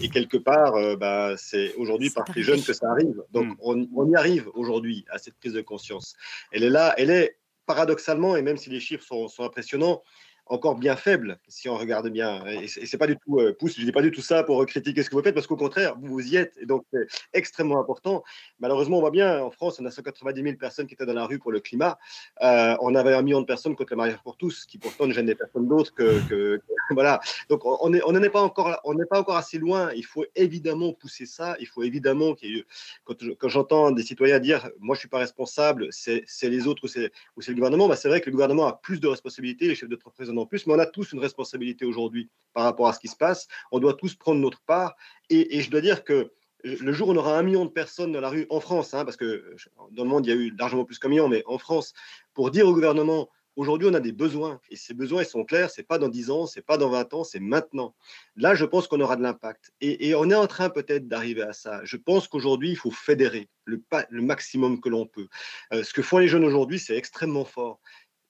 Et 0.00 0.10
quelque 0.10 0.36
part, 0.36 0.76
euh, 0.76 0.94
bah, 0.94 1.34
c'est 1.36 1.74
aujourd'hui 1.74 2.10
par 2.10 2.24
les 2.36 2.42
jeunes 2.44 2.62
que 2.62 2.72
ça 2.72 2.88
arrive. 2.88 3.20
Donc 3.32 3.48
hmm. 3.48 3.56
on, 3.62 3.88
on, 3.96 4.08
y 4.08 4.14
arrive 4.14 4.48
aujourd'hui 4.54 5.04
à 5.10 5.18
cette 5.18 5.34
prise 5.34 5.54
de 5.54 5.62
conscience. 5.62 6.14
Elle 6.52 6.62
est 6.62 6.70
là, 6.70 6.94
elle 6.98 7.10
est 7.10 7.36
paradoxalement, 7.66 8.36
et 8.36 8.42
même 8.42 8.56
si 8.56 8.70
les 8.70 8.80
chiffres 8.80 9.04
sont, 9.04 9.26
sont 9.26 9.42
impressionnants, 9.42 10.02
encore 10.50 10.74
bien 10.74 10.96
faible, 10.96 11.38
si 11.46 11.68
on 11.68 11.76
regarde 11.76 12.08
bien. 12.08 12.44
Et 12.46 12.66
c'est 12.66 12.98
pas 12.98 13.06
du 13.06 13.16
tout 13.16 13.38
euh, 13.38 13.56
pouce, 13.56 13.76
je 13.78 13.84
dis 13.84 13.92
pas 13.92 14.02
du 14.02 14.10
tout 14.10 14.20
ça 14.20 14.42
pour 14.42 14.66
critiquer 14.66 15.02
ce 15.04 15.08
que 15.08 15.14
vous 15.14 15.22
faites, 15.22 15.34
parce 15.34 15.46
qu'au 15.46 15.56
contraire, 15.56 15.94
vous 16.00 16.08
vous 16.08 16.26
y 16.26 16.36
êtes, 16.36 16.58
et 16.60 16.66
donc 16.66 16.84
c'est 16.92 17.06
extrêmement 17.32 17.80
important. 17.80 18.24
Malheureusement, 18.58 18.98
on 18.98 19.00
voit 19.00 19.12
bien, 19.12 19.40
en 19.40 19.52
France, 19.52 19.78
on 19.80 19.86
a 19.86 19.92
190 19.92 20.42
000 20.42 20.56
personnes 20.56 20.88
qui 20.88 20.94
étaient 20.94 21.06
dans 21.06 21.14
la 21.14 21.24
rue 21.24 21.38
pour 21.38 21.52
le 21.52 21.60
climat. 21.60 21.98
Euh, 22.42 22.76
on 22.80 22.96
avait 22.96 23.14
un 23.14 23.22
million 23.22 23.40
de 23.40 23.46
personnes 23.46 23.76
contre 23.76 23.92
le 23.92 23.98
mariage 23.98 24.18
pour 24.24 24.36
tous, 24.36 24.66
qui 24.66 24.78
pourtant 24.78 25.06
ne 25.06 25.12
gênent 25.12 25.32
personne 25.36 25.68
d'autre 25.68 25.94
que, 25.94 26.60
voilà. 26.90 27.20
Donc 27.48 27.64
on 27.64 27.88
n'est 27.88 28.02
on 28.04 28.12
pas 28.30 28.42
encore, 28.42 29.36
assez 29.36 29.58
loin. 29.58 29.92
Il 29.94 30.04
faut 30.04 30.24
évidemment 30.34 30.92
pousser 30.92 31.26
ça. 31.26 31.56
Il 31.60 31.68
faut 31.68 31.84
évidemment 31.84 32.34
qu'il 32.34 32.64
quand, 33.04 33.14
quand 33.38 33.48
j'entends 33.48 33.92
des 33.92 34.02
citoyens 34.02 34.40
dire, 34.40 34.68
moi 34.80 34.96
je 34.96 35.00
suis 35.00 35.08
pas 35.08 35.18
responsable, 35.18 35.88
c'est 35.92 36.24
les 36.42 36.66
autres 36.66 36.84
ou 36.84 36.88
c'est 36.88 37.12
le 37.36 37.54
gouvernement, 37.54 37.86
bah, 37.86 37.94
c'est 37.94 38.08
vrai 38.08 38.20
que 38.20 38.26
le 38.26 38.32
gouvernement 38.32 38.66
a 38.66 38.72
plus 38.72 38.98
de 38.98 39.06
responsabilités, 39.06 39.68
les 39.68 39.76
chefs 39.76 39.88
de 39.88 39.98
représentation 40.02 40.39
en 40.40 40.46
plus, 40.46 40.66
mais 40.66 40.74
on 40.74 40.78
a 40.78 40.86
tous 40.86 41.12
une 41.12 41.20
responsabilité 41.20 41.84
aujourd'hui 41.84 42.28
par 42.52 42.64
rapport 42.64 42.88
à 42.88 42.92
ce 42.92 43.00
qui 43.00 43.08
se 43.08 43.16
passe. 43.16 43.48
On 43.72 43.78
doit 43.78 43.94
tous 43.94 44.14
prendre 44.14 44.40
notre 44.40 44.60
part. 44.62 44.96
Et, 45.28 45.60
je 45.60 45.70
dois 45.70 45.80
dire 45.80 46.04
que 46.04 46.32
le 46.64 46.92
jour 46.92 47.08
où 47.08 47.12
on 47.12 47.16
aura 47.16 47.38
un 47.38 47.42
million 47.42 47.64
de 47.64 47.70
personnes 47.70 48.12
dans 48.12 48.20
la 48.20 48.28
rue 48.28 48.46
en 48.50 48.60
France, 48.60 48.92
hein, 48.94 49.04
parce 49.04 49.16
que 49.16 49.54
dans 49.92 50.04
le 50.04 50.10
monde, 50.10 50.26
il 50.26 50.28
y 50.28 50.32
a 50.32 50.36
eu 50.36 50.54
largement 50.58 50.84
plus 50.84 50.98
qu'un 50.98 51.08
million, 51.08 51.28
mais 51.28 51.42
en 51.46 51.58
France, 51.58 51.94
pour 52.34 52.50
dire 52.50 52.66
au 52.66 52.74
gouvernement, 52.74 53.28
aujourd'hui, 53.56 53.88
on 53.90 53.94
a 53.94 54.00
des 54.00 54.12
besoins, 54.12 54.60
et 54.70 54.76
ces 54.76 54.94
besoins, 54.94 55.22
ils 55.22 55.26
sont 55.28 55.44
clairs, 55.44 55.70
c'est 55.70 55.82
pas 55.82 55.98
dans 55.98 56.08
10 56.08 56.30
ans, 56.30 56.46
c'est 56.46 56.62
pas 56.62 56.76
dans 56.76 56.90
20 56.90 57.14
ans, 57.14 57.24
c'est 57.24 57.40
maintenant. 57.40 57.94
Là, 58.36 58.54
je 58.54 58.64
pense 58.64 58.88
qu'on 58.88 59.00
aura 59.00 59.16
de 59.16 59.22
l'impact. 59.22 59.72
Et, 59.80 60.14
on 60.14 60.30
est 60.30 60.34
en 60.34 60.46
train 60.46 60.70
peut-être 60.70 61.08
d'arriver 61.08 61.42
à 61.42 61.52
ça. 61.52 61.80
Je 61.84 61.96
pense 61.96 62.28
qu'aujourd'hui, 62.28 62.70
il 62.70 62.76
faut 62.76 62.90
fédérer 62.90 63.48
le, 63.64 63.82
maximum 64.10 64.80
que 64.80 64.88
l'on 64.88 65.06
peut. 65.06 65.28
Euh, 65.72 65.82
ce 65.82 65.92
que 65.92 66.02
font 66.02 66.18
les 66.18 66.28
jeunes 66.28 66.44
aujourd'hui, 66.44 66.78
c'est 66.78 66.96
extrêmement 66.96 67.44
fort, 67.44 67.80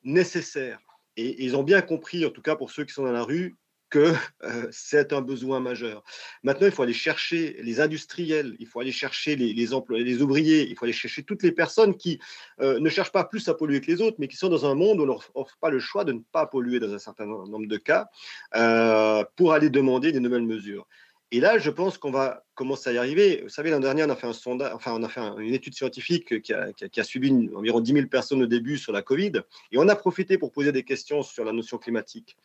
nécessaire, 0.02 0.80
et 1.16 1.44
ils 1.44 1.56
ont 1.56 1.62
bien 1.62 1.82
compris, 1.82 2.24
en 2.24 2.30
tout 2.30 2.42
cas 2.42 2.56
pour 2.56 2.70
ceux 2.70 2.84
qui 2.84 2.92
sont 2.92 3.04
dans 3.04 3.12
la 3.12 3.22
rue, 3.22 3.56
que 3.90 4.14
euh, 4.44 4.68
c'est 4.70 5.12
un 5.12 5.20
besoin 5.20 5.60
majeur. 5.60 6.02
Maintenant, 6.42 6.66
il 6.66 6.72
faut 6.72 6.84
aller 6.84 6.92
chercher 6.92 7.56
les 7.60 7.80
industriels, 7.80 8.56
il 8.58 8.66
faut 8.66 8.80
aller 8.80 8.92
chercher 8.92 9.36
les, 9.36 9.74
employés, 9.74 10.04
les 10.04 10.22
ouvriers, 10.22 10.68
il 10.70 10.76
faut 10.76 10.84
aller 10.84 10.94
chercher 10.94 11.24
toutes 11.24 11.42
les 11.42 11.52
personnes 11.52 11.96
qui 11.96 12.18
euh, 12.60 12.78
ne 12.78 12.88
cherchent 12.88 13.12
pas 13.12 13.24
plus 13.24 13.48
à 13.48 13.54
polluer 13.54 13.80
que 13.80 13.90
les 13.90 14.00
autres, 14.00 14.16
mais 14.18 14.28
qui 14.28 14.36
sont 14.36 14.48
dans 14.48 14.64
un 14.64 14.74
monde 14.74 15.00
où 15.00 15.02
on 15.02 15.06
leur 15.06 15.30
offre 15.34 15.58
pas 15.60 15.70
le 15.70 15.80
choix 15.80 16.04
de 16.04 16.12
ne 16.12 16.20
pas 16.32 16.46
polluer 16.46 16.78
dans 16.78 16.94
un 16.94 16.98
certain 16.98 17.26
nombre 17.26 17.66
de 17.66 17.76
cas 17.76 18.06
euh, 18.54 19.24
pour 19.36 19.52
aller 19.52 19.68
demander 19.68 20.12
des 20.12 20.20
nouvelles 20.20 20.46
mesures. 20.46 20.86
Et 21.32 21.38
là, 21.38 21.58
je 21.58 21.70
pense 21.70 21.96
qu'on 21.96 22.10
va 22.10 22.44
commencer 22.54 22.90
à 22.90 22.92
y 22.92 22.98
arriver. 22.98 23.40
Vous 23.42 23.48
savez, 23.48 23.70
l'an 23.70 23.78
dernier, 23.78 24.02
on 24.04 24.10
a 24.10 24.16
fait 24.16 24.26
un 24.26 24.32
sondage, 24.32 24.72
enfin, 24.74 24.92
on 24.94 25.02
a 25.04 25.08
fait 25.08 25.20
une 25.38 25.54
étude 25.54 25.74
scientifique 25.74 26.42
qui 26.42 26.52
a, 26.52 27.04
suivi 27.04 27.48
environ 27.54 27.80
10 27.80 27.92
000 27.92 28.06
personnes 28.08 28.42
au 28.42 28.46
début 28.46 28.78
sur 28.78 28.92
la 28.92 29.02
Covid, 29.02 29.32
et 29.70 29.78
on 29.78 29.88
a 29.88 29.94
profité 29.94 30.38
pour 30.38 30.50
poser 30.50 30.72
des 30.72 30.82
questions 30.82 31.22
sur 31.22 31.44
la 31.44 31.52
notion 31.52 31.78
climatique. 31.78 32.36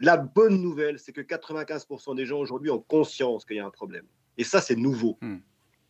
La 0.00 0.16
bonne 0.16 0.60
nouvelle, 0.60 0.98
c'est 0.98 1.12
que 1.12 1.20
95% 1.20 2.16
des 2.16 2.26
gens 2.26 2.38
aujourd'hui 2.38 2.70
ont 2.70 2.80
conscience 2.80 3.44
qu'il 3.44 3.56
y 3.56 3.60
a 3.60 3.66
un 3.66 3.70
problème. 3.70 4.04
Et 4.36 4.42
ça, 4.42 4.60
c'est 4.60 4.74
nouveau. 4.74 5.16
Hmm. 5.20 5.36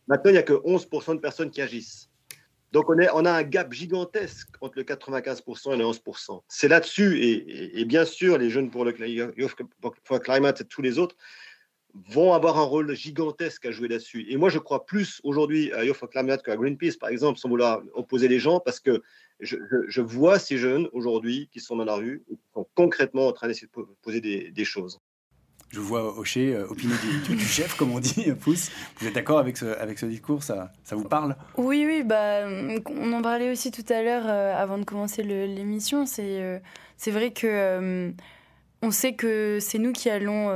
Maintenant, 0.07 0.29
il 0.29 0.33
n'y 0.33 0.39
a 0.39 0.43
que 0.43 0.53
11% 0.53 1.15
de 1.15 1.19
personnes 1.19 1.49
qui 1.49 1.61
agissent. 1.61 2.11
Donc, 2.73 2.89
on, 2.89 2.99
est, 2.99 3.09
on, 3.13 3.25
a 3.25 3.31
un 3.31 3.43
gap 3.43 3.71
gigantesque 3.73 4.49
entre 4.61 4.77
le 4.77 4.83
95% 4.83 5.73
et 5.73 5.77
le 5.77 5.85
11%. 5.85 6.41
C'est 6.47 6.67
là-dessus, 6.67 7.23
et, 7.23 7.79
et, 7.79 7.85
bien 7.85 8.05
sûr, 8.05 8.37
les 8.37 8.51
jeunes 8.51 8.69
pour 8.69 8.85
le 8.85 8.93
pour 9.81 10.19
Climate 10.19 10.61
et 10.61 10.65
tous 10.65 10.81
les 10.81 10.99
autres 10.99 11.15
vont 11.93 12.33
avoir 12.33 12.57
un 12.57 12.63
rôle 12.63 12.93
gigantesque 12.95 13.65
à 13.65 13.71
jouer 13.71 13.87
là-dessus. 13.87 14.25
Et 14.29 14.37
moi, 14.37 14.49
je 14.49 14.57
crois 14.57 14.85
plus 14.85 15.21
aujourd'hui 15.23 15.71
à 15.73 15.85
Youth 15.85 15.95
for 15.95 16.09
Climate 16.09 16.43
qu'à 16.43 16.55
Greenpeace, 16.55 16.97
par 16.99 17.09
exemple, 17.09 17.39
sans 17.39 17.49
vouloir 17.49 17.81
opposer 17.93 18.27
les 18.27 18.39
gens, 18.39 18.59
parce 18.59 18.79
que 18.79 19.01
je, 19.39 20.01
vois 20.01 20.39
ces 20.39 20.57
jeunes 20.57 20.87
aujourd'hui 20.93 21.49
qui 21.51 21.59
sont 21.59 21.75
dans 21.75 21.85
la 21.85 21.95
rue 21.95 22.23
qui 22.27 22.37
sont 22.53 22.67
concrètement 22.75 23.27
en 23.27 23.31
train 23.33 23.47
d'essayer 23.47 23.67
de 23.67 23.83
poser 24.01 24.21
des, 24.21 24.65
choses. 24.65 24.99
Je 25.69 25.79
vois 25.79 26.17
Hocher, 26.17 26.55
euh, 26.55 26.67
opinion 26.67 26.95
du, 27.27 27.39
chef, 27.39 27.75
comme 27.75 27.91
on 27.91 27.99
dit, 27.99 28.31
Pousse. 28.39 28.71
Vous 28.97 29.07
êtes 29.07 29.15
d'accord 29.15 29.39
avec 29.39 29.57
ce, 29.57 29.65
avec 29.65 29.99
ce 29.99 30.05
discours? 30.05 30.43
Ça, 30.43 30.71
ça 30.83 30.95
vous 30.95 31.03
parle? 31.03 31.35
Oui, 31.57 31.83
oui. 31.85 32.03
Bah, 32.03 32.47
on 32.47 33.13
en 33.13 33.21
parlait 33.21 33.51
aussi 33.51 33.71
tout 33.71 33.85
à 33.89 34.01
l'heure 34.01 34.25
euh, 34.25 34.55
avant 34.55 34.77
de 34.77 34.83
commencer 34.83 35.23
l'émission. 35.23 36.05
C'est 36.05 36.41
euh, 36.41 36.59
c'est 36.97 37.11
vrai 37.11 37.33
que 37.33 38.13
on 38.81 38.91
sait 38.91 39.13
que 39.15 39.59
c'est 39.59 39.79
nous 39.79 39.93
qui 39.93 40.09
allons 40.09 40.49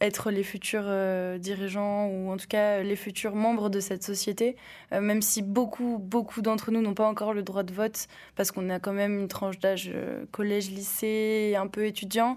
être 0.00 0.30
les 0.30 0.42
futurs 0.42 0.84
euh, 0.86 1.38
dirigeants 1.38 2.06
ou 2.06 2.30
en 2.30 2.36
tout 2.36 2.46
cas 2.48 2.82
les 2.82 2.96
futurs 2.96 3.34
membres 3.34 3.68
de 3.68 3.80
cette 3.80 4.02
société, 4.02 4.56
euh, 4.92 5.00
même 5.00 5.22
si 5.22 5.42
beaucoup, 5.42 5.98
beaucoup 5.98 6.40
d'entre 6.40 6.70
nous 6.70 6.80
n'ont 6.80 6.94
pas 6.94 7.06
encore 7.06 7.32
le 7.32 7.42
droit 7.42 7.64
de 7.64 7.72
vote 7.72 8.06
parce 8.36 8.52
qu'on 8.52 8.70
a 8.70 8.78
quand 8.78 8.92
même 8.92 9.18
une 9.18 9.28
tranche 9.28 9.58
d'âge 9.58 9.90
euh, 9.92 10.24
collège, 10.30 10.70
lycée, 10.70 11.56
un 11.58 11.66
peu 11.66 11.86
étudiant. 11.86 12.36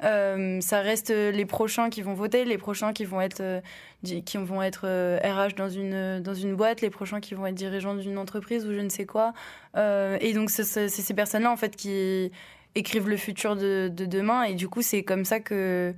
ça 0.00 0.80
reste 0.80 1.10
les 1.10 1.44
prochains 1.44 1.88
qui 1.90 2.02
vont 2.02 2.14
voter, 2.14 2.44
les 2.44 2.58
prochains 2.58 2.92
qui 2.92 3.04
vont 3.04 3.20
être, 3.20 3.62
qui 4.02 4.36
vont 4.36 4.60
être 4.62 4.86
RH 5.22 5.54
dans 5.54 5.68
une, 5.68 6.20
dans 6.20 6.34
une 6.34 6.56
boîte, 6.56 6.80
les 6.80 6.90
prochains 6.90 7.20
qui 7.20 7.34
vont 7.34 7.46
être 7.46 7.54
dirigeants 7.54 7.94
d'une 7.94 8.18
entreprise 8.18 8.66
ou 8.66 8.72
je 8.72 8.80
ne 8.80 8.88
sais 8.88 9.06
quoi. 9.06 9.32
et 9.76 10.32
donc, 10.34 10.50
c'est 10.50 10.88
ces 10.88 11.14
personnes-là, 11.14 11.52
en 11.52 11.56
fait, 11.56 11.76
qui 11.76 12.32
écrivent 12.74 13.08
le 13.08 13.16
futur 13.16 13.54
de, 13.54 13.88
de 13.94 14.04
demain. 14.04 14.42
Et 14.42 14.54
du 14.54 14.68
coup, 14.68 14.82
c'est 14.82 15.04
comme 15.04 15.24
ça 15.24 15.38
que 15.38 15.94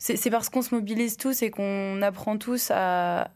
c'est 0.00 0.30
parce 0.30 0.48
qu'on 0.48 0.62
se 0.62 0.74
mobilise 0.74 1.18
tous 1.18 1.42
et 1.42 1.50
qu'on 1.50 2.00
apprend 2.00 2.38
tous 2.38 2.72
à, 2.74 3.30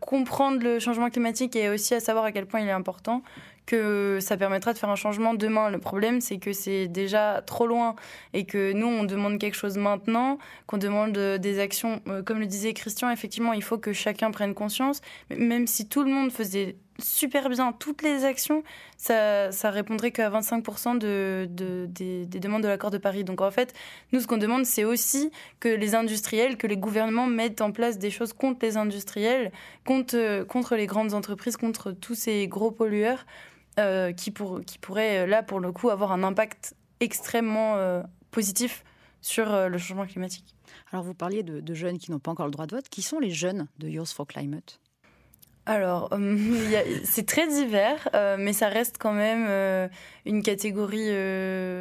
comprendre 0.00 0.62
le 0.62 0.78
changement 0.78 1.08
climatique 1.10 1.54
et 1.54 1.68
aussi 1.68 1.94
à 1.94 2.00
savoir 2.00 2.24
à 2.24 2.32
quel 2.32 2.46
point 2.46 2.60
il 2.60 2.68
est 2.68 2.72
important 2.72 3.22
que 3.66 4.18
ça 4.20 4.36
permettra 4.36 4.72
de 4.72 4.78
faire 4.78 4.88
un 4.88 4.96
changement 4.96 5.34
demain. 5.34 5.70
Le 5.70 5.78
problème, 5.78 6.20
c'est 6.20 6.38
que 6.38 6.52
c'est 6.52 6.88
déjà 6.88 7.42
trop 7.44 7.66
loin 7.66 7.94
et 8.32 8.44
que 8.44 8.72
nous, 8.72 8.86
on 8.86 9.04
demande 9.04 9.38
quelque 9.38 9.54
chose 9.54 9.76
maintenant, 9.76 10.38
qu'on 10.66 10.78
demande 10.78 11.12
des 11.12 11.58
actions. 11.60 12.00
Euh, 12.08 12.22
comme 12.22 12.40
le 12.40 12.46
disait 12.46 12.72
Christian, 12.72 13.10
effectivement, 13.10 13.52
il 13.52 13.62
faut 13.62 13.78
que 13.78 13.92
chacun 13.92 14.30
prenne 14.30 14.54
conscience. 14.54 15.00
Même 15.30 15.66
si 15.66 15.86
tout 15.86 16.02
le 16.02 16.10
monde 16.10 16.32
faisait 16.32 16.76
super 17.00 17.48
bien 17.48 17.72
toutes 17.72 18.02
les 18.02 18.24
actions, 18.24 18.62
ça, 18.96 19.52
ça 19.52 19.70
répondrait 19.70 20.10
qu'à 20.10 20.30
25% 20.30 20.98
de, 20.98 21.48
des, 21.48 22.26
demandes 22.26 22.62
de 22.62 22.68
l'accord 22.68 22.90
de 22.90 22.98
Paris. 22.98 23.24
Donc 23.24 23.40
en 23.40 23.50
fait, 23.50 23.74
nous, 24.12 24.20
ce 24.20 24.26
qu'on 24.26 24.36
demande, 24.36 24.66
c'est 24.66 24.84
aussi 24.84 25.30
que 25.60 25.68
les 25.68 25.94
industriels, 25.94 26.56
que 26.56 26.66
les 26.66 26.76
gouvernements 26.76 27.26
mettent 27.26 27.60
en 27.60 27.72
place 27.72 27.98
des 27.98 28.10
choses 28.10 28.32
contre 28.32 28.58
les 28.62 28.76
industriels, 28.76 29.52
contre, 29.84 30.44
contre 30.44 30.76
les 30.76 30.86
grandes 30.86 31.14
entreprises, 31.14 31.56
contre 31.56 31.92
tous 31.92 32.14
ces 32.14 32.48
gros 32.48 32.70
pollueurs 32.70 33.26
euh, 33.78 34.12
qui, 34.12 34.30
pour, 34.30 34.60
qui 34.64 34.78
pourraient, 34.78 35.26
là, 35.26 35.42
pour 35.42 35.60
le 35.60 35.72
coup, 35.72 35.90
avoir 35.90 36.12
un 36.12 36.22
impact 36.22 36.74
extrêmement 37.00 37.76
euh, 37.76 38.02
positif 38.30 38.84
sur 39.20 39.52
euh, 39.52 39.68
le 39.68 39.78
changement 39.78 40.06
climatique. 40.06 40.54
Alors 40.92 41.04
vous 41.04 41.14
parliez 41.14 41.42
de, 41.42 41.60
de 41.60 41.74
jeunes 41.74 41.98
qui 41.98 42.10
n'ont 42.10 42.18
pas 42.18 42.30
encore 42.30 42.46
le 42.46 42.52
droit 42.52 42.66
de 42.66 42.74
vote. 42.74 42.88
Qui 42.88 43.02
sont 43.02 43.18
les 43.18 43.30
jeunes 43.30 43.68
de 43.78 43.88
Youth 43.88 44.08
for 44.08 44.26
Climate? 44.26 44.80
Alors, 45.68 46.08
euh, 46.12 46.38
c'est 47.04 47.26
très 47.26 47.46
divers, 47.46 48.08
euh, 48.14 48.36
mais 48.38 48.54
ça 48.54 48.68
reste 48.68 48.96
quand 48.98 49.12
même 49.12 49.44
euh, 49.48 49.86
une 50.24 50.42
catégorie 50.42 51.10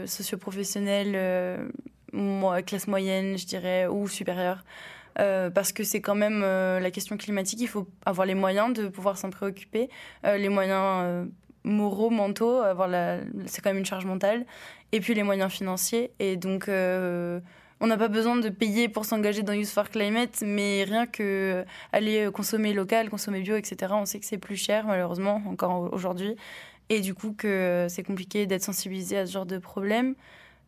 socioprofessionnelle, 0.06 1.70
classe 2.66 2.88
moyenne, 2.88 3.38
je 3.38 3.46
dirais, 3.46 3.88
ou 3.88 4.10
supérieure. 4.10 4.66
parce 5.16 5.72
que 5.72 5.84
c'est 5.84 6.02
quand 6.02 6.16
même 6.16 6.42
la 6.42 6.92
question 6.92 7.16
climatique, 7.18 7.62
il 7.62 7.68
faut 7.68 7.88
avoir 8.06 8.28
les 8.28 8.36
moyens 8.36 8.74
de 8.74 8.90
pouvoir 8.90 9.18
s'en 9.18 9.30
préoccuper, 9.30 9.90
les 10.24 10.50
moyens 10.50 11.28
moraux, 11.64 12.10
mentaux, 12.10 12.60
avoir 12.60 12.90
c'est 13.46 13.62
quand 13.62 13.70
même 13.70 13.80
une 13.80 13.86
charge 13.86 14.06
mentale, 14.06 14.46
et 14.92 15.00
puis 15.00 15.14
les 15.14 15.24
moyens 15.24 15.52
financiers. 15.52 16.12
Et 16.20 16.36
donc, 16.36 16.70
on 17.80 17.88
n'a 17.88 17.98
pas 17.98 18.08
besoin 18.08 18.36
de 18.38 18.50
payer 18.50 18.90
pour 18.90 19.06
s'engager 19.06 19.44
dans 19.44 19.54
Youth 19.54 19.68
for 19.68 19.90
Climate, 19.90 20.44
mais 20.46 20.84
rien 20.84 21.06
que 21.06 21.64
aller 21.94 22.30
consommer 22.34 22.74
local, 22.74 23.10
consommer 23.10 23.42
bio, 23.42 23.56
etc., 23.56 23.94
on 23.96 24.06
sait 24.06 24.20
que 24.20 24.26
c'est 24.26 24.38
plus 24.38 24.58
cher, 24.58 24.86
malheureusement, 24.88 25.42
encore 25.48 25.94
aujourd'hui. 25.94 26.36
Et 26.90 27.02
du 27.02 27.14
coup, 27.14 27.34
que 27.38 27.88
c'est 27.90 28.04
compliqué 28.04 28.46
d'être 28.46 28.64
sensibilisé 28.64 29.18
à 29.18 29.26
ce 29.26 29.32
genre 29.34 29.46
de 29.46 29.58
problème. 29.58 30.16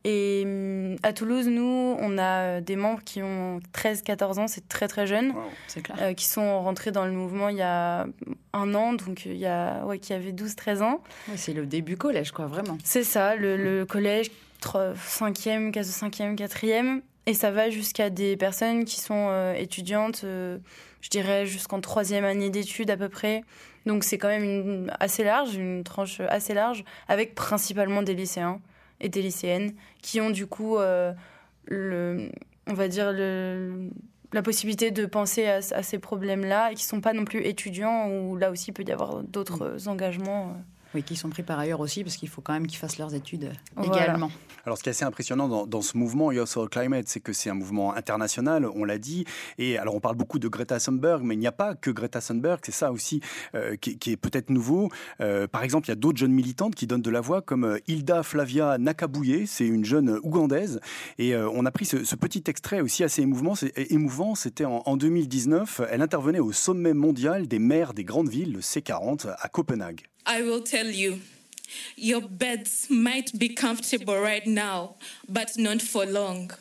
Et 0.05 0.43
hum, 0.45 0.95
à 1.03 1.13
Toulouse, 1.13 1.47
nous, 1.47 1.97
on 1.99 2.17
a 2.17 2.61
des 2.61 2.75
membres 2.75 3.01
qui 3.03 3.21
ont 3.21 3.59
13-14 3.73 4.39
ans, 4.39 4.47
c'est 4.47 4.67
très 4.69 4.87
très 4.87 5.05
jeune, 5.05 5.33
euh, 5.99 6.13
qui 6.13 6.25
sont 6.25 6.61
rentrés 6.61 6.91
dans 6.91 7.05
le 7.05 7.11
mouvement 7.11 7.49
il 7.49 7.57
y 7.57 7.61
a 7.61 8.07
un 8.53 8.75
an, 8.75 8.93
donc 8.93 9.25
il 9.25 9.37
y 9.37 9.45
a, 9.45 9.85
ouais, 9.85 9.99
qui 9.99 10.13
avaient 10.13 10.31
12-13 10.31 10.81
ans. 10.81 11.01
c'est 11.35 11.53
le 11.53 11.65
début 11.65 11.97
collège, 11.97 12.31
quoi, 12.31 12.47
vraiment. 12.47 12.77
C'est 12.83 13.03
ça, 13.03 13.35
le, 13.35 13.57
le 13.57 13.85
collège, 13.85 14.31
5e, 14.61 15.71
5e, 15.71 16.35
4e. 16.35 17.01
Et 17.25 17.33
ça 17.33 17.51
va 17.51 17.69
jusqu'à 17.69 18.09
des 18.09 18.37
personnes 18.37 18.85
qui 18.85 18.99
sont 18.99 19.27
euh, 19.29 19.53
étudiantes, 19.53 20.21
euh, 20.23 20.57
je 21.01 21.09
dirais 21.09 21.45
jusqu'en 21.45 21.79
troisième 21.79 22.25
année 22.25 22.49
d'études 22.49 22.89
à 22.89 22.97
peu 22.97 23.09
près. 23.09 23.43
Donc 23.85 24.03
c'est 24.03 24.17
quand 24.17 24.29
même 24.29 24.43
une, 24.43 24.91
assez 24.99 25.23
large, 25.23 25.53
une 25.55 25.83
tranche 25.83 26.21
assez 26.21 26.53
large, 26.53 26.83
avec 27.07 27.35
principalement 27.35 28.01
des 28.01 28.15
lycéens 28.15 28.59
et 29.01 29.09
des 29.09 29.21
lycéennes 29.21 29.73
qui 30.01 30.21
ont 30.21 30.29
du 30.29 30.47
coup, 30.47 30.77
euh, 30.77 31.13
le, 31.65 32.29
on 32.67 32.73
va 32.73 32.87
dire, 32.87 33.11
le, 33.11 33.89
la 34.33 34.41
possibilité 34.41 34.91
de 34.91 35.05
penser 35.05 35.47
à, 35.47 35.61
ces 35.61 35.99
problèmes-là 35.99 36.71
et 36.71 36.75
qui 36.75 36.83
ne 36.83 36.87
sont 36.87 37.01
pas 37.01 37.13
non 37.13 37.25
plus 37.25 37.43
étudiants, 37.45 38.09
où 38.09 38.35
là 38.35 38.51
aussi 38.51 38.69
il 38.69 38.73
peut 38.73 38.83
y 38.85 38.91
avoir 38.91 39.23
d'autres 39.23 39.77
mmh. 39.85 39.89
engagements. 39.89 40.55
Oui, 40.95 41.03
qui 41.03 41.15
sont 41.15 41.29
pris 41.29 41.43
par 41.43 41.59
ailleurs 41.59 41.79
aussi, 41.81 42.03
parce 42.03 42.15
qu'il 42.15 42.29
faut 42.29 42.41
quand 42.41 42.53
même 42.53 42.65
qu'ils 42.65 42.79
fassent 42.79 42.97
leurs 42.97 43.13
études 43.13 43.51
également. 43.83 44.31
Alors, 44.65 44.77
ce 44.77 44.83
qui 44.83 44.89
est 44.89 44.91
assez 44.91 45.05
impressionnant 45.05 45.65
dans, 45.67 45.81
ce 45.81 45.97
mouvement 45.97 46.31
Youth 46.31 46.49
for 46.49 46.69
Climate, 46.69 47.07
c'est 47.07 47.19
que 47.19 47.31
c'est 47.31 47.49
un 47.49 47.53
mouvement 47.53 47.95
international, 47.95 48.67
on 48.75 48.83
l'a 48.83 48.97
dit. 48.97 49.25
Et 49.57 49.77
alors, 49.77 49.95
on 49.95 49.99
parle 49.99 50.15
beaucoup 50.15 50.39
de 50.39 50.47
Greta 50.47 50.79
Thunberg, 50.79 51.23
mais 51.23 51.35
il 51.35 51.39
n'y 51.39 51.47
a 51.47 51.51
pas 51.51 51.75
que 51.75 51.91
Greta 51.91 52.21
Thunberg, 52.21 52.59
c'est 52.63 52.71
ça 52.71 52.91
aussi 52.91 53.21
euh, 53.55 53.75
qui, 53.75 53.97
est 54.11 54.17
peut-être 54.17 54.49
nouveau. 54.49 54.89
Euh, 55.21 55.47
par 55.47 55.63
exemple, 55.63 55.87
il 55.87 55.89
y 55.89 55.93
a 55.93 55.95
d'autres 55.95 56.17
jeunes 56.17 56.33
militantes 56.33 56.75
qui 56.75 56.87
donnent 56.87 57.01
de 57.01 57.09
la 57.09 57.21
voix, 57.21 57.41
comme 57.41 57.65
euh, 57.65 57.79
Hilda 57.87 58.23
Flavia 58.23 58.77
Nakabouye, 58.77 59.47
c'est 59.47 59.67
une 59.67 59.85
jeune 59.85 60.19
ougandaise. 60.23 60.79
Et 61.17 61.35
on 61.35 61.65
a 61.65 61.71
pris 61.71 61.85
ce, 61.85 62.15
petit 62.15 62.43
extrait 62.47 62.81
aussi 62.81 63.03
assez 63.03 63.21
émouvant. 63.21 63.53
émouvant 63.75 64.35
C'était 64.35 64.65
en, 64.65 64.81
en 64.85 64.97
2019. 64.97 65.81
Elle 65.89 66.01
intervenait 66.01 66.39
au 66.39 66.51
sommet 66.51 66.93
mondial 66.93 67.47
des 67.47 67.59
maires 67.59 67.93
des 67.93 68.03
grandes 68.03 68.29
villes, 68.29 68.53
le 68.53 68.59
C40, 68.59 69.33
à 69.37 69.47
Copenhague. 69.49 70.01
I 70.25 70.41
will 70.41 70.61
tell 70.61 70.87
you, 70.87 71.21
your 71.95 72.21
beds 72.21 72.87
might 72.89 73.37
be 73.37 73.49
comfortable 73.49 74.19
right 74.19 74.45
now, 74.45 74.95
but 75.27 75.57
not 75.57 75.81
for 75.81 76.05
long. 76.05 76.51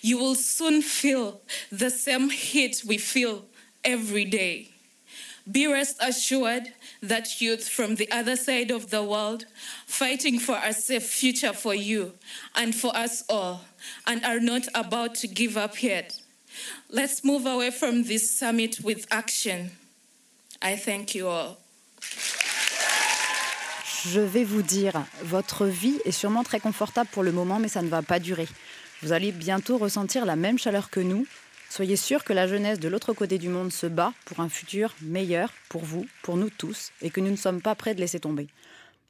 You 0.00 0.18
will 0.18 0.34
soon 0.34 0.82
feel 0.82 1.40
the 1.70 1.90
same 1.90 2.30
heat 2.30 2.82
we 2.86 2.98
feel 2.98 3.44
every 3.84 4.24
day. 4.24 4.70
Be 5.50 5.66
rest 5.66 5.96
assured 6.00 6.72
that 7.02 7.40
youth 7.40 7.68
from 7.68 7.96
the 7.96 8.10
other 8.10 8.36
side 8.36 8.70
of 8.70 8.90
the 8.90 9.02
world 9.02 9.46
fighting 9.86 10.38
for 10.38 10.58
a 10.62 10.72
safe 10.72 11.06
future 11.06 11.52
for 11.52 11.74
you 11.74 12.12
and 12.54 12.74
for 12.74 12.94
us 12.94 13.24
all 13.28 13.62
and 14.06 14.24
are 14.24 14.40
not 14.40 14.68
about 14.74 15.14
to 15.16 15.28
give 15.28 15.56
up 15.56 15.82
yet. 15.82 16.20
Let's 16.88 17.24
move 17.24 17.46
away 17.46 17.70
from 17.70 18.04
this 18.04 18.30
summit 18.30 18.80
with 18.80 19.06
action. 19.10 19.70
I 20.60 20.76
thank 20.76 21.14
you 21.14 21.28
all. 21.28 21.58
Je 24.06 24.20
vais 24.20 24.44
vous 24.44 24.62
dire, 24.62 25.04
votre 25.22 25.66
vie 25.66 25.98
est 26.06 26.10
sûrement 26.10 26.42
très 26.42 26.58
confortable 26.58 27.10
pour 27.12 27.22
le 27.22 27.32
moment, 27.32 27.58
mais 27.58 27.68
ça 27.68 27.82
ne 27.82 27.88
va 27.88 28.00
pas 28.00 28.18
durer. 28.18 28.48
Vous 29.02 29.12
allez 29.12 29.30
bientôt 29.30 29.76
ressentir 29.76 30.24
la 30.24 30.36
même 30.36 30.58
chaleur 30.58 30.88
que 30.88 31.00
nous. 31.00 31.26
Soyez 31.68 31.96
sûr 31.96 32.24
que 32.24 32.32
la 32.32 32.46
jeunesse 32.46 32.80
de 32.80 32.88
l'autre 32.88 33.12
côté 33.12 33.36
du 33.36 33.50
monde 33.50 33.72
se 33.72 33.86
bat 33.86 34.14
pour 34.24 34.40
un 34.40 34.48
futur 34.48 34.94
meilleur 35.02 35.52
pour 35.68 35.84
vous, 35.84 36.06
pour 36.22 36.38
nous 36.38 36.48
tous, 36.48 36.92
et 37.02 37.10
que 37.10 37.20
nous 37.20 37.30
ne 37.30 37.36
sommes 37.36 37.60
pas 37.60 37.74
prêts 37.74 37.94
de 37.94 38.00
laisser 38.00 38.20
tomber. 38.20 38.46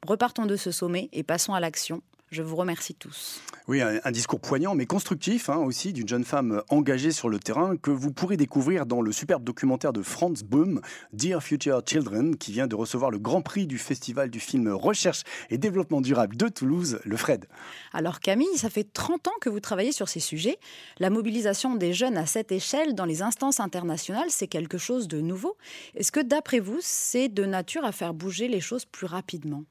Repartons 0.05 0.45
de 0.45 0.57
ce 0.57 0.71
sommet 0.71 1.07
et 1.13 1.23
passons 1.23 1.53
à 1.53 1.61
l'action. 1.61 2.01
Je 2.31 2.41
vous 2.41 2.55
remercie 2.55 2.95
tous. 2.95 3.41
Oui, 3.67 3.81
un, 3.81 4.11
discours 4.11 4.39
poignant 4.39 4.73
mais 4.73 4.85
constructif 4.85 5.49
hein, 5.49 5.57
aussi 5.57 5.91
d'une 5.91 6.07
jeune 6.07 6.23
femme 6.23 6.63
engagée 6.69 7.11
sur 7.11 7.27
le 7.27 7.39
terrain 7.39 7.75
que 7.75 7.91
vous 7.91 8.11
pourrez 8.13 8.37
découvrir 8.37 8.85
dans 8.85 9.01
le 9.01 9.11
superbe 9.11 9.43
documentaire 9.43 9.91
de 9.91 10.01
Franz 10.01 10.45
Boom, 10.45 10.79
Dear 11.11 11.43
Future 11.43 11.81
Children, 11.85 12.37
qui 12.37 12.53
vient 12.53 12.67
de 12.67 12.75
recevoir 12.75 13.11
le 13.11 13.19
grand 13.19 13.41
prix 13.41 13.67
du 13.67 13.77
festival 13.77 14.29
du 14.29 14.39
film 14.39 14.69
Recherche 14.69 15.23
et 15.49 15.57
Développement 15.57 15.99
durable 15.99 16.37
de 16.37 16.47
Toulouse, 16.47 17.01
le 17.03 17.17
Fred. 17.17 17.47
Alors 17.91 18.21
Camille, 18.21 18.57
ça 18.57 18.69
fait 18.69 18.87
30 18.91 19.27
ans 19.27 19.39
que 19.41 19.49
vous 19.49 19.59
travaillez 19.59 19.91
sur 19.91 20.07
ces 20.07 20.21
sujets. 20.21 20.57
La 20.99 21.09
mobilisation 21.09 21.75
des 21.75 21.91
jeunes 21.91 22.17
à 22.17 22.25
cette 22.25 22.53
échelle 22.53 22.95
dans 22.95 23.05
les 23.05 23.21
instances 23.21 23.59
internationales, 23.59 24.29
c'est 24.29 24.47
quelque 24.47 24.77
chose 24.77 25.09
de 25.09 25.19
nouveau. 25.19 25.57
Est-ce 25.95 26.13
que 26.13 26.21
d'après 26.21 26.59
vous, 26.59 26.79
c'est 26.79 27.27
de 27.27 27.43
nature 27.43 27.83
à 27.83 27.91
faire 27.91 28.13
bouger 28.13 28.47
les 28.47 28.61
choses 28.61 28.85
plus 28.85 29.05
rapidement? 29.05 29.65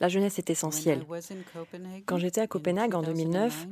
La 0.00 0.08
jeunesse 0.08 0.38
est 0.38 0.50
essentielle. 0.50 1.04
Quand 2.06 2.18
j'étais 2.18 2.40
à 2.40 2.46
Copenhague 2.46 2.94
en 2.94 3.02
2009, 3.02 3.66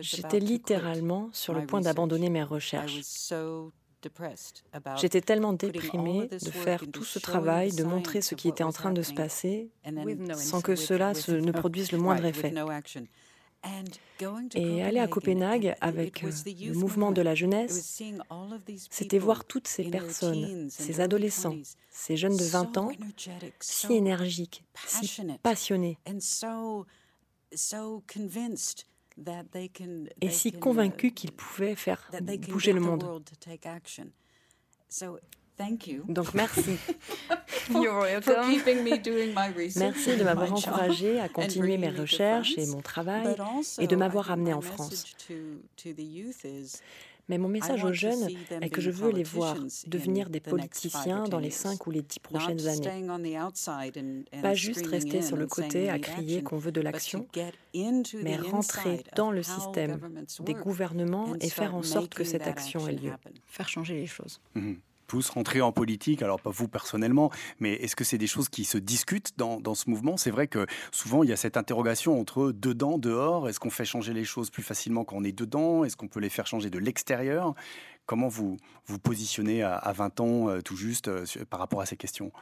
j'étais 0.00 0.40
littéralement 0.40 1.30
sur 1.32 1.54
le 1.54 1.66
point 1.66 1.80
d'abandonner 1.80 2.30
mes 2.30 2.42
recherches. 2.42 3.00
J'étais 4.96 5.20
tellement 5.20 5.52
déprimée 5.52 6.28
de 6.28 6.50
faire 6.50 6.82
tout 6.92 7.04
ce 7.04 7.18
travail, 7.18 7.72
de 7.72 7.84
montrer 7.84 8.20
ce 8.20 8.34
qui 8.34 8.48
était 8.48 8.64
en 8.64 8.72
train 8.72 8.92
de 8.92 9.02
se 9.02 9.14
passer, 9.14 9.70
sans 10.34 10.60
que 10.60 10.74
cela 10.74 11.12
ne 11.12 11.52
produise 11.52 11.92
le 11.92 11.98
moindre 11.98 12.24
effet. 12.24 12.52
Et 14.54 14.82
aller 14.82 14.98
à 14.98 15.06
Copenhague 15.08 15.74
avec 15.80 16.24
euh, 16.24 16.30
le 16.46 16.74
mouvement 16.74 17.12
de 17.12 17.22
la 17.22 17.34
jeunesse, 17.34 18.02
c'était 18.90 19.18
voir 19.18 19.44
toutes 19.44 19.68
ces 19.68 19.84
personnes, 19.84 20.68
ces 20.70 21.00
adolescents, 21.00 21.56
ces 21.90 22.16
jeunes 22.16 22.36
de 22.36 22.44
20 22.44 22.78
ans, 22.78 22.90
si 23.60 23.92
énergiques, 23.92 24.64
si 24.86 25.22
passionnés, 25.42 25.98
et 30.20 30.30
si 30.30 30.52
convaincus 30.52 31.12
qu'ils 31.14 31.32
pouvaient 31.32 31.76
faire 31.76 32.10
bouger 32.48 32.72
le 32.72 32.80
monde. 32.80 33.22
Donc 36.08 36.34
merci. 36.34 36.76
Merci 39.76 40.16
de 40.16 40.24
m'avoir 40.24 40.52
encouragé 40.52 41.20
à 41.20 41.28
continuer 41.28 41.78
mes 41.78 41.90
recherches 41.90 42.58
et 42.58 42.66
mon 42.66 42.80
travail 42.80 43.36
et 43.78 43.86
de 43.86 43.96
m'avoir 43.96 44.30
amené 44.30 44.52
en 44.52 44.60
France. 44.60 45.04
Mais 47.28 47.38
mon 47.38 47.48
message 47.48 47.84
aux 47.84 47.92
jeunes 47.92 48.28
est 48.60 48.68
que 48.68 48.80
je 48.80 48.90
veux 48.90 49.10
les 49.10 49.22
voir 49.22 49.56
devenir 49.86 50.28
des 50.28 50.40
politiciens 50.40 51.24
dans 51.24 51.38
les 51.38 51.50
cinq 51.50 51.86
ou 51.86 51.90
les 51.90 52.02
dix 52.02 52.18
prochaines 52.18 52.66
années. 52.66 53.06
Pas 54.42 54.54
juste 54.54 54.86
rester 54.86 55.22
sur 55.22 55.36
le 55.36 55.46
côté 55.46 55.88
à 55.88 55.98
crier 55.98 56.42
qu'on 56.42 56.58
veut 56.58 56.72
de 56.72 56.80
l'action, 56.80 57.26
mais 58.22 58.36
rentrer 58.36 59.04
dans 59.14 59.30
le 59.30 59.42
système 59.42 60.00
des 60.40 60.54
gouvernements 60.54 61.34
et 61.40 61.48
faire 61.48 61.74
en 61.74 61.82
sorte 61.82 62.14
que 62.14 62.24
cette 62.24 62.46
action 62.46 62.88
ait 62.88 62.92
lieu. 62.92 63.12
Faire 63.46 63.68
changer 63.68 63.94
les 63.94 64.06
choses. 64.06 64.40
Mhm 65.12 65.30
rentrer 65.30 65.60
en 65.60 65.72
politique, 65.72 66.22
alors 66.22 66.40
pas 66.40 66.50
vous 66.50 66.68
personnellement, 66.68 67.30
mais 67.60 67.72
est-ce 67.74 67.96
que 67.96 68.04
c'est 68.04 68.18
des 68.18 68.26
choses 68.26 68.48
qui 68.48 68.64
se 68.64 68.78
discutent 68.78 69.36
dans, 69.36 69.60
dans 69.60 69.74
ce 69.74 69.90
mouvement? 69.90 70.16
C'est 70.16 70.30
vrai 70.30 70.46
que 70.46 70.66
souvent 70.90 71.22
il 71.22 71.30
y 71.30 71.32
a 71.32 71.36
cette 71.36 71.56
interrogation 71.56 72.20
entre 72.20 72.52
dedans, 72.52 72.98
dehors. 72.98 73.48
Est-ce 73.48 73.60
qu'on 73.60 73.70
fait 73.70 73.84
changer 73.84 74.12
les 74.12 74.24
choses 74.24 74.50
plus 74.50 74.62
facilement 74.62 75.04
quand 75.04 75.16
on 75.16 75.24
est 75.24 75.36
dedans? 75.36 75.84
Est-ce 75.84 75.96
qu'on 75.96 76.08
peut 76.08 76.20
les 76.20 76.30
faire 76.30 76.46
changer 76.46 76.70
de 76.70 76.78
l'extérieur? 76.78 77.54
Comment 78.06 78.28
vous 78.28 78.56
vous 78.86 78.98
positionnez 78.98 79.62
à, 79.62 79.92
20 79.92 80.20
ans 80.20 80.48
euh, 80.48 80.60
tout 80.60 80.76
juste 80.76 81.08
euh, 81.08 81.24
par 81.48 81.60
rapport 81.60 81.80
à 81.80 81.86
ces 81.86 81.96
questions? 81.96 82.32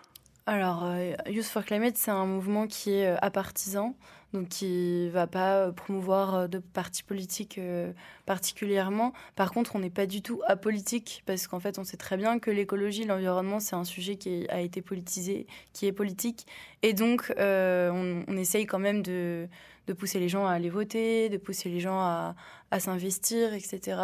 Alors, 0.50 0.82
euh, 0.84 1.12
Youth 1.28 1.44
for 1.44 1.64
Climate, 1.64 1.96
c'est 1.96 2.10
un 2.10 2.26
mouvement 2.26 2.66
qui 2.66 2.90
est 2.90 3.16
apartisan 3.22 3.94
donc 4.32 4.48
qui 4.48 5.08
va 5.10 5.26
pas 5.26 5.56
euh, 5.56 5.72
promouvoir 5.72 6.34
euh, 6.34 6.46
de 6.46 6.58
partis 6.58 7.02
politiques 7.02 7.58
euh, 7.58 7.92
particulièrement. 8.26 9.12
Par 9.34 9.52
contre, 9.52 9.74
on 9.76 9.80
n'est 9.80 9.90
pas 9.90 10.06
du 10.06 10.22
tout 10.22 10.40
apolitique 10.46 11.22
parce 11.26 11.46
qu'en 11.46 11.60
fait, 11.60 11.78
on 11.78 11.84
sait 11.84 11.96
très 11.96 12.16
bien 12.16 12.38
que 12.38 12.50
l'écologie, 12.50 13.04
l'environnement, 13.04 13.60
c'est 13.60 13.76
un 13.76 13.84
sujet 13.84 14.16
qui 14.16 14.46
a 14.48 14.60
été 14.60 14.82
politisé, 14.82 15.46
qui 15.72 15.86
est 15.86 15.92
politique, 15.92 16.46
et 16.82 16.92
donc 16.92 17.32
on, 17.38 18.36
essaye 18.36 18.66
quand 18.66 18.78
même 18.78 19.02
de, 19.02 19.48
pousser 19.98 20.20
les 20.20 20.28
gens 20.28 20.46
à 20.46 20.52
aller 20.52 20.70
voter, 20.70 21.28
de 21.28 21.36
pousser 21.36 21.68
les 21.68 21.80
gens 21.80 21.98
à 22.00 22.80
s'investir, 22.80 23.54
etc. 23.54 24.00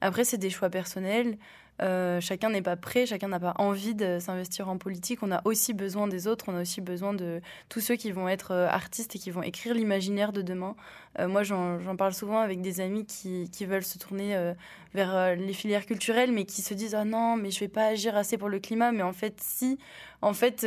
Après, 0.00 0.24
c'est 0.24 0.38
des 0.38 0.50
choix 0.50 0.70
personnels. 0.70 1.36
Euh, 1.82 2.20
chacun 2.20 2.50
n'est 2.50 2.62
pas 2.62 2.76
prêt, 2.76 3.06
chacun 3.06 3.28
n'a 3.28 3.40
pas 3.40 3.54
envie 3.58 3.94
de 3.94 4.18
s'investir 4.18 4.68
en 4.68 4.78
politique. 4.78 5.22
On 5.22 5.30
a 5.30 5.42
aussi 5.44 5.74
besoin 5.74 6.08
des 6.08 6.26
autres, 6.26 6.46
on 6.48 6.56
a 6.56 6.62
aussi 6.62 6.80
besoin 6.80 7.12
de 7.12 7.40
tous 7.68 7.80
ceux 7.80 7.96
qui 7.96 8.12
vont 8.12 8.28
être 8.28 8.52
euh, 8.52 8.68
artistes 8.68 9.14
et 9.16 9.18
qui 9.18 9.30
vont 9.30 9.42
écrire 9.42 9.74
l'imaginaire 9.74 10.32
de 10.32 10.42
demain. 10.42 10.74
Euh, 11.18 11.28
moi, 11.28 11.42
j'en 11.42 11.96
parle 11.96 12.14
souvent 12.14 12.40
avec 12.40 12.60
des 12.60 12.80
amis 12.80 13.04
qui, 13.06 13.48
veulent 13.66 13.84
se 13.84 13.98
tourner 13.98 14.52
vers 14.94 15.34
les 15.34 15.52
filières 15.52 15.86
culturelles, 15.86 16.30
mais 16.30 16.44
qui 16.44 16.62
se 16.62 16.72
disent 16.72 16.94
Ah 16.94 17.04
non, 17.04 17.36
mais 17.36 17.50
je 17.50 17.60
vais 17.60 17.68
pas 17.68 17.86
agir 17.86 18.16
assez 18.16 18.38
pour 18.38 18.48
le 18.48 18.58
climat. 18.58 18.92
Mais 18.92 19.02
en 19.02 19.12
fait, 19.12 19.40
si, 19.40 19.78
en 20.22 20.32
fait, 20.32 20.66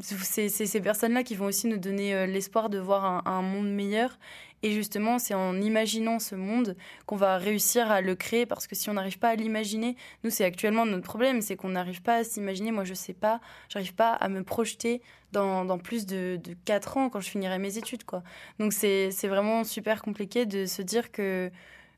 c'est 0.00 0.48
ces 0.48 0.80
personnes-là 0.80 1.22
qui 1.24 1.34
vont 1.34 1.46
aussi 1.46 1.66
nous 1.66 1.78
donner 1.78 2.26
l'espoir 2.26 2.70
de 2.70 2.78
voir 2.78 3.26
un, 3.26 3.42
monde 3.42 3.70
meilleur. 3.70 4.18
Et 4.64 4.72
justement, 4.72 5.18
c'est 5.18 5.34
en 5.34 5.60
imaginant 5.60 6.18
ce 6.18 6.34
monde 6.34 6.74
qu'on 7.04 7.16
va 7.16 7.36
réussir 7.36 7.90
à 7.90 8.00
le 8.00 8.14
créer, 8.14 8.46
parce 8.46 8.66
que 8.66 8.74
si 8.74 8.88
on 8.88 8.94
n'arrive 8.94 9.18
pas 9.18 9.28
à 9.28 9.34
l'imaginer, 9.34 9.94
nous, 10.24 10.30
c'est 10.30 10.42
actuellement 10.42 10.86
notre 10.86 11.04
problème, 11.04 11.42
c'est 11.42 11.54
qu'on 11.54 11.68
n'arrive 11.68 12.00
pas 12.00 12.16
à 12.16 12.24
s'imaginer. 12.24 12.72
Moi, 12.72 12.84
je 12.84 12.94
sais 12.94 13.12
pas, 13.12 13.42
j'arrive 13.68 13.94
pas 13.94 14.14
à 14.14 14.30
me 14.30 14.42
projeter 14.42 15.02
dans, 15.32 15.66
dans 15.66 15.76
plus 15.76 16.06
de, 16.06 16.40
de 16.42 16.56
4 16.64 16.96
ans 16.96 17.10
quand 17.10 17.20
je 17.20 17.28
finirai 17.28 17.58
mes 17.58 17.76
études, 17.76 18.04
quoi. 18.04 18.22
Donc, 18.58 18.72
c'est 18.72 19.10
vraiment 19.24 19.64
super 19.64 20.00
compliqué 20.00 20.46
de 20.46 20.64
se 20.64 20.80
dire 20.80 21.12
que 21.12 21.50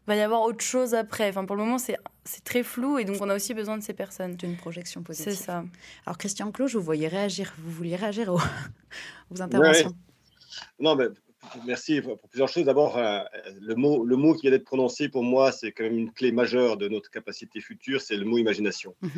va 0.09 0.17
y 0.17 0.21
avoir 0.21 0.43
autre 0.43 0.65
chose 0.65 0.97
après. 0.97 1.29
Enfin, 1.29 1.45
pour 1.45 1.55
le 1.55 1.63
moment, 1.63 1.79
c'est 1.79 1.99
très 2.43 2.65
flou 2.65 2.99
et 2.99 3.05
donc 3.05 3.19
on 3.21 3.31
a 3.31 3.37
aussi 3.37 3.55
besoin 3.55 3.79
de 3.79 3.85
ces 3.85 3.95
personnes. 3.95 4.35
D'une 4.35 4.57
projection 4.57 5.05
positive. 5.05 5.35
C'est 5.35 5.45
ça. 5.45 5.65
Alors, 6.05 6.19
Christian 6.19 6.51
Cloche, 6.51 6.75
vous 6.75 6.83
voyez 6.83 7.07
réagir, 7.07 7.55
vous 7.59 7.71
vouliez 7.71 7.95
réagir 7.95 8.35
aux, 8.35 8.41
aux 9.31 9.41
interventions? 9.41 9.93
Non, 10.81 10.97
mais 10.97 11.07
Merci 11.65 12.01
pour 12.01 12.19
plusieurs 12.29 12.49
choses. 12.49 12.65
D'abord, 12.65 12.97
euh, 12.97 13.21
le 13.61 13.75
mot, 13.75 14.05
le 14.05 14.17
mot 14.17 14.35
qui 14.35 14.43
vient 14.43 14.51
d'être 14.51 14.65
prononcé 14.65 15.09
pour 15.09 15.23
moi, 15.23 15.53
c'est 15.53 15.73
quand 15.73 15.85
même 15.85 15.99
une 15.99 16.13
clé 16.13 16.33
majeure 16.33 16.77
de 16.77 16.89
notre 16.89 17.11
capacité 17.11 17.61
future, 17.61 18.01
c'est 18.01 18.17
le 18.17 18.25
mot 18.25 18.39
imagination. 18.39 18.95
Mhm. 19.03 19.11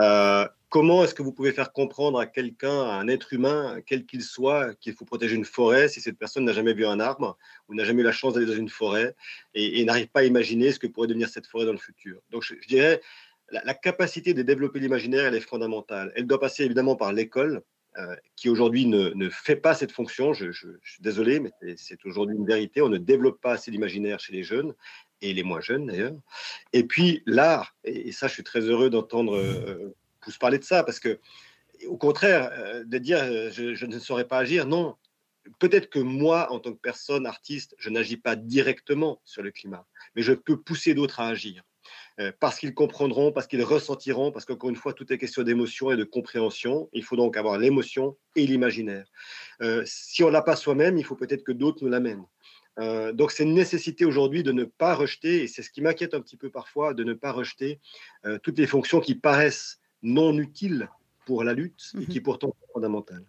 Euh, 0.00 0.48
comment 0.68 1.04
est-ce 1.04 1.14
que 1.14 1.22
vous 1.22 1.32
pouvez 1.32 1.52
faire 1.52 1.72
comprendre 1.72 2.18
à 2.18 2.26
quelqu'un, 2.26 2.82
à 2.82 2.94
un 2.94 3.06
être 3.08 3.32
humain, 3.32 3.80
quel 3.86 4.06
qu'il 4.06 4.22
soit, 4.22 4.74
qu'il 4.76 4.94
faut 4.94 5.04
protéger 5.04 5.36
une 5.36 5.44
forêt 5.44 5.88
si 5.88 6.00
cette 6.00 6.18
personne 6.18 6.44
n'a 6.44 6.52
jamais 6.52 6.74
vu 6.74 6.84
un 6.84 6.98
arbre 6.98 7.38
ou 7.68 7.74
n'a 7.74 7.84
jamais 7.84 8.02
eu 8.02 8.04
la 8.04 8.12
chance 8.12 8.34
d'aller 8.34 8.46
dans 8.46 8.54
une 8.54 8.68
forêt 8.68 9.14
et, 9.54 9.84
n'arrive 9.84 10.08
pas 10.08 10.20
à 10.20 10.24
imaginer 10.24 10.72
ce 10.72 10.78
que 10.78 10.86
pourrait 10.86 11.08
devenir 11.08 11.28
cette 11.28 11.46
forêt 11.46 11.66
dans 11.66 11.72
le 11.72 11.78
futur? 11.78 12.20
Donc, 12.30 12.42
je, 12.42 12.54
dirais, 12.66 13.00
la, 13.50 13.62
la 13.64 13.74
capacité 13.74 14.34
de 14.34 14.42
développer 14.42 14.80
l'imaginaire, 14.80 15.26
elle 15.26 15.36
est 15.36 15.40
fondamentale. 15.40 16.12
Elle 16.16 16.26
doit 16.26 16.40
passer 16.40 16.64
évidemment 16.64 16.96
par 16.96 17.12
l'école, 17.12 17.62
euh, 17.96 18.16
qui 18.34 18.48
aujourd'hui 18.48 18.86
ne, 18.86 19.28
fait 19.28 19.54
pas 19.54 19.72
cette 19.72 19.92
fonction. 19.92 20.32
Je, 20.32 20.50
suis 20.50 21.00
désolé, 21.00 21.38
mais 21.38 21.52
c'est 21.76 22.04
aujourd'hui 22.04 22.36
une 22.36 22.46
vérité. 22.46 22.82
On 22.82 22.88
ne 22.88 22.98
développe 22.98 23.40
pas 23.40 23.52
assez 23.52 23.70
l'imaginaire 23.70 24.18
chez 24.18 24.32
les 24.32 24.42
jeunes 24.42 24.74
et 25.22 25.32
les 25.32 25.44
moins 25.44 25.60
jeunes 25.60 25.86
d'ailleurs. 25.86 26.14
Et 26.72 26.82
puis 26.82 27.22
l'art, 27.24 27.76
et, 27.84 28.10
ça, 28.10 28.26
je 28.26 28.34
suis 28.34 28.42
très 28.42 28.60
heureux 28.62 28.90
d'entendre 28.90 29.36
euh, 29.36 29.94
vous 30.26 30.32
parler 30.40 30.58
de 30.58 30.64
ça 30.64 30.82
parce 30.82 30.98
que, 30.98 31.20
au 31.86 31.96
contraire, 31.96 32.50
euh, 32.54 32.82
de 32.84 32.98
dire 32.98 33.18
je, 33.52 33.86
ne 33.86 33.98
saurais 34.00 34.26
pas 34.26 34.38
agir, 34.38 34.66
non. 34.66 34.96
Peut-être 35.60 35.88
que 35.88 36.00
moi, 36.00 36.50
en 36.50 36.58
tant 36.58 36.72
que 36.72 36.80
personne 36.80 37.26
artiste, 37.26 37.76
je 37.78 37.90
n'agis 37.90 38.16
pas 38.16 38.34
directement 38.34 39.20
sur 39.24 39.42
le 39.42 39.52
climat, 39.52 39.86
mais 40.16 40.22
je 40.22 40.32
peux 40.32 40.60
pousser 40.60 40.94
d'autres 40.94 41.20
à 41.20 41.28
agir. 41.28 41.62
Euh, 42.20 42.30
parce 42.38 42.60
qu'ils 42.60 42.74
comprendront, 42.74 43.32
parce 43.32 43.48
qu'ils 43.48 43.64
ressentiront, 43.64 44.30
parce 44.30 44.44
qu'encore 44.44 44.70
une 44.70 44.76
fois, 44.76 44.92
tout 44.92 45.12
est 45.12 45.18
question 45.18 45.42
d'émotion 45.42 45.90
et 45.90 45.96
de 45.96 46.04
compréhension. 46.04 46.88
Il 46.92 47.02
faut 47.02 47.16
donc 47.16 47.36
avoir 47.36 47.58
l'émotion 47.58 48.16
et 48.36 48.46
l'imaginaire. 48.46 49.06
Euh, 49.62 49.82
si 49.84 50.22
on 50.22 50.30
l'a 50.30 50.42
pas 50.42 50.54
soi-même, 50.54 50.96
il 50.96 51.04
faut 51.04 51.16
peut-être 51.16 51.42
que 51.42 51.52
d'autres 51.52 51.82
nous 51.82 51.90
l'amènent. 51.90 52.24
Euh, 52.78 53.12
donc 53.12 53.32
c'est 53.32 53.44
une 53.44 53.54
nécessité 53.54 54.04
aujourd'hui 54.04 54.42
de 54.42 54.52
ne 54.52 54.64
pas 54.64 54.94
rejeter, 54.94 55.42
et 55.42 55.48
c'est 55.48 55.62
ce 55.62 55.70
qui 55.70 55.80
m'inquiète 55.80 56.14
un 56.14 56.20
petit 56.20 56.36
peu 56.36 56.50
parfois, 56.50 56.94
de 56.94 57.02
ne 57.02 57.14
pas 57.14 57.32
rejeter 57.32 57.80
toutes 58.42 58.58
les 58.58 58.66
fonctions 58.66 59.00
qui 59.00 59.14
paraissent 59.14 59.80
non 60.02 60.38
utiles 60.38 60.88
pour 61.26 61.42
la 61.42 61.52
lutte 61.52 61.92
et 62.00 62.06
qui 62.06 62.18
mhm. 62.18 62.24
pourtant 62.24 62.48
sont 62.48 62.72
fondamentales. 62.74 63.24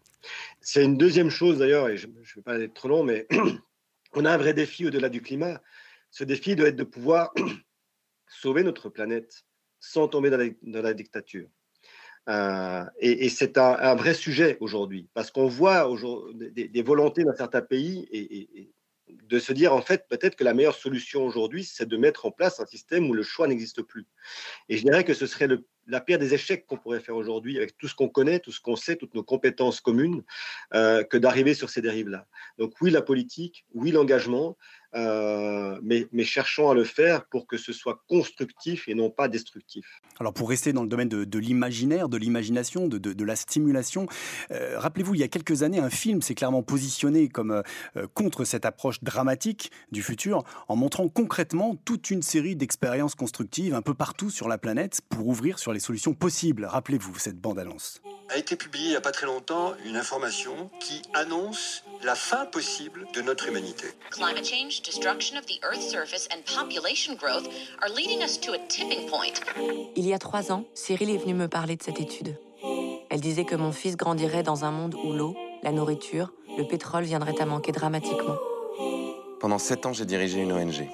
C'est 0.61 0.83
une 0.83 0.97
deuxième 0.97 1.29
chose 1.29 1.59
d'ailleurs, 1.59 1.89
et 1.89 1.97
je 1.97 2.07
ne 2.07 2.13
vais 2.13 2.41
pas 2.43 2.59
être 2.59 2.73
trop 2.73 2.87
long, 2.87 3.03
mais 3.03 3.27
on 4.13 4.25
a 4.25 4.31
un 4.31 4.37
vrai 4.37 4.53
défi 4.53 4.85
au-delà 4.85 5.09
du 5.09 5.21
climat. 5.21 5.61
Ce 6.11 6.23
défi 6.23 6.55
doit 6.55 6.67
être 6.67 6.75
de 6.75 6.83
pouvoir 6.83 7.33
sauver 8.41 8.63
notre 8.63 8.89
planète 8.89 9.45
sans 9.79 10.07
tomber 10.07 10.29
dans 10.29 10.81
la, 10.81 10.93
dictature. 10.93 11.47
Euh, 12.27 12.83
et, 12.99 13.29
c'est 13.29 13.57
un, 13.57 13.95
vrai 13.95 14.13
sujet 14.13 14.57
aujourd'hui, 14.59 15.07
parce 15.13 15.31
qu'on 15.31 15.47
voit 15.47 15.89
des, 16.33 16.81
volontés 16.81 17.23
dans 17.23 17.35
certains 17.35 17.61
pays 17.61 18.07
et, 18.11 18.71
de 19.07 19.37
se 19.39 19.53
dire, 19.53 19.73
en 19.73 19.81
fait, 19.81 20.07
peut-être 20.09 20.35
que 20.35 20.43
la 20.43 20.55
meilleure 20.55 20.75
solution 20.75 21.23
aujourd'hui, 21.23 21.63
c'est 21.63 21.85
de 21.85 21.97
mettre 21.97 22.25
en 22.25 22.31
place 22.31 22.59
un 22.59 22.65
système 22.65 23.07
où 23.09 23.13
le 23.13 23.21
choix 23.21 23.47
n'existe 23.47 23.83
plus. 23.83 24.07
Et 24.69 24.77
je 24.77 24.83
dirais 24.83 25.03
que 25.03 25.13
ce 25.13 25.27
serait 25.27 25.47
le, 25.47 25.67
la 25.87 26.01
pire 26.01 26.19
des 26.19 26.33
échecs 26.33 26.65
qu'on 26.65 26.77
pourrait 26.77 26.99
faire 26.99 27.15
aujourd'hui, 27.15 27.57
avec 27.57 27.77
tout 27.77 27.87
ce 27.87 27.95
qu'on 27.95 28.09
connaît, 28.09 28.39
tout 28.39 28.51
ce 28.51 28.59
qu'on 28.59 28.75
sait, 28.75 28.95
toutes 28.95 29.13
nos 29.13 29.23
compétences 29.23 29.81
communes, 29.81 30.23
euh, 30.73 31.03
que 31.03 31.17
d'arriver 31.17 31.53
sur 31.53 31.69
ces 31.69 31.81
dérives-là. 31.81 32.25
Donc 32.57 32.73
oui, 32.81 32.91
la 32.91 33.01
politique, 33.01 33.65
oui, 33.73 33.91
l'engagement, 33.91 34.57
euh, 34.95 35.77
mais, 35.83 36.07
cherchons 36.23 36.69
à 36.69 36.73
le 36.73 36.85
faire 36.85 37.25
pour 37.25 37.47
que 37.47 37.57
ce 37.57 37.73
soit 37.73 38.01
constructif 38.07 38.87
et 38.87 38.95
non 38.95 39.09
pas 39.09 39.27
destructif. 39.27 39.85
Alors 40.19 40.33
pour 40.33 40.49
rester 40.49 40.73
dans 40.73 40.83
le 40.83 40.87
domaine 40.87 41.09
de, 41.09 41.39
l'imaginaire, 41.39 42.07
de 42.07 42.17
l'imagination, 42.17 42.87
de, 42.87 43.23
la 43.23 43.35
stimulation, 43.35 44.07
euh, 44.51 44.79
rappelez-vous, 44.79 45.13
il 45.13 45.19
y 45.19 45.23
a 45.23 45.27
quelques 45.27 45.63
années, 45.63 45.79
un 45.79 45.89
film 45.89 46.21
s'est 46.21 46.33
clairement 46.33 46.63
positionné 46.63 47.27
comme 47.27 47.61
contre 48.13 48.45
cette 48.45 48.65
approche 48.65 49.03
dramatique 49.03 49.69
du 49.91 50.01
futur, 50.01 50.43
en 50.67 50.75
montrant 50.75 51.09
concrètement 51.09 51.75
toute 51.83 52.09
une 52.09 52.21
série 52.21 52.55
d'expériences 52.55 53.15
constructives 53.15 53.75
un 53.75 53.81
peu 53.81 53.93
partout 53.93 54.29
sur 54.29 54.47
la 54.47 54.57
planète 54.57 55.01
pour 55.09 55.27
ouvrir 55.27 55.59
sur 55.59 55.73
les 55.75 55.79
solutions 55.79 56.13
possibles. 56.13 56.65
Rappelez-vous 56.65 57.19
cette 57.19 57.39
bande-annonce 57.39 58.01
a 58.29 58.37
été 58.37 58.55
publiée 58.55 58.87
il 58.87 58.91
n'y 58.91 58.95
a 58.95 59.01
pas 59.01 59.11
très 59.11 59.27
longtemps 59.27 59.73
une 59.85 59.95
information 59.95 60.69
qui 60.79 61.01
annonce 61.13 61.83
la 62.03 62.15
fin 62.15 62.45
possible 62.45 63.05
de 63.13 63.21
notre 63.21 63.47
humanité. 63.47 63.85
Climate 64.09 64.45
change, 64.45 64.81
destruction 64.81 65.37
of 65.37 65.45
the 65.45 65.59
Earth's 65.63 65.89
surface 65.89 66.27
and 66.31 66.41
population 66.43 67.15
growth 67.15 67.47
are 67.81 67.89
leading 67.95 68.23
us 68.23 68.39
to 68.39 68.53
a 68.53 68.57
tipping 68.67 69.07
point. 69.07 69.39
Il 69.95 70.07
y 70.07 70.13
a 70.13 70.19
trois 70.19 70.51
ans, 70.51 70.65
Cyril 70.73 71.09
est 71.11 71.17
venu 71.17 71.33
me 71.33 71.47
parler 71.47 71.75
de 71.75 71.83
cette 71.83 71.99
étude. 71.99 72.37
Elle 73.09 73.21
disait 73.21 73.45
que 73.45 73.55
mon 73.55 73.71
fils 73.71 73.95
grandirait 73.95 74.43
dans 74.43 74.65
un 74.65 74.71
monde 74.71 74.95
où 74.95 75.13
l'eau, 75.13 75.35
la 75.63 75.71
nourriture, 75.71 76.33
le 76.57 76.67
pétrole 76.67 77.03
viendraient 77.03 77.39
à 77.39 77.45
manquer 77.45 77.71
dramatiquement. 77.71 78.37
Pendant 79.39 79.59
sept 79.59 79.85
ans, 79.85 79.93
j'ai 79.93 80.05
dirigé 80.05 80.41
une 80.41 80.51
ONG. 80.51 80.89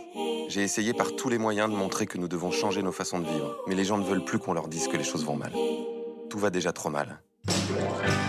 J'ai 0.51 0.63
essayé 0.63 0.91
par 0.93 1.15
tous 1.15 1.29
les 1.29 1.37
moyens 1.37 1.69
de 1.69 1.75
montrer 1.77 2.05
que 2.07 2.17
nous 2.17 2.27
devons 2.27 2.51
changer 2.51 2.83
nos 2.83 2.91
façons 2.91 3.19
de 3.19 3.25
vivre, 3.25 3.55
mais 3.67 3.75
les 3.75 3.85
gens 3.85 3.97
ne 3.97 4.03
veulent 4.03 4.25
plus 4.25 4.37
qu'on 4.37 4.51
leur 4.51 4.67
dise 4.67 4.89
que 4.89 4.97
les 4.97 5.03
choses 5.05 5.23
vont 5.23 5.37
mal 5.37 5.53
tout 6.31 6.39
va 6.39 6.49
déjà 6.49 6.71
trop 6.71 6.89
mal. 6.89 7.19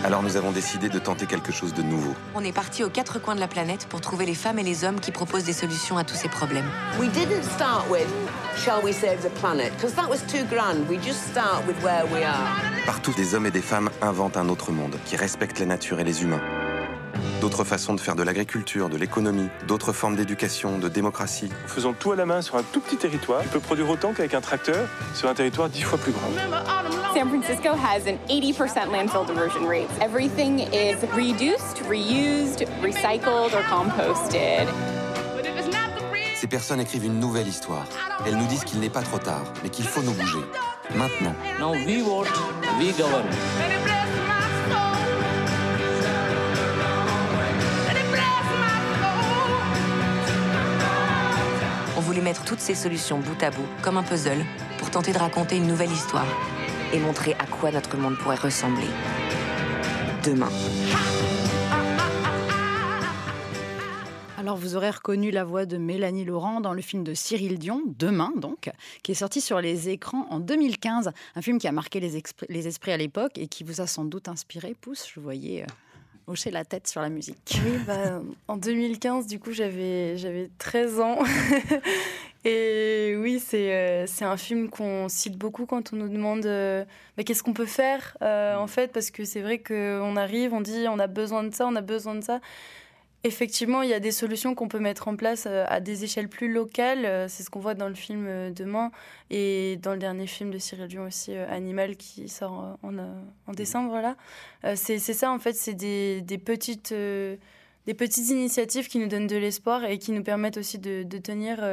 Alors 0.03 0.21
nous 0.21 0.35
avons 0.35 0.51
décidé 0.51 0.89
de 0.89 0.99
tenter 0.99 1.25
quelque 1.25 1.53
chose 1.53 1.73
de 1.73 1.81
nouveau. 1.81 2.11
On 2.35 2.43
est 2.43 2.51
parti 2.51 2.83
aux 2.83 2.89
quatre 2.89 3.19
coins 3.19 3.35
de 3.35 3.39
la 3.39 3.47
planète 3.47 3.87
pour 3.87 4.01
trouver 4.01 4.25
les 4.25 4.33
femmes 4.33 4.59
et 4.59 4.63
les 4.63 4.83
hommes 4.83 4.99
qui 4.99 5.11
proposent 5.11 5.45
des 5.45 5.53
solutions 5.53 5.97
à 5.97 6.03
tous 6.03 6.15
ces 6.15 6.27
problèmes. 6.27 6.65
We 6.99 7.09
didn't 7.09 7.43
start 7.55 7.89
with 7.89 8.07
shall 8.57 8.83
we 8.83 8.93
save 8.93 9.21
the 9.21 9.33
planet? 9.39 9.71
Because 9.77 9.93
that 9.93 10.09
was 10.09 10.19
too 10.27 10.43
grand. 10.49 10.89
We 10.89 11.01
just 11.01 11.21
start 11.31 11.65
with 11.65 11.81
where 11.81 12.05
we 12.11 12.25
are. 12.25 12.85
Partout 12.85 13.13
des 13.15 13.33
hommes 13.33 13.45
et 13.45 13.51
des 13.51 13.61
femmes 13.61 13.89
inventent 14.01 14.35
un 14.35 14.49
autre 14.49 14.73
monde 14.73 14.97
qui 15.05 15.15
respecte 15.15 15.59
la 15.59 15.65
nature 15.65 16.01
et 16.01 16.03
les 16.03 16.23
humains 16.23 16.41
d'autres 17.41 17.63
façons 17.63 17.93
de 17.93 17.99
faire 17.99 18.15
de 18.15 18.23
l'agriculture, 18.23 18.89
de 18.89 18.97
l'économie, 18.97 19.49
d'autres 19.67 19.93
formes 19.93 20.15
d'éducation, 20.15 20.79
de 20.79 20.89
démocratie. 20.89 21.49
Faisant 21.67 21.93
tout 21.93 22.11
à 22.11 22.15
la 22.15 22.25
main 22.25 22.41
sur 22.41 22.55
un 22.55 22.63
tout 22.63 22.79
petit 22.79 22.97
territoire, 22.97 23.41
il 23.43 23.49
peut 23.49 23.59
produire 23.59 23.89
autant 23.89 24.13
qu'avec 24.13 24.33
un 24.33 24.41
tracteur 24.41 24.87
sur 25.13 25.29
un 25.29 25.33
territoire 25.33 25.69
dix 25.69 25.81
fois 25.81 25.97
plus 25.97 26.11
grand. 26.11 26.29
San 27.13 27.29
Francisco 27.29 27.69
has 27.75 28.07
an 28.07 28.17
80% 28.27 28.91
landfill 28.91 29.25
diversion 29.25 29.67
rate. 29.67 29.89
Everything 30.01 30.61
is 30.73 30.97
reduced, 31.15 31.83
reused, 31.87 32.65
recycled 32.81 33.53
or 33.53 33.63
composted. 33.69 34.67
Ces 36.35 36.47
personnes 36.47 36.81
écrivent 36.81 37.05
une 37.05 37.19
nouvelle 37.19 37.47
histoire. 37.47 37.85
Elles 38.25 38.35
nous 38.35 38.47
disent 38.47 38.65
qu'il 38.65 38.79
n'est 38.79 38.89
pas 38.89 39.01
trop 39.01 39.19
tard, 39.19 39.43
mais 39.63 39.69
qu'il 39.69 39.85
faut 39.85 40.01
nous 40.01 40.13
bouger. 40.13 40.43
Maintenant. 40.95 41.33
Now 41.59 41.71
we 41.71 42.01
vote, 42.01 42.27
we 42.79 42.91
govern. 42.97 43.23
Mettre 52.21 52.43
toutes 52.45 52.59
ces 52.59 52.75
solutions 52.75 53.19
bout 53.19 53.41
à 53.43 53.51
bout, 53.51 53.67
comme 53.81 53.97
un 53.97 54.03
puzzle, 54.03 54.45
pour 54.77 54.89
tenter 54.91 55.13
de 55.13 55.17
raconter 55.17 55.57
une 55.57 55.67
nouvelle 55.67 55.91
histoire 55.91 56.27
et 56.93 56.99
montrer 56.99 57.33
à 57.39 57.45
quoi 57.45 57.71
notre 57.71 57.97
monde 57.97 58.17
pourrait 58.17 58.35
ressembler 58.35 58.87
demain. 60.23 60.49
Alors 64.37 64.57
vous 64.57 64.75
aurez 64.75 64.89
reconnu 64.89 65.31
la 65.31 65.45
voix 65.45 65.65
de 65.65 65.77
Mélanie 65.77 66.25
Laurent 66.25 66.59
dans 66.59 66.73
le 66.73 66.81
film 66.81 67.05
de 67.05 67.13
Cyril 67.13 67.57
Dion, 67.57 67.81
Demain 67.97 68.33
donc, 68.35 68.69
qui 69.01 69.13
est 69.13 69.15
sorti 69.15 69.39
sur 69.39 69.61
les 69.61 69.87
écrans 69.87 70.27
en 70.29 70.41
2015. 70.41 71.11
Un 71.35 71.41
film 71.41 71.59
qui 71.59 71.67
a 71.69 71.71
marqué 71.71 72.01
les, 72.01 72.21
les 72.49 72.67
esprits 72.67 72.91
à 72.91 72.97
l'époque 72.97 73.37
et 73.37 73.47
qui 73.47 73.63
vous 73.63 73.79
a 73.79 73.87
sans 73.87 74.03
doute 74.03 74.27
inspiré. 74.27 74.75
Pousse, 74.79 75.07
je 75.13 75.21
voyais 75.21 75.63
euh, 75.63 75.67
hocher 76.27 76.51
la 76.51 76.65
tête 76.65 76.87
sur 76.87 77.01
la 77.01 77.09
musique. 77.09 77.59
Oui, 77.65 77.77
bah, 77.85 78.21
en 78.47 78.57
2015, 78.57 79.27
du 79.27 79.39
coup, 79.39 79.51
j'avais, 79.51 80.17
j'avais 80.17 80.49
13 80.57 80.99
ans. 80.99 81.19
Et 82.45 83.15
oui, 83.17 83.39
c'est, 83.39 83.73
euh, 83.73 84.05
c'est 84.05 84.25
un 84.25 84.35
film 84.35 84.69
qu'on 84.69 85.07
cite 85.07 85.37
beaucoup 85.37 85.65
quand 85.65 85.93
on 85.93 85.95
nous 85.95 86.09
demande 86.09 86.45
euh, 86.45 86.83
bah, 87.15 87.23
qu'est-ce 87.23 87.41
qu'on 87.41 87.53
peut 87.53 87.65
faire, 87.65 88.17
euh, 88.21 88.57
en 88.57 88.67
fait, 88.67 88.91
parce 88.91 89.11
que 89.11 89.23
c'est 89.23 89.41
vrai 89.41 89.59
qu'on 89.59 90.17
arrive, 90.17 90.53
on 90.53 90.59
dit 90.59 90.85
on 90.89 90.99
a 90.99 91.07
besoin 91.07 91.43
de 91.45 91.55
ça, 91.55 91.65
on 91.67 91.75
a 91.75 91.81
besoin 91.81 92.15
de 92.15 92.23
ça. 92.23 92.41
Effectivement, 93.25 93.81
il 93.83 93.89
y 93.89 93.93
a 93.93 93.99
des 94.01 94.11
solutions 94.11 94.53
qu'on 94.53 94.67
peut 94.67 94.79
mettre 94.79 95.07
en 95.07 95.15
place 95.15 95.45
à 95.45 95.79
des 95.79 96.03
échelles 96.03 96.27
plus 96.27 96.51
locales. 96.51 97.29
C'est 97.29 97.43
ce 97.43 97.49
qu'on 97.49 97.61
voit 97.61 97.73
dans 97.73 97.87
le 97.87 97.95
film 97.95 98.53
Demain 98.53 98.91
et 99.29 99.79
dans 99.81 99.93
le 99.93 99.97
dernier 99.97 100.27
film 100.27 100.51
de 100.51 100.57
Cyril 100.57 100.87
Dion 100.87 101.05
aussi, 101.05 101.33
Animal, 101.33 101.95
qui 101.95 102.27
sort 102.27 102.77
en, 102.83 103.53
décembre. 103.53 104.01
Là. 104.01 104.17
C'est, 104.75 104.99
ça, 104.99 105.31
en 105.31 105.39
fait, 105.39 105.53
c'est 105.53 105.73
des, 105.73 106.37
petites 106.37 106.93
des 106.93 107.93
petites 107.93 108.29
initiatives 108.29 108.89
qui 108.89 108.99
nous 108.99 109.07
donnent 109.07 109.27
de 109.27 109.37
l'espoir 109.37 109.85
et 109.85 109.99
qui 109.99 110.11
nous 110.11 110.23
permettent 110.23 110.57
aussi 110.57 110.77
de, 110.77 111.03
tenir 111.17 111.63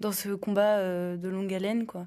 dans 0.00 0.12
ce 0.12 0.30
combat 0.30 0.78
euh, 0.78 1.16
de 1.16 1.28
longue 1.28 1.52
haleine. 1.52 1.86
Quoi. 1.86 2.06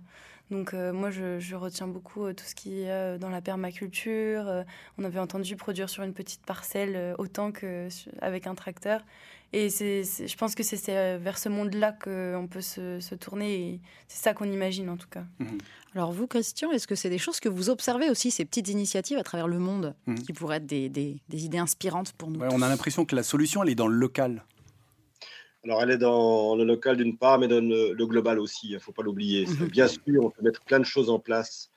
Donc 0.51 0.73
euh, 0.73 0.93
moi, 0.93 1.09
je, 1.09 1.55
retiens 1.55 1.87
beaucoup 1.87 2.25
euh, 2.25 2.33
tout 2.33 2.45
ce 2.45 2.55
qui 2.55 2.81
est 2.81 3.17
dans 3.19 3.29
la 3.29 3.41
permaculture. 3.41 4.63
on 4.97 5.03
avait 5.03 5.19
entendu 5.19 5.55
produire 5.55 5.89
sur 5.89 6.03
une 6.03 6.13
petite 6.13 6.45
parcelle 6.45 7.15
autant 7.17 7.51
qu'avec 7.51 8.47
un 8.47 8.55
tracteur. 8.55 9.01
Et 9.55 9.69
c'est, 9.69 10.03
je 10.03 10.35
pense 10.35 10.55
que 10.55 10.63
c'est 10.63 11.17
vers 11.17 11.37
ce 11.37 11.47
monde-là 11.47 11.91
qu'on 11.91 12.47
peut 12.49 12.61
se, 12.61 13.15
tourner. 13.15 13.53
Et 13.53 13.79
c'est 14.07 14.23
ça 14.23 14.33
qu'on 14.33 14.51
imagine 14.51 14.89
en 14.89 14.97
tout 14.97 15.07
cas. 15.09 15.23
Mhm. 15.39 15.59
Alors 15.95 16.11
vous, 16.11 16.25
Christian, 16.25 16.71
est-ce 16.71 16.87
que 16.87 16.95
c'est 16.95 17.11
des 17.11 17.19
choses 17.19 17.39
que 17.39 17.49
vous 17.49 17.69
observez 17.69 18.09
aussi, 18.09 18.31
ces 18.31 18.45
petites 18.45 18.67
initiatives 18.67 19.19
à 19.19 19.23
travers 19.23 19.47
le 19.47 19.59
monde, 19.59 19.93
mhm. 20.07 20.19
qui 20.19 20.33
pourraient 20.33 20.57
être 20.57 20.65
des, 20.65 20.89
des, 20.89 21.19
idées 21.29 21.59
inspirantes 21.59 22.13
pour 22.13 22.31
nous 22.31 22.39
On 22.41 22.63
a 22.63 22.67
l'impression 22.67 23.05
que 23.05 23.15
la 23.15 23.21
solution, 23.21 23.61
elle 23.61 23.69
est 23.69 23.75
dans 23.75 23.87
le 23.87 23.95
local. 23.95 24.43
Alors, 25.63 25.81
elle 25.81 25.91
est 25.91 25.97
dans 25.97 26.55
le 26.55 26.65
local 26.65 26.97
d'une 26.97 27.17
part, 27.17 27.39
mais 27.39 27.47
dans 27.47 27.61
le, 27.61 28.05
global 28.05 28.39
aussi, 28.39 28.67
il 28.69 28.73
ne 28.73 28.79
faut 28.79 28.91
pas 28.91 29.03
l'oublier. 29.03 29.45
Mhm. 29.45 29.67
Bien 29.67 29.87
sûr, 29.87 30.23
on 30.23 30.29
peut 30.29 30.41
mettre 30.41 30.61
plein 30.61 30.79
de 30.79 30.85
choses 30.85 31.09
en 31.09 31.19
place. 31.19 31.69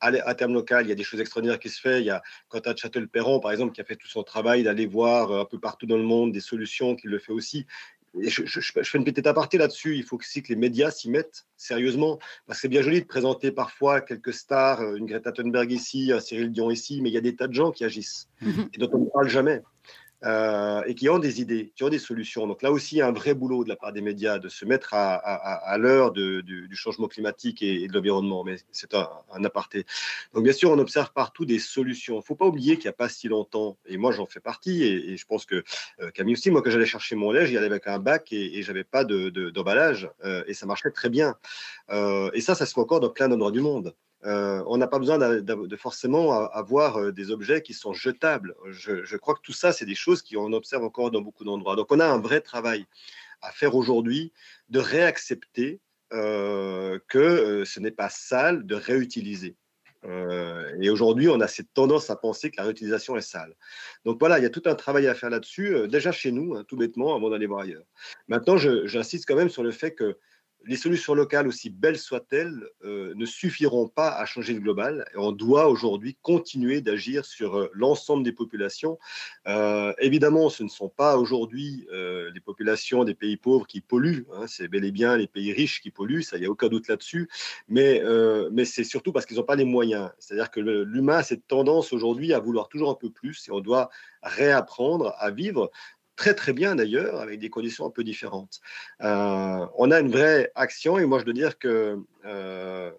À, 0.00 0.34
terme 0.36 0.54
local, 0.54 0.86
il 0.86 0.88
y 0.88 0.92
a 0.92 0.94
des 0.94 1.02
choses 1.02 1.20
extraordinaires 1.20 1.58
qui 1.58 1.68
se 1.68 1.80
font. 1.80 1.96
Il 1.96 2.04
y 2.04 2.10
a 2.10 2.22
Quentin 2.48 2.74
Châtel-Perron, 2.74 3.40
par 3.40 3.50
exemple, 3.50 3.72
qui 3.72 3.80
a 3.80 3.84
fait 3.84 3.96
tout 3.96 4.06
son 4.06 4.22
travail 4.22 4.62
d'aller 4.62 4.86
voir 4.86 5.32
euh, 5.32 5.40
un 5.40 5.44
peu 5.44 5.58
partout 5.58 5.86
dans 5.86 5.96
le 5.96 6.04
monde 6.04 6.30
des 6.30 6.40
solutions, 6.40 6.94
qui 6.94 7.08
le 7.08 7.18
fait 7.18 7.32
aussi. 7.32 7.66
Et 8.20 8.30
je, 8.30 8.42
fais 8.46 8.98
une 8.98 9.04
petite 9.04 9.26
aparté 9.26 9.58
là-dessus. 9.58 9.96
Il 9.96 10.04
faut 10.04 10.16
aussi 10.16 10.42
que 10.42 10.48
les 10.48 10.56
médias 10.56 10.92
s'y 10.92 11.10
mettent 11.10 11.46
sérieusement. 11.56 12.18
Parce 12.46 12.58
que 12.58 12.62
c'est 12.62 12.68
bien 12.68 12.82
joli 12.82 13.00
de 13.00 13.06
présenter 13.06 13.50
parfois 13.50 14.00
quelques 14.00 14.32
stars, 14.32 14.80
euh, 14.80 14.96
une 14.96 15.06
Greta 15.06 15.32
Thunberg 15.32 15.70
ici, 15.72 16.12
un 16.12 16.20
Cyril 16.20 16.52
Dion 16.52 16.70
ici, 16.70 17.00
mais 17.02 17.10
il 17.10 17.12
y 17.12 17.18
a 17.18 17.20
des 17.20 17.34
tas 17.34 17.48
de 17.48 17.54
gens 17.54 17.72
qui 17.72 17.84
agissent 17.84 18.28
mhm. 18.40 18.68
et 18.72 18.78
dont 18.78 18.90
on 18.92 18.98
ne 18.98 19.10
parle 19.10 19.28
jamais. 19.28 19.62
Euh, 20.24 20.82
et 20.86 20.96
qui 20.96 21.08
ont 21.08 21.20
des 21.20 21.40
idées, 21.40 21.72
qui 21.76 21.84
ont 21.84 21.88
des 21.88 22.00
solutions. 22.00 22.48
Donc 22.48 22.62
là 22.62 22.72
aussi, 22.72 22.96
il 22.96 22.98
y 22.98 23.02
a 23.02 23.06
un 23.06 23.12
vrai 23.12 23.34
boulot 23.34 23.62
de 23.62 23.68
la 23.68 23.76
part 23.76 23.92
des 23.92 24.00
médias 24.00 24.40
de 24.40 24.48
se 24.48 24.64
mettre 24.64 24.92
à, 24.92 25.76
l'heure 25.78 26.10
du, 26.10 26.68
changement 26.72 27.06
climatique 27.06 27.62
et, 27.62 27.86
de 27.86 27.92
l'environnement, 27.92 28.42
mais 28.42 28.56
c'est 28.72 28.94
un, 28.94 29.08
aparté. 29.44 29.86
Donc 30.34 30.42
bien 30.42 30.52
sûr, 30.52 30.72
on 30.72 30.78
observe 30.78 31.12
partout 31.12 31.44
des 31.44 31.60
solutions. 31.60 32.14
Il 32.14 32.18
ne 32.18 32.22
faut 32.22 32.34
pas 32.34 32.46
oublier 32.46 32.76
qu'il 32.76 32.86
n'y 32.86 32.90
a 32.90 32.94
pas 32.94 33.08
si 33.08 33.28
longtemps, 33.28 33.78
et 33.86 33.96
moi 33.96 34.10
j'en 34.10 34.26
fais 34.26 34.40
partie, 34.40 34.82
et, 34.82 35.16
je 35.16 35.24
pense 35.24 35.46
que 35.46 35.62
euh, 36.00 36.10
Camille 36.10 36.34
aussi, 36.34 36.50
moi 36.50 36.62
quand 36.62 36.70
j'allais 36.70 36.86
chercher 36.86 37.14
mon 37.14 37.30
lait, 37.30 37.46
j'y 37.46 37.56
allais 37.56 37.66
avec 37.66 37.86
un 37.86 38.00
bac 38.00 38.32
et, 38.32 38.58
et 38.58 38.62
j'avais 38.64 38.84
pas 38.84 39.04
d'emballage, 39.04 40.02
de, 40.02 40.28
euh, 40.28 40.44
et 40.48 40.54
ça 40.54 40.66
marchait 40.66 40.90
très 40.90 41.10
bien. 41.10 41.36
et 41.90 42.40
ça, 42.40 42.56
ça 42.56 42.66
se 42.66 42.74
fait 42.74 42.80
encore 42.80 43.00
dans 43.00 43.10
plein 43.10 43.28
d'endroits 43.28 43.52
du 43.52 43.60
monde. 43.60 43.94
Euh, 44.24 44.64
on 44.66 44.78
n'a 44.78 44.88
pas 44.88 44.98
besoin 44.98 45.18
de, 45.18 45.76
forcément 45.76 46.32
avoir 46.50 46.98
euh, 46.98 47.12
des 47.12 47.30
objets 47.30 47.62
qui 47.62 47.72
sont 47.72 47.92
jetables. 47.92 48.54
Je, 48.66 49.16
crois 49.16 49.34
que 49.34 49.42
tout 49.42 49.52
ça, 49.52 49.72
c'est 49.72 49.86
des 49.86 49.94
choses 49.94 50.22
qu'on 50.22 50.52
observe 50.52 50.84
encore 50.84 51.10
dans 51.10 51.20
beaucoup 51.20 51.44
d'endroits. 51.44 51.76
Donc 51.76 51.92
on 51.92 52.00
a 52.00 52.06
un 52.06 52.18
vrai 52.18 52.40
travail 52.40 52.86
à 53.42 53.52
faire 53.52 53.76
aujourd'hui 53.76 54.32
de 54.70 54.80
réaccepter 54.80 55.80
euh, 56.12 56.98
que 57.08 57.64
ce 57.64 57.78
n'est 57.78 57.92
pas 57.92 58.08
sale 58.08 58.66
de 58.66 58.74
réutiliser. 58.74 59.56
et 60.80 60.90
aujourd'hui, 60.90 61.28
on 61.28 61.40
a 61.40 61.48
cette 61.48 61.72
tendance 61.74 62.08
à 62.10 62.16
penser 62.16 62.50
que 62.50 62.56
la 62.56 62.64
réutilisation 62.64 63.16
est 63.16 63.20
sale. 63.20 63.54
Donc 64.04 64.18
voilà, 64.18 64.38
il 64.38 64.42
y 64.42 64.46
a 64.46 64.50
tout 64.50 64.62
un 64.66 64.74
travail 64.74 65.06
à 65.06 65.14
faire 65.14 65.30
là-dessus, 65.30 65.86
déjà 65.88 66.12
chez 66.12 66.32
nous, 66.32 66.54
hein, 66.54 66.64
tout 66.66 66.76
bêtement, 66.76 67.14
avant 67.14 67.30
d'aller 67.30 67.46
voir 67.46 67.60
ailleurs. 67.60 67.84
Maintenant, 68.26 68.56
j'insiste 68.56 69.26
quand 69.26 69.36
même 69.36 69.50
sur 69.50 69.62
le 69.62 69.70
fait 69.70 69.94
que 69.94 70.16
les 70.66 70.76
solutions 70.76 71.14
locales, 71.14 71.46
aussi 71.46 71.70
belles 71.70 71.98
soient-elles, 71.98 72.68
euh, 72.84 73.14
ne 73.16 73.26
suffiront 73.26 73.88
pas 73.88 74.10
à 74.10 74.26
changer 74.26 74.54
le 74.54 74.60
global. 74.60 75.06
Et 75.14 75.18
on 75.18 75.32
doit 75.32 75.68
aujourd'hui 75.68 76.16
continuer 76.22 76.80
d'agir 76.80 77.24
sur 77.24 77.56
euh, 77.56 77.70
l'ensemble 77.72 78.22
des 78.22 78.32
populations. 78.32 78.98
Euh, 79.46 79.92
évidemment, 79.98 80.50
ce 80.50 80.62
ne 80.62 80.68
sont 80.68 80.88
pas 80.88 81.16
aujourd'hui 81.16 81.86
les 81.88 82.40
populations 82.40 83.04
des 83.04 83.14
pays 83.14 83.36
pauvres 83.36 83.66
qui 83.66 83.80
polluent. 83.80 84.26
Hein. 84.34 84.46
c'est 84.46 84.68
bel 84.68 84.84
et 84.84 84.90
bien 84.90 85.16
les 85.16 85.26
pays 85.26 85.52
riches 85.52 85.80
qui 85.80 85.90
polluent, 85.90 86.22
ça, 86.22 86.36
il 86.36 86.40
n'y 86.40 86.46
a 86.46 86.50
aucun 86.50 86.68
doute 86.68 86.88
là-dessus. 86.88 87.28
Mais, 87.68 88.02
mais 88.52 88.64
c'est 88.64 88.84
surtout 88.84 89.12
parce 89.12 89.26
qu'ils 89.26 89.36
n'ont 89.36 89.42
pas 89.42 89.56
les 89.56 89.64
moyens. 89.64 90.10
C'est-à-dire 90.18 90.50
que 90.50 90.60
l'humain 90.60 91.18
a 91.18 91.22
cette 91.22 91.46
tendance 91.46 91.92
aujourd'hui 91.92 92.32
à 92.32 92.38
vouloir 92.38 92.68
toujours 92.68 92.90
un 92.90 92.94
peu 92.94 93.10
plus 93.10 93.48
et 93.48 93.52
on 93.52 93.60
doit 93.60 93.90
réapprendre 94.22 95.14
à 95.18 95.30
vivre 95.30 95.70
très 96.18 96.34
très 96.34 96.52
bien 96.52 96.74
d'ailleurs, 96.74 97.20
avec 97.20 97.38
des 97.38 97.48
conditions 97.48 97.86
un 97.86 97.90
peu 97.90 98.04
différentes. 98.04 98.60
Euh, 99.02 99.64
on 99.78 99.90
a 99.90 100.00
une 100.00 100.10
vraie 100.10 100.50
action 100.56 100.98
et 100.98 101.06
moi 101.06 101.20
je 101.20 101.24
dois 101.24 101.32
dire 101.32 101.58
que 101.58 101.96
euh, 102.26 102.90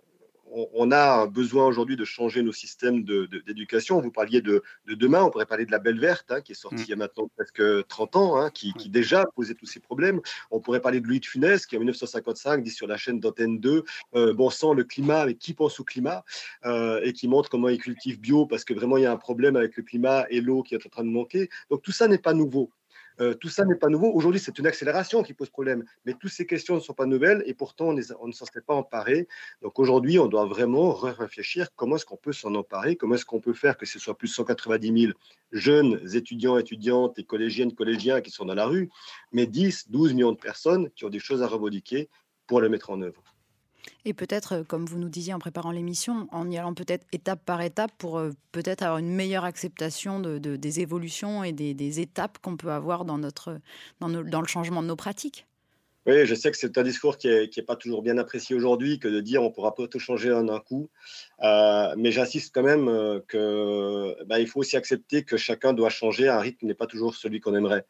on, 0.74 0.92
a 0.92 1.28
besoin 1.28 1.68
aujourd'hui 1.68 1.96
de 1.96 2.06
changer 2.06 2.42
nos 2.42 2.54
systèmes 2.54 3.04
d'éducation. 3.04 4.02
Vous 4.02 4.10
parliez 4.10 4.42
de, 4.42 4.64
demain, 4.88 5.22
on 5.22 5.30
pourrait 5.30 5.46
parler 5.46 5.68
de 5.68 5.72
la 5.72 5.78
Belle 5.78 6.00
Verte, 6.00 6.32
hein, 6.32 6.42
qui 6.42 6.54
est 6.54 6.56
sortie 6.56 6.78
mm. 6.78 6.86
il 6.86 6.90
y 6.90 6.94
a 6.94 6.96
maintenant 6.96 7.30
presque 7.36 7.88
30 7.88 8.16
ans, 8.16 8.38
hein, 8.38 8.50
qui, 8.50 8.74
déjà 8.90 9.26
posait 9.36 9.54
tous 9.54 9.68
ces 9.68 9.80
problèmes. 9.80 10.22
On 10.50 10.60
pourrait 10.60 10.80
parler 10.80 11.02
de 11.02 11.08
Louis 11.08 11.20
de 11.20 11.26
Funès, 11.26 11.68
qui 11.68 11.76
en 11.76 11.80
1955 11.80 12.64
dit 12.64 12.72
sur 12.72 12.88
la 12.88 12.98
chaîne 12.98 13.20
d'Antenne 13.20 13.60
2, 13.60 13.84
euh, 14.16 14.34
bon 14.34 14.50
sang, 14.50 14.74
le 14.74 14.86
climat, 14.86 15.28
mais 15.28 15.36
qui 15.36 15.54
pense 15.54 15.80
au 15.80 15.84
climat? 15.84 16.24
Et 17.04 17.14
qui 17.14 17.28
montre 17.28 17.50
comment 17.50 17.70
il 17.70 17.78
cultive 17.78 18.20
bio, 18.20 18.48
parce 18.48 18.64
que 18.64 18.74
vraiment 18.74 18.98
il 18.98 19.04
y 19.04 19.06
a 19.06 19.12
un 19.12 19.18
problème 19.18 19.56
avec 19.56 19.78
le 19.78 19.84
climat 19.84 20.26
et 20.32 20.42
l'eau 20.42 20.64
qui 20.64 20.74
est 20.74 20.84
en 20.84 20.90
train 20.90 21.04
de 21.04 21.10
manquer. 21.10 21.50
Donc 21.70 21.84
tout 21.84 21.92
ça 21.92 22.08
n'est 22.08 22.18
pas 22.18 22.34
nouveau. 22.34 22.72
Euh, 23.20 23.34
tout 23.34 23.50
ça 23.50 23.66
n'est 23.66 23.76
pas 23.76 23.90
nouveau. 23.90 24.12
Aujourd'hui, 24.14 24.40
c'est 24.40 24.58
une 24.60 24.68
accélération 24.68 25.24
qui 25.24 25.34
pose 25.34 25.50
problème. 25.50 25.84
Mais 26.06 26.14
toutes 26.14 26.32
ces 26.32 26.46
questions 26.46 26.76
ne 26.76 26.80
sont 26.80 26.94
pas 26.94 27.06
nouvelles 27.06 27.44
et 27.46 27.54
pourtant, 27.54 27.90
on, 27.90 27.94
ne 27.94 28.32
s'en 28.32 28.46
serait 28.46 28.62
pas 28.62 28.74
emparé. 28.74 29.28
Donc 29.62 29.80
aujourd'hui, 29.80 30.20
on 30.20 30.28
doit 30.28 30.46
vraiment 30.46 30.94
réfléchir 30.94 31.68
comment 31.76 31.98
est-ce 31.98 32.06
qu'on 32.06 32.18
peut 32.18 32.34
s'en 32.34 32.56
emparer, 32.56 32.96
comment 32.96 33.16
est-ce 33.16 33.26
qu'on 33.26 33.42
peut 33.42 33.54
faire 33.54 33.78
que 33.78 33.86
ce 33.86 34.00
soit 34.00 34.18
plus 34.18 34.30
de 34.30 34.34
190 34.34 35.02
000 35.02 35.14
jeunes 35.52 36.00
étudiants, 36.14 36.58
étudiantes 36.58 37.20
et 37.20 37.24
collégiennes, 37.24 37.74
collégiens 37.74 38.22
qui 38.22 38.32
sont 38.32 38.46
dans 38.46 38.56
la 38.56 38.66
rue, 38.66 38.90
mais 39.32 39.48
10, 39.48 39.90
12 39.90 40.14
millions 40.14 40.32
de 40.32 40.38
personnes 40.38 40.90
qui 40.92 41.06
ont 41.06 41.10
des 41.10 41.20
choses 41.20 41.42
à 41.42 41.48
revendiquer 41.48 42.10
pour 42.48 42.62
les 42.62 42.70
mettre 42.70 42.90
en 42.90 43.02
œuvre. 43.02 43.24
Et 44.06 44.14
peut-être, 44.14 44.54
euh, 44.54 44.64
comme 44.64 44.86
vous 44.86 44.98
nous 44.98 45.10
disiez 45.10 45.34
en 45.34 45.40
préparant 45.40 45.72
l'émission, 45.72 46.28
en 46.32 46.50
y 46.50 46.58
allant 46.58 46.74
peut-être 46.74 47.06
étape 47.12 47.44
par 47.46 47.62
étape 47.62 47.92
pour 47.98 48.18
euh, 48.18 48.32
peut-être 48.52 48.84
avoir 48.84 48.98
une 48.98 49.14
meilleure 49.14 49.44
acceptation 49.44 50.20
de, 50.20 50.38
des 50.38 50.80
évolutions 50.80 51.44
et 51.44 51.52
des, 51.52 52.00
étapes 52.00 52.38
qu'on 52.40 52.58
peut 52.58 52.72
avoir 52.72 53.06
dans, 53.06 53.18
notre, 53.18 53.60
dans, 54.00 54.08
le 54.10 54.48
changement 54.48 54.82
de 54.82 54.88
nos 54.88 54.96
pratiques. 54.96 55.48
Oui, 56.06 56.26
je 56.26 56.34
sais 56.34 56.50
que 56.50 56.58
c'est 56.58 56.78
un 56.78 56.84
discours 56.84 57.18
qui 57.18 57.28
n'est 57.28 57.44
est 57.44 57.66
pas 57.66 57.76
toujours 57.76 58.02
bien 58.02 58.18
apprécié 58.18 58.56
aujourd'hui 58.56 59.00
que 59.00 59.08
de 59.08 59.20
dire 59.20 59.42
on 59.42 59.50
ne 59.50 59.54
pourra 59.54 59.76
pas 59.76 59.88
tout 59.88 60.00
changer 60.00 60.32
en 60.32 60.48
un 60.48 60.60
coup. 60.60 60.90
Euh, 61.42 61.94
mais 61.98 62.12
j'insiste 62.12 62.54
quand 62.54 62.64
même 62.64 62.86
qu'il 63.30 64.16
bah, 64.28 64.40
il 64.40 64.48
faut 64.48 64.60
aussi 64.60 64.78
accepter 64.78 65.24
que 65.24 65.38
chacun 65.38 65.74
doit 65.74 65.90
changer 65.90 66.28
un 66.28 66.40
rythme 66.40 66.68
n'est 66.68 66.74
pas 66.74 66.88
toujours 66.88 67.16
celui 67.16 67.40
qu'on 67.40 67.56
aimerait. 67.56 67.86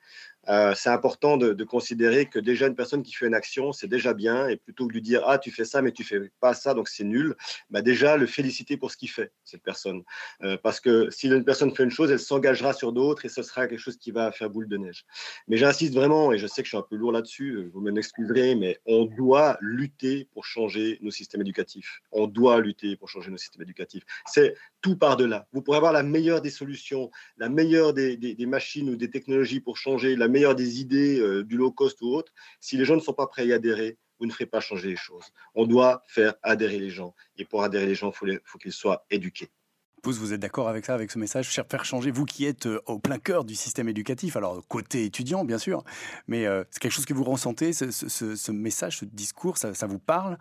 Euh, 0.48 0.74
c'est 0.76 0.90
important 0.90 1.38
de, 1.38 1.64
considérer 1.64 2.26
que 2.26 2.40
déjà 2.40 2.66
une 2.66 2.76
personne 2.76 3.04
qui 3.04 3.14
fait 3.14 3.28
une 3.28 3.36
action, 3.36 3.72
c'est 3.74 3.88
déjà 3.88 4.14
bien, 4.14 4.48
et 4.48 4.56
plutôt 4.56 4.86
que 4.86 4.90
de 4.90 4.94
lui 4.94 5.02
dire 5.02 5.22
ah 5.28 5.38
tu 5.38 5.52
fais 5.52 5.66
ça 5.66 5.84
mais 5.84 5.92
tu 5.92 6.04
fais 6.04 6.32
pas 6.40 6.56
ça 6.56 6.74
donc 6.74 6.88
c'est 6.88 7.04
nul, 7.04 7.36
bah 7.70 7.84
déjà 7.84 8.18
le 8.18 8.26
féliciter 8.26 8.78
pour 8.78 8.90
ce 8.90 8.98
qu'il 8.98 9.10
fait 9.10 9.32
cette 9.44 9.62
personne, 9.62 10.04
euh, 10.42 10.58
parce 10.64 10.80
que 10.80 11.10
si 11.12 11.28
une 11.28 11.44
personne 11.44 11.76
fait 11.76 11.84
une 11.84 11.92
chose, 11.92 12.10
elle 12.10 12.20
s'engagera 12.20 12.74
sur 12.74 12.92
d'autres 12.92 13.26
et 13.26 13.30
ce 13.30 13.44
sera 13.44 13.68
quelque 13.68 13.80
chose 13.80 13.98
qui 13.98 14.12
va 14.12 14.32
faire 14.32 14.50
boule 14.50 14.68
de 14.68 14.78
neige. 14.78 15.06
Mais 15.48 15.58
j'insiste 15.58 15.94
vraiment 15.94 16.32
et 16.32 16.40
je 16.40 16.48
sais 16.48 16.62
que 16.64 16.66
je 16.66 16.72
suis 16.72 16.78
un 16.78 16.86
peu 16.90 16.96
lourd 16.96 17.12
là-dessus, 17.12 17.52
euh, 17.52 17.72
vous 17.72 17.82
m'excuserez, 17.82 18.56
mais 18.56 18.80
on 18.88 19.06
doit 19.06 19.58
lutter 19.62 20.28
pour 20.34 20.46
changer 20.46 20.98
nos 21.02 21.12
systèmes 21.12 21.42
éducatifs. 21.42 22.02
On 22.12 22.26
doit 22.26 22.60
lutter 22.62 22.96
pour 22.96 23.10
changer 23.10 23.30
nos 23.30 23.38
systèmes 23.40 23.64
éducatifs. 23.64 24.04
C'est 24.26 24.56
tout 24.82 24.98
par 24.98 25.18
delà. 25.18 25.48
Vous 25.54 25.62
pourrez 25.62 25.78
avoir 25.78 25.94
la 25.94 26.04
meilleure 26.04 26.42
des 26.42 26.50
solutions, 26.50 27.10
la 27.38 27.50
meilleure 27.50 27.94
des, 27.94 28.36
machines 28.48 28.90
ou 28.90 28.96
des 28.96 29.10
technologies 29.10 29.60
pour 29.60 29.78
changer 29.78 30.16
la 30.16 30.28
meilleure 30.28 30.56
des 30.56 30.80
idées 30.80 31.20
euh, 31.20 31.44
du 31.44 31.58
low 31.58 31.72
cost 31.72 32.02
ou 32.02 32.08
autre, 32.08 32.32
si 32.60 32.78
les 32.78 32.86
gens 32.86 32.96
ne 32.96 33.02
sont 33.02 33.14
pas 33.14 33.28
prêts 33.28 33.44
à 33.44 33.46
y 33.46 33.54
adhérer, 33.54 33.98
vous 34.20 34.26
ne 34.26 34.32
ferez 34.32 34.46
pas 34.46 34.60
changer 34.60 34.90
les 34.90 34.96
choses. 34.96 35.26
On 35.56 35.66
doit 35.66 36.04
faire 36.08 36.36
adhérer 36.44 36.80
les 36.80 36.90
gens. 36.90 37.16
Et 37.38 37.46
pour 37.46 37.64
adhérer 37.64 37.86
les 37.86 37.96
gens, 37.96 38.12
il 38.24 38.40
faut, 38.44 38.58
qu'ils 38.58 38.74
soient 38.74 39.06
éduqués. 39.10 39.50
Vous 40.04 40.34
êtes 40.34 40.40
d'accord 40.40 40.70
avec 40.70 40.86
ça, 40.86 40.94
avec 40.94 41.12
ce 41.12 41.20
message 41.20 41.50
Faire 41.50 41.86
changer, 41.86 42.12
vous 42.12 42.26
qui 42.26 42.46
êtes 42.46 42.68
euh, 42.68 42.82
au 42.86 43.00
plein 43.00 43.20
cœur 43.20 43.44
du 43.44 43.56
système 43.56 43.90
éducatif, 43.90 44.38
alors 44.38 44.66
côté 44.68 45.04
étudiant, 45.04 45.44
bien 45.44 45.58
sûr, 45.58 45.84
mais 46.28 46.46
euh, 46.46 46.64
c'est 46.72 46.80
quelque 46.80 46.94
chose 46.94 47.06
que 47.06 47.14
vous 47.14 47.26
ressentez, 47.26 47.74
ce, 47.74 48.52
message, 48.52 49.00
ce 49.00 49.06
discours, 49.06 49.58
ça, 49.58 49.72
vous 49.88 50.00
parle? 50.00 50.38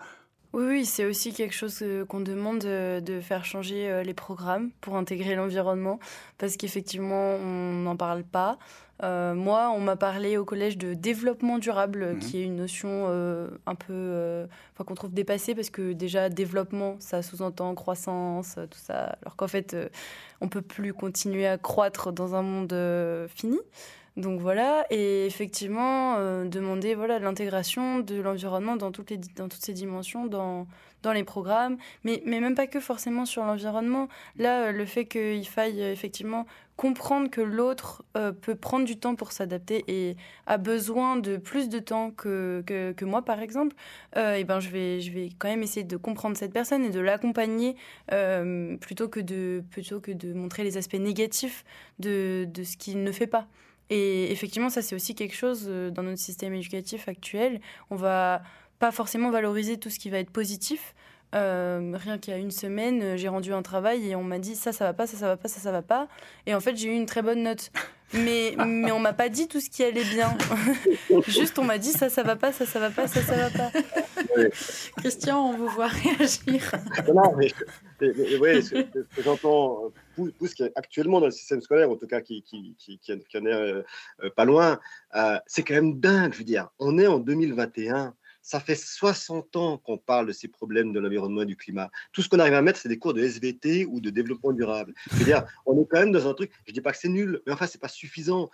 Oui, 0.54 0.64
oui, 0.66 0.86
c'est 0.86 1.04
aussi 1.04 1.32
quelque 1.34 1.54
chose 1.54 1.84
qu'on 2.08 2.20
demande 2.20 2.60
de 2.60 3.20
faire 3.20 3.44
changer 3.44 4.02
les 4.02 4.14
programmes 4.14 4.70
pour 4.80 4.96
intégrer 4.96 5.34
l'environnement, 5.34 6.00
parce 6.38 6.56
qu'effectivement, 6.56 7.34
on 7.34 7.82
n'en 7.82 7.96
parle 7.96 8.24
pas. 8.24 8.58
Euh, 9.04 9.34
moi, 9.34 9.70
on 9.74 9.80
m'a 9.80 9.96
parlé 9.96 10.36
au 10.36 10.44
collège 10.44 10.76
de 10.76 10.94
développement 10.94 11.58
durable, 11.58 12.14
mhm. 12.14 12.18
qui 12.18 12.38
est 12.38 12.44
une 12.44 12.56
notion 12.56 13.06
euh, 13.08 13.48
un 13.66 13.74
peu, 13.74 13.92
euh, 13.92 14.46
qu'on 14.84 14.94
trouve 14.94 15.12
dépassée 15.12 15.54
parce 15.54 15.70
que 15.70 15.92
déjà 15.92 16.28
développement, 16.28 16.96
ça 16.98 17.22
sous-entend 17.22 17.74
croissance, 17.74 18.56
tout 18.70 18.78
ça, 18.78 19.16
alors 19.22 19.36
qu'en 19.36 19.48
fait, 19.48 19.76
on 20.40 20.48
peut 20.48 20.62
plus 20.62 20.92
continuer 20.92 21.46
à 21.46 21.58
croître 21.58 22.12
dans 22.12 22.34
un 22.34 22.42
monde 22.42 22.74
fini. 23.34 23.58
Donc 24.18 24.40
voilà, 24.40 24.84
et 24.90 25.26
effectivement, 25.26 26.16
demander 26.44 26.94
voilà 26.94 27.18
l'intégration 27.18 28.00
de 28.00 28.20
l'environnement 28.20 28.76
dans 28.76 28.90
toutes 28.90 29.10
les 29.10 29.18
dans 29.36 29.48
toutes 29.48 29.64
ces 29.64 29.72
dimensions, 29.72 30.26
dans 30.26 30.66
dans 31.02 31.12
les 31.12 31.24
programmes, 31.24 31.76
mais, 32.04 32.22
mais 32.26 32.40
même 32.40 32.54
pas 32.54 32.66
que 32.66 32.80
forcément 32.80 33.24
sur 33.24 33.44
l'environnement. 33.44 34.08
Là, 34.36 34.72
le 34.72 34.84
fait 34.84 35.04
qu'il 35.06 35.46
faille 35.46 35.80
effectivement 35.80 36.46
comprendre 36.76 37.28
que 37.28 37.40
l'autre 37.40 38.04
euh, 38.16 38.32
peut 38.32 38.54
prendre 38.54 38.84
du 38.84 38.98
temps 38.98 39.16
pour 39.16 39.32
s'adapter 39.32 39.84
et 39.88 40.16
a 40.46 40.58
besoin 40.58 41.16
de 41.16 41.36
plus 41.36 41.68
de 41.68 41.80
temps 41.80 42.12
que, 42.12 42.62
que, 42.64 43.04
moi, 43.04 43.22
par 43.22 43.40
exemple, 43.40 43.74
euh, 44.16 44.34
et 44.36 44.44
ben 44.44 44.60
je, 44.60 44.70
vais, 44.70 45.00
je 45.00 45.10
vais 45.12 45.30
quand 45.38 45.48
même 45.48 45.62
essayer 45.62 45.84
de 45.84 45.96
comprendre 45.96 46.36
cette 46.36 46.52
personne 46.52 46.84
et 46.84 46.90
de 46.90 47.00
l'accompagner 47.00 47.74
euh, 48.12 48.76
plutôt, 48.76 49.08
que 49.08 49.18
de, 49.18 49.64
plutôt 49.70 50.00
que 50.00 50.12
de 50.12 50.32
montrer 50.32 50.62
les 50.62 50.76
aspects 50.76 50.94
négatifs 50.94 51.64
de, 51.98 52.46
de 52.48 52.62
ce 52.62 52.76
qu'il 52.76 53.02
ne 53.02 53.10
fait 53.10 53.26
pas. 53.26 53.48
Et 53.90 54.30
effectivement, 54.30 54.68
ça, 54.70 54.82
c'est 54.82 54.94
aussi 54.94 55.14
quelque 55.14 55.34
chose 55.34 55.66
dans 55.66 56.02
notre 56.02 56.20
système 56.20 56.54
éducatif 56.54 57.08
actuel. 57.08 57.60
On 57.90 57.96
va 57.96 58.42
pas 58.78 58.92
forcément 58.92 59.30
valoriser 59.30 59.78
tout 59.78 59.90
ce 59.90 59.98
qui 59.98 60.10
va 60.10 60.18
être 60.18 60.30
positif, 60.30 60.94
euh, 61.34 61.92
rien 61.94 62.16
qu'il 62.16 62.32
y 62.32 62.36
a 62.36 62.38
une 62.38 62.50
semaine, 62.50 63.02
euh, 63.02 63.16
j'ai 63.18 63.28
rendu 63.28 63.52
un 63.52 63.60
travail 63.60 64.08
et 64.08 64.16
on 64.16 64.24
m'a 64.24 64.38
dit 64.38 64.54
ça, 64.54 64.72
ça 64.72 64.84
va 64.84 64.94
pas, 64.94 65.06
ça, 65.06 65.18
ça 65.18 65.26
va 65.26 65.36
pas, 65.36 65.48
ça, 65.48 65.60
ça 65.60 65.70
va 65.70 65.82
pas. 65.82 66.08
Et 66.46 66.54
en 66.54 66.60
fait, 66.60 66.74
j'ai 66.76 66.88
eu 66.88 66.96
une 66.96 67.06
très 67.06 67.20
bonne 67.20 67.42
note. 67.42 67.70
Mais, 68.14 68.54
mais 68.66 68.90
on 68.92 68.98
m'a 68.98 69.12
pas 69.12 69.28
dit 69.28 69.46
tout 69.46 69.60
ce 69.60 69.68
qui 69.68 69.84
allait 69.84 70.04
bien. 70.04 70.34
Juste, 71.28 71.58
on 71.58 71.64
m'a 71.64 71.76
dit 71.76 71.92
ça, 71.92 72.08
ça 72.08 72.22
va 72.22 72.36
pas, 72.36 72.52
ça, 72.52 72.64
ça 72.64 72.80
va 72.80 72.88
pas, 72.88 73.06
ça, 73.06 73.20
ça 73.20 73.36
va 73.36 73.50
pas. 73.50 73.70
Christian, 74.96 75.50
on 75.50 75.56
vous 75.58 75.68
voit 75.68 75.88
réagir. 75.88 76.72
Non, 77.14 77.36
mais, 77.36 77.52
mais, 78.00 78.62
ce, 78.62 78.74
que 78.74 79.22
j'entends, 79.22 79.92
euh, 80.18 80.30
tout, 80.38 80.46
ce 80.46 80.54
qui 80.54 80.62
est 80.62 80.72
actuellement 80.76 81.20
dans 81.20 81.26
le 81.26 81.32
système 81.32 81.60
scolaire, 81.60 81.90
en 81.90 81.96
tout 81.96 82.06
cas 82.06 82.22
qui, 82.22 82.42
qui, 82.42 82.74
qui, 82.78 82.98
qui 82.98 83.12
en 83.12 83.44
est 83.44 84.30
pas 84.34 84.46
loin, 84.46 84.80
c'est 85.46 85.62
quand 85.62 85.74
même 85.74 86.00
dingue. 86.00 86.32
Je 86.32 86.38
veux 86.38 86.44
dire, 86.44 86.70
on 86.78 86.98
est 86.98 87.06
en 87.06 87.18
2021 87.18 88.14
ça 88.48 88.60
fait 88.60 88.76
60 88.76 89.56
ans 89.56 89.76
qu'on 89.76 89.98
parle 89.98 90.26
de 90.26 90.32
ces 90.32 90.48
problèmes 90.48 90.94
de 90.94 90.98
l'environnement 90.98 91.42
et 91.42 91.44
du 91.44 91.54
climat. 91.54 91.90
Tout 92.12 92.22
ce 92.22 92.30
qu'on 92.30 92.38
arrive 92.38 92.54
à 92.54 92.62
mettre, 92.62 92.80
c'est 92.80 92.88
des 92.88 92.98
cours 92.98 93.12
de 93.12 93.20
SVT 93.20 93.84
ou 93.84 94.00
de 94.00 94.08
développement 94.08 94.52
durable. 94.52 94.94
C'est-à-dire, 95.10 95.44
on 95.66 95.78
est 95.78 95.86
quand 95.86 95.98
même 95.98 96.12
dans 96.12 96.26
un 96.26 96.32
truc, 96.32 96.50
je 96.64 96.70
ne 96.70 96.74
dis 96.74 96.80
pas 96.80 96.92
que 96.92 96.96
c'est 96.96 97.10
nul, 97.10 97.42
mais 97.46 97.52
enfin, 97.52 97.66
ce 97.66 97.76
n'est 97.76 97.80
pas 97.80 97.88
suffisant. 97.88 98.48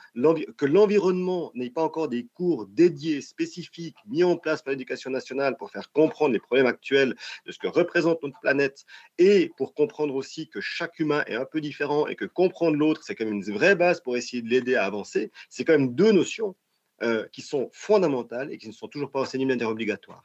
Que 0.56 0.66
l'environnement 0.66 1.52
n'ait 1.54 1.70
pas 1.70 1.84
encore 1.84 2.08
des 2.08 2.26
cours 2.34 2.66
dédiés, 2.66 3.20
spécifiques, 3.20 3.94
mis 4.08 4.24
en 4.24 4.36
place 4.36 4.62
par 4.62 4.72
l'éducation 4.72 5.10
nationale 5.10 5.56
pour 5.56 5.70
faire 5.70 5.92
comprendre 5.92 6.32
les 6.32 6.40
problèmes 6.40 6.66
actuels 6.66 7.14
de 7.46 7.52
ce 7.52 7.58
que 7.60 7.68
représente 7.68 8.20
notre 8.24 8.40
planète 8.40 8.86
et 9.18 9.52
pour 9.56 9.74
comprendre 9.74 10.16
aussi 10.16 10.48
que 10.48 10.60
chaque 10.60 10.98
humain 10.98 11.22
est 11.28 11.36
un 11.36 11.44
peu 11.44 11.60
différent 11.60 12.08
et 12.08 12.16
que 12.16 12.24
comprendre 12.24 12.76
l'autre, 12.76 13.02
c'est 13.04 13.14
quand 13.14 13.26
même 13.26 13.34
une 13.34 13.54
vraie 13.54 13.76
base 13.76 14.00
pour 14.00 14.16
essayer 14.16 14.42
de 14.42 14.48
l'aider 14.48 14.74
à 14.74 14.86
avancer, 14.86 15.30
c'est 15.50 15.64
quand 15.64 15.78
même 15.78 15.94
deux 15.94 16.10
notions 16.10 16.56
euh, 17.02 17.26
qui 17.32 17.42
sont 17.42 17.70
fondamentales 17.72 18.52
et 18.52 18.58
qui 18.58 18.68
ne 18.68 18.72
sont 18.72 18.86
toujours 18.86 19.10
pas 19.10 19.20
enseignées 19.20 19.44
de 19.44 19.50
manière 19.50 19.68
obligatoire. 19.68 20.24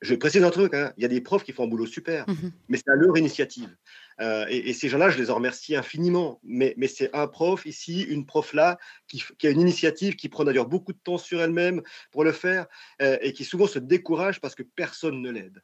Je 0.00 0.14
précise 0.14 0.42
un 0.42 0.50
truc, 0.50 0.74
hein, 0.74 0.92
il 0.96 1.02
y 1.02 1.04
a 1.04 1.08
des 1.08 1.20
profs 1.20 1.44
qui 1.44 1.52
font 1.52 1.64
un 1.64 1.68
boulot 1.68 1.86
super, 1.86 2.28
mhm. 2.28 2.52
mais 2.68 2.78
c'est 2.78 2.90
à 2.90 2.96
leur 2.96 3.16
initiative. 3.16 3.76
Euh, 4.20 4.44
et, 4.48 4.72
ces 4.72 4.88
gens-là, 4.88 5.10
je 5.10 5.18
les 5.18 5.30
en 5.30 5.36
remercie 5.36 5.76
infiniment. 5.76 6.40
Mais, 6.42 6.74
mais 6.76 6.88
c'est 6.88 7.14
un 7.14 7.28
prof 7.28 7.64
ici, 7.64 8.02
une 8.02 8.26
prof 8.26 8.54
là, 8.54 8.78
qui, 9.06 9.22
qui, 9.38 9.46
a 9.46 9.50
une 9.50 9.60
initiative, 9.60 10.16
qui 10.16 10.28
prend 10.28 10.44
d'ailleurs 10.44 10.66
beaucoup 10.66 10.92
de 10.92 10.98
temps 10.98 11.18
sur 11.18 11.40
elle-même 11.40 11.80
pour 12.10 12.24
le 12.24 12.32
faire, 12.32 12.66
euh, 13.02 13.18
et 13.20 13.32
qui 13.32 13.44
souvent 13.44 13.66
se 13.66 13.78
décourage 13.78 14.40
parce 14.40 14.54
que 14.54 14.62
personne 14.62 15.22
ne 15.22 15.30
l'aide. 15.30 15.62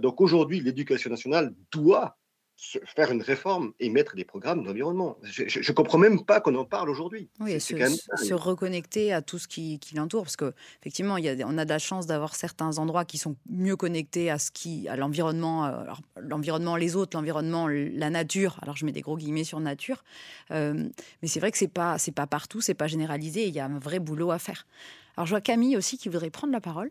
donc 0.00 0.20
aujourd'hui, 0.20 0.60
l'éducation 0.60 1.10
nationale 1.10 1.54
doit 1.70 2.17
faire 2.58 3.12
une 3.12 3.22
réforme 3.22 3.72
et 3.78 3.88
mettre 3.88 4.16
des 4.16 4.24
programmes 4.24 4.64
d'environnement. 4.64 5.16
Je 5.22 5.42
ne 5.44 5.74
comprends 5.74 5.98
même 5.98 6.24
pas 6.24 6.40
qu'on 6.40 6.56
en 6.56 6.64
parle 6.64 6.90
aujourd'hui. 6.90 7.28
Oui, 7.38 7.60
se, 7.60 7.74
se, 7.76 8.34
reconnecter 8.34 9.12
à 9.12 9.22
tout 9.22 9.38
ce 9.38 9.46
qui, 9.46 9.78
qui 9.78 9.94
l'entoure, 9.94 10.24
parce 10.24 10.36
qu'effectivement, 10.36 11.16
on 11.16 11.58
a 11.58 11.64
de 11.64 11.68
la 11.68 11.78
chance 11.78 12.06
d'avoir 12.06 12.34
certains 12.34 12.78
endroits 12.78 13.04
qui 13.04 13.16
sont 13.16 13.36
mieux 13.48 13.76
connectés 13.76 14.28
à, 14.30 14.38
ce 14.38 14.50
qui, 14.50 14.88
à 14.88 14.96
l'environnement, 14.96 15.66
euh, 15.66 15.84
l'environnement, 16.20 16.74
les 16.74 16.96
autres, 16.96 17.16
l'environnement, 17.16 17.68
la 17.68 18.10
nature. 18.10 18.58
Alors 18.62 18.76
je 18.76 18.84
mets 18.84 18.92
des 18.92 19.02
gros 19.02 19.16
guillemets 19.16 19.44
sur 19.44 19.60
nature, 19.60 20.02
euh, 20.50 20.88
mais 21.22 21.28
c'est 21.28 21.40
vrai 21.40 21.52
que 21.52 21.58
c'est 21.58 21.68
pas, 21.68 21.98
c'est 21.98 22.12
pas 22.12 22.26
partout, 22.26 22.60
c'est 22.60 22.74
pas 22.74 22.88
généralisé. 22.88 23.46
Il 23.46 23.54
y 23.54 23.60
a 23.60 23.66
un 23.66 23.78
vrai 23.78 24.00
boulot 24.00 24.32
à 24.32 24.38
faire. 24.38 24.66
Alors 25.16 25.26
je 25.26 25.30
vois 25.30 25.40
Camille 25.40 25.76
aussi 25.76 25.96
qui 25.96 26.08
voudrait 26.08 26.30
prendre 26.30 26.52
la 26.52 26.60
parole. 26.60 26.90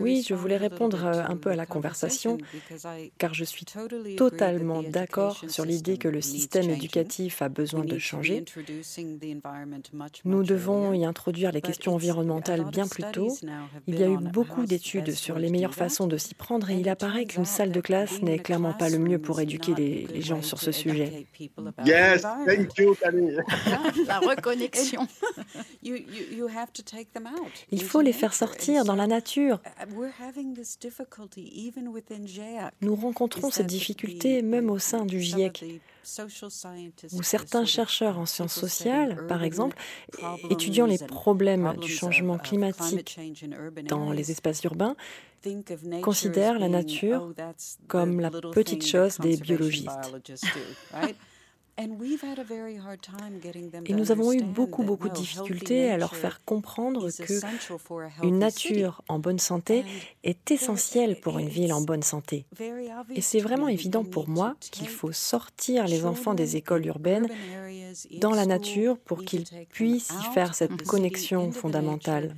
Oui, 0.00 0.24
je 0.26 0.34
voulais 0.34 0.56
répondre 0.56 1.04
euh, 1.04 1.24
un 1.26 1.36
peu 1.36 1.50
à 1.50 1.56
la 1.56 1.66
conversation, 1.66 2.38
car 3.18 3.34
je 3.34 3.44
suis 3.44 3.66
totalement 4.16 4.82
d'accord 4.82 5.42
sur 5.48 5.64
l'idée 5.64 5.98
que 5.98 6.08
le 6.08 6.20
système 6.20 6.70
éducatif 6.70 7.42
a 7.42 7.48
besoin 7.48 7.84
de 7.84 7.98
changer. 7.98 8.44
Nous 10.24 10.42
devons 10.42 10.92
y 10.94 11.04
introduire 11.04 11.52
les 11.52 11.60
questions 11.60 11.94
environnementales 11.94 12.64
bien 12.64 12.86
plus 12.86 13.04
tôt. 13.12 13.36
Il 13.86 13.98
y 13.98 14.02
a 14.02 14.08
eu 14.08 14.16
beaucoup 14.16 14.64
d'études 14.64 15.12
sur 15.12 15.38
les 15.38 15.50
meilleures 15.50 15.74
façons 15.74 16.06
de 16.06 16.16
s'y 16.16 16.34
prendre 16.34 16.70
et 16.70 16.76
il 16.76 16.88
apparaît 16.88 17.26
qu'une 17.26 17.44
salle 17.44 17.72
de 17.72 17.80
classe 17.80 18.22
n'est 18.22 18.38
clairement 18.38 18.72
pas 18.72 18.88
le 18.88 18.98
mieux 18.98 19.18
pour 19.18 19.40
éduquer 19.40 19.74
les, 19.74 20.22
gens 20.22 20.42
sur 20.42 20.60
ce 20.60 20.72
sujet. 20.72 21.26
Yes, 21.84 22.22
thank 22.22 22.78
you, 22.78 22.94
La 24.06 24.20
reconnexion. 24.20 25.06
Il 27.70 27.82
faut 27.82 28.00
les 28.00 28.12
faire 28.12 28.32
sortir 28.32 28.61
dans 28.84 28.94
la 28.94 29.06
nature. 29.06 29.60
Nous 32.80 32.94
rencontrons 32.94 33.50
cette 33.50 33.66
difficulté 33.66 34.42
même 34.42 34.70
au 34.70 34.78
sein 34.78 35.04
du 35.04 35.20
GIEC, 35.20 35.64
où 37.12 37.22
certains 37.22 37.64
chercheurs 37.64 38.18
en 38.18 38.26
sciences 38.26 38.54
sociales, 38.54 39.26
par 39.28 39.44
exemple, 39.44 39.76
étudiant 40.50 40.86
les 40.86 40.98
problèmes 40.98 41.74
du 41.80 41.88
changement 41.88 42.38
climatique 42.38 43.18
dans 43.88 44.12
les 44.12 44.30
espaces 44.30 44.62
urbains, 44.64 44.96
considèrent 46.02 46.58
la 46.58 46.68
nature 46.68 47.32
comme 47.88 48.20
la 48.20 48.30
petite 48.30 48.86
chose 48.86 49.18
des 49.18 49.36
biologistes. 49.36 49.90
Et 51.78 51.86
nous 53.94 54.12
avons 54.12 54.32
eu 54.32 54.42
beaucoup, 54.42 54.82
beaucoup 54.82 55.08
de 55.08 55.14
difficultés 55.14 55.90
à 55.90 55.96
leur 55.96 56.14
faire 56.14 56.44
comprendre 56.44 57.10
que 57.10 58.26
une 58.26 58.38
nature 58.38 59.02
en 59.08 59.18
bonne 59.18 59.38
santé 59.38 59.84
est 60.22 60.50
essentielle 60.50 61.18
pour 61.20 61.38
une 61.38 61.48
ville 61.48 61.72
en 61.72 61.80
bonne 61.80 62.02
santé. 62.02 62.44
Et 63.14 63.22
c'est 63.22 63.40
vraiment 63.40 63.68
évident 63.68 64.04
pour 64.04 64.28
moi 64.28 64.54
qu'il 64.60 64.88
faut 64.88 65.12
sortir 65.12 65.86
les 65.86 66.04
enfants 66.04 66.34
des 66.34 66.56
écoles 66.56 66.86
urbaines 66.86 67.28
dans 68.20 68.32
la 68.32 68.44
nature 68.46 68.98
pour 68.98 69.24
qu'ils 69.24 69.44
puissent 69.70 70.10
y 70.10 70.34
faire 70.34 70.54
cette 70.54 70.82
connexion 70.82 71.52
fondamentale. 71.52 72.36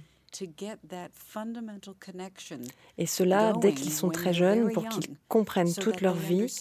Et 2.99 3.07
cela 3.07 3.53
dès 3.53 3.73
qu'ils 3.73 3.93
sont 3.93 4.11
très 4.11 4.33
jeunes 4.33 4.73
pour 4.73 4.89
qu'ils 4.89 5.15
comprennent 5.29 5.75
toute 5.75 6.01
leur 6.01 6.15
vie 6.15 6.53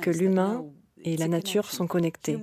que 0.00 0.10
l'humain 0.10 0.64
et 1.04 1.16
la 1.16 1.28
nature 1.28 1.70
sont 1.70 1.86
connectés. 1.86 2.38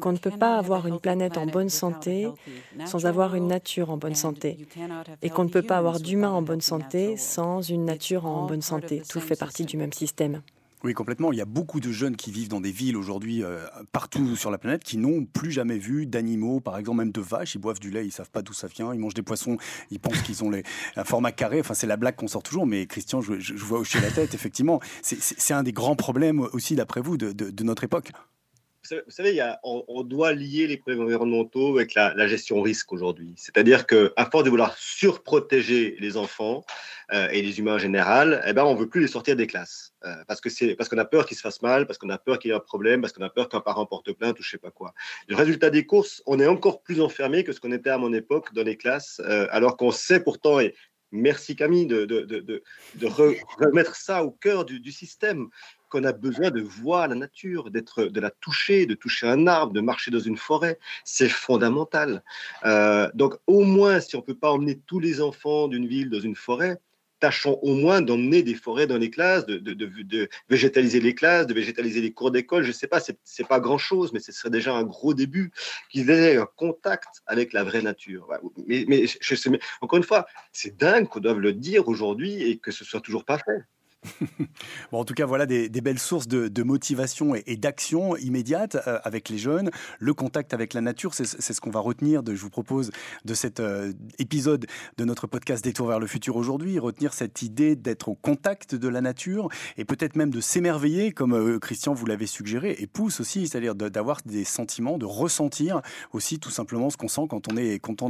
Qu'on 0.00 0.12
ne 0.12 0.18
peut 0.18 0.30
pas 0.30 0.58
avoir 0.58 0.86
une 0.86 1.00
planète 1.00 1.38
en 1.38 1.46
bonne 1.46 1.70
santé 1.70 2.28
sans 2.84 3.06
avoir 3.06 3.34
une 3.34 3.46
nature 3.46 3.90
en 3.90 3.96
bonne 3.96 4.14
santé. 4.14 4.58
Et 5.22 5.30
qu'on 5.30 5.44
ne 5.44 5.48
peut 5.48 5.62
pas 5.62 5.78
avoir 5.78 6.00
d'humain 6.00 6.30
en 6.30 6.42
bonne 6.42 6.60
santé 6.60 7.16
sans 7.16 7.62
une 7.62 7.84
nature 7.84 8.26
en 8.26 8.46
bonne 8.46 8.62
santé. 8.62 9.02
Tout 9.08 9.20
fait 9.20 9.36
partie 9.36 9.64
du 9.64 9.76
même 9.76 9.92
système. 9.92 10.42
Oui, 10.82 10.94
complètement. 10.94 11.30
Il 11.30 11.36
y 11.36 11.42
a 11.42 11.46
beaucoup 11.46 11.78
de 11.78 11.92
jeunes 11.92 12.16
qui 12.16 12.30
vivent 12.30 12.48
dans 12.48 12.60
des 12.60 12.70
villes 12.70 12.96
aujourd'hui, 12.96 13.42
euh, 13.42 13.66
partout 13.92 14.34
sur 14.34 14.50
la 14.50 14.56
planète, 14.56 14.82
qui 14.82 14.96
n'ont 14.96 15.26
plus 15.26 15.50
jamais 15.50 15.76
vu 15.78 16.06
d'animaux, 16.06 16.60
par 16.60 16.78
exemple 16.78 16.98
même 16.98 17.12
de 17.12 17.20
vaches. 17.20 17.54
Ils 17.54 17.58
boivent 17.58 17.80
du 17.80 17.90
lait, 17.90 18.06
ils 18.06 18.10
savent 18.10 18.30
pas 18.30 18.40
d'où 18.40 18.54
ça 18.54 18.66
vient. 18.66 18.94
Ils 18.94 18.98
mangent 18.98 19.14
des 19.14 19.22
poissons, 19.22 19.58
ils 19.90 20.00
pensent 20.00 20.22
qu'ils 20.22 20.42
ont 20.42 20.48
les, 20.48 20.62
un 20.96 21.04
format 21.04 21.32
carré. 21.32 21.60
Enfin, 21.60 21.74
c'est 21.74 21.86
la 21.86 21.98
blague 21.98 22.16
qu'on 22.16 22.28
sort 22.28 22.42
toujours. 22.42 22.66
Mais 22.66 22.86
Christian, 22.86 23.20
je, 23.20 23.38
je 23.38 23.54
vois 23.56 23.80
hocher 23.80 24.00
la 24.00 24.10
tête. 24.10 24.32
Effectivement, 24.32 24.80
c'est 25.02 25.52
un 25.52 25.62
des 25.62 25.72
grands 25.72 25.96
problèmes 25.96 26.40
aussi, 26.52 26.76
d'après 26.76 27.02
vous, 27.02 27.18
de, 27.18 27.32
de, 27.32 27.50
de 27.50 27.64
notre 27.64 27.84
époque 27.84 28.12
vous 28.92 29.10
savez, 29.10 29.40
on, 29.62 30.02
doit 30.02 30.32
lier 30.32 30.66
les 30.66 30.76
problèmes 30.76 31.04
environnementaux 31.04 31.76
avec 31.76 31.94
la, 31.94 32.28
gestion 32.28 32.60
risque 32.62 32.92
aujourd'hui. 32.92 33.34
C'est-à-dire 33.36 33.86
qu'à 33.86 34.28
force 34.30 34.44
de 34.44 34.50
vouloir 34.50 34.76
surprotéger 34.76 35.96
les 36.00 36.16
enfants 36.16 36.64
euh, 37.12 37.28
et 37.30 37.42
les 37.42 37.58
humains 37.58 37.74
en 37.74 37.78
général, 37.78 38.42
eh 38.46 38.52
ben, 38.52 38.64
on 38.64 38.74
ne 38.74 38.78
veut 38.78 38.88
plus 38.88 39.00
les 39.00 39.08
sortir 39.08 39.36
des 39.36 39.46
classes. 39.46 39.92
Euh, 40.04 40.14
parce 40.26 40.40
qu'on 40.88 40.98
a 40.98 41.04
peur 41.04 41.26
qu'ils 41.26 41.36
se 41.36 41.42
fassent 41.42 41.62
mal, 41.62 41.86
parce 41.86 41.98
qu'on 41.98 42.08
a 42.10 42.18
peur 42.18 42.38
qu'il 42.38 42.50
y 42.50 42.52
ait 42.52 42.56
un 42.56 42.60
problème, 42.60 43.00
parce 43.00 43.12
qu'on 43.12 43.24
a 43.24 43.30
peur 43.30 43.48
qu'un 43.48 43.60
parent 43.60 43.86
porte 43.86 44.12
plainte 44.12 44.38
ou 44.38 44.42
je 44.42 44.48
ne 44.48 44.50
sais 44.52 44.58
pas 44.58 44.70
quoi. 44.70 44.94
Le 45.28 45.36
résultat 45.36 45.70
des 45.70 45.84
courses, 45.84 46.22
on 46.26 46.38
est 46.40 46.46
encore 46.46 46.82
plus 46.82 47.00
enfermé 47.00 47.44
que 47.44 47.52
ce 47.52 47.60
qu'on 47.60 47.72
était 47.72 47.90
à 47.90 47.98
mon 47.98 48.12
époque 48.12 48.52
dans 48.54 48.64
les 48.64 48.76
classes, 48.76 49.20
euh, 49.24 49.46
alors 49.50 49.76
qu'on 49.76 49.90
sait 49.90 50.20
pourtant, 50.20 50.60
et 50.60 50.74
merci 51.12 51.56
Camille 51.56 51.86
de, 51.86 52.62
remettre 53.58 53.96
ça 53.96 54.24
au 54.24 54.30
cœur 54.30 54.64
du 54.64 54.92
système 54.92 55.48
qu'on 55.90 56.04
a 56.04 56.12
besoin 56.12 56.50
de 56.50 56.62
voir 56.62 57.08
la 57.08 57.14
nature, 57.14 57.70
d'être, 57.70 58.04
de 58.04 58.20
la 58.20 58.30
toucher, 58.30 58.86
de 58.86 58.94
toucher 58.94 59.26
un 59.26 59.46
arbre, 59.46 59.72
de 59.72 59.80
marcher 59.80 60.10
dans 60.10 60.20
une 60.20 60.36
forêt. 60.38 60.78
C'est 61.04 61.28
fondamental. 61.28 62.22
Euh, 62.64 63.10
donc, 63.14 63.34
au 63.46 63.62
moins, 63.64 64.00
si 64.00 64.16
on 64.16 64.20
ne 64.20 64.24
peut 64.24 64.34
pas 64.34 64.50
emmener 64.50 64.80
tous 64.86 65.00
les 65.00 65.20
enfants 65.20 65.68
d'une 65.68 65.86
ville 65.86 66.08
dans 66.08 66.20
une 66.20 66.36
forêt, 66.36 66.78
tâchons 67.20 67.58
au 67.62 67.74
moins 67.74 68.00
d'emmener 68.00 68.42
des 68.42 68.54
forêts 68.54 68.86
dans 68.86 68.96
les 68.96 69.10
classes, 69.10 69.44
de, 69.46 70.28
végétaliser 70.48 71.00
les 71.00 71.14
classes, 71.14 71.46
de 71.46 71.54
végétaliser 71.54 72.00
les 72.00 72.12
cours 72.12 72.30
d'école. 72.30 72.62
Je 72.62 72.68
ne 72.68 72.72
sais 72.72 72.86
pas, 72.86 72.98
c'est, 72.98 73.18
n'est 73.38 73.44
pas 73.44 73.60
grand-chose, 73.60 74.12
mais 74.12 74.20
ce 74.20 74.32
serait 74.32 74.50
déjà 74.50 74.74
un 74.74 74.82
gros 74.82 75.12
début 75.12 75.52
qu'ils 75.90 76.10
aient 76.10 76.38
un 76.38 76.48
contact 76.56 77.22
avec 77.26 77.52
la 77.52 77.62
vraie 77.62 77.82
nature. 77.82 78.28
Mais, 78.66 79.06
je 79.06 79.48
mais 79.50 79.60
encore 79.82 79.98
une 79.98 80.04
fois, 80.04 80.26
c'est 80.52 80.76
dingue 80.76 81.06
qu'on 81.08 81.20
doive 81.20 81.38
le 81.38 81.52
dire 81.52 81.86
aujourd'hui 81.88 82.42
et 82.42 82.56
que 82.56 82.70
ce 82.70 82.84
soit 82.84 83.00
toujours 83.00 83.24
pas 83.24 83.38
fait. 83.38 83.64
En 84.92 85.04
tout 85.04 85.14
cas, 85.14 85.26
voilà 85.26 85.46
des, 85.46 85.68
belles 85.80 85.98
sources 85.98 86.28
de, 86.28 86.62
motivation 86.62 87.34
et, 87.34 87.56
d'action 87.56 88.16
immédiate 88.16 88.76
euh, 88.86 88.98
avec 89.04 89.28
les 89.28 89.38
jeunes. 89.38 89.70
Le 89.98 90.14
contact 90.14 90.54
avec 90.54 90.74
la 90.74 90.80
nature, 90.80 91.14
c'est 91.14 91.24
ce 91.24 91.60
qu'on 91.60 91.70
va 91.70 91.80
retenir, 91.80 92.22
je 92.26 92.40
vous 92.40 92.50
propose, 92.50 92.90
de 93.24 93.34
cet 93.34 93.60
euh, 93.60 93.92
épisode 94.18 94.66
de 94.96 95.04
notre 95.04 95.26
podcast 95.26 95.64
Détour 95.64 95.88
vers 95.88 95.98
le 95.98 96.06
futur 96.06 96.36
aujourd'hui. 96.36 96.78
Retenir 96.78 97.12
cette 97.12 97.42
idée 97.42 97.76
d'être 97.76 98.08
au 98.08 98.14
contact 98.14 98.74
de 98.74 98.88
la 98.88 99.00
nature 99.00 99.48
et 99.76 99.84
peut-être 99.84 100.16
même 100.16 100.30
de 100.30 100.40
s'émerveiller, 100.40 101.12
comme 101.12 101.34
euh, 101.34 101.58
Christian 101.58 101.94
vous 101.94 102.06
l'avait 102.06 102.26
suggéré, 102.26 102.76
et 102.78 102.86
pousse 102.86 103.20
aussi, 103.20 103.48
c'est-à-dire 103.48 103.74
d'avoir 103.74 104.18
des 104.24 104.44
sentiments, 104.44 104.98
de 104.98 105.06
ressentir 105.06 105.82
aussi 106.12 106.38
tout 106.38 106.50
simplement 106.50 106.90
ce 106.90 106.96
qu'on 106.96 107.08
sent 107.08 107.22
quand 107.28 107.52
on, 107.52 107.56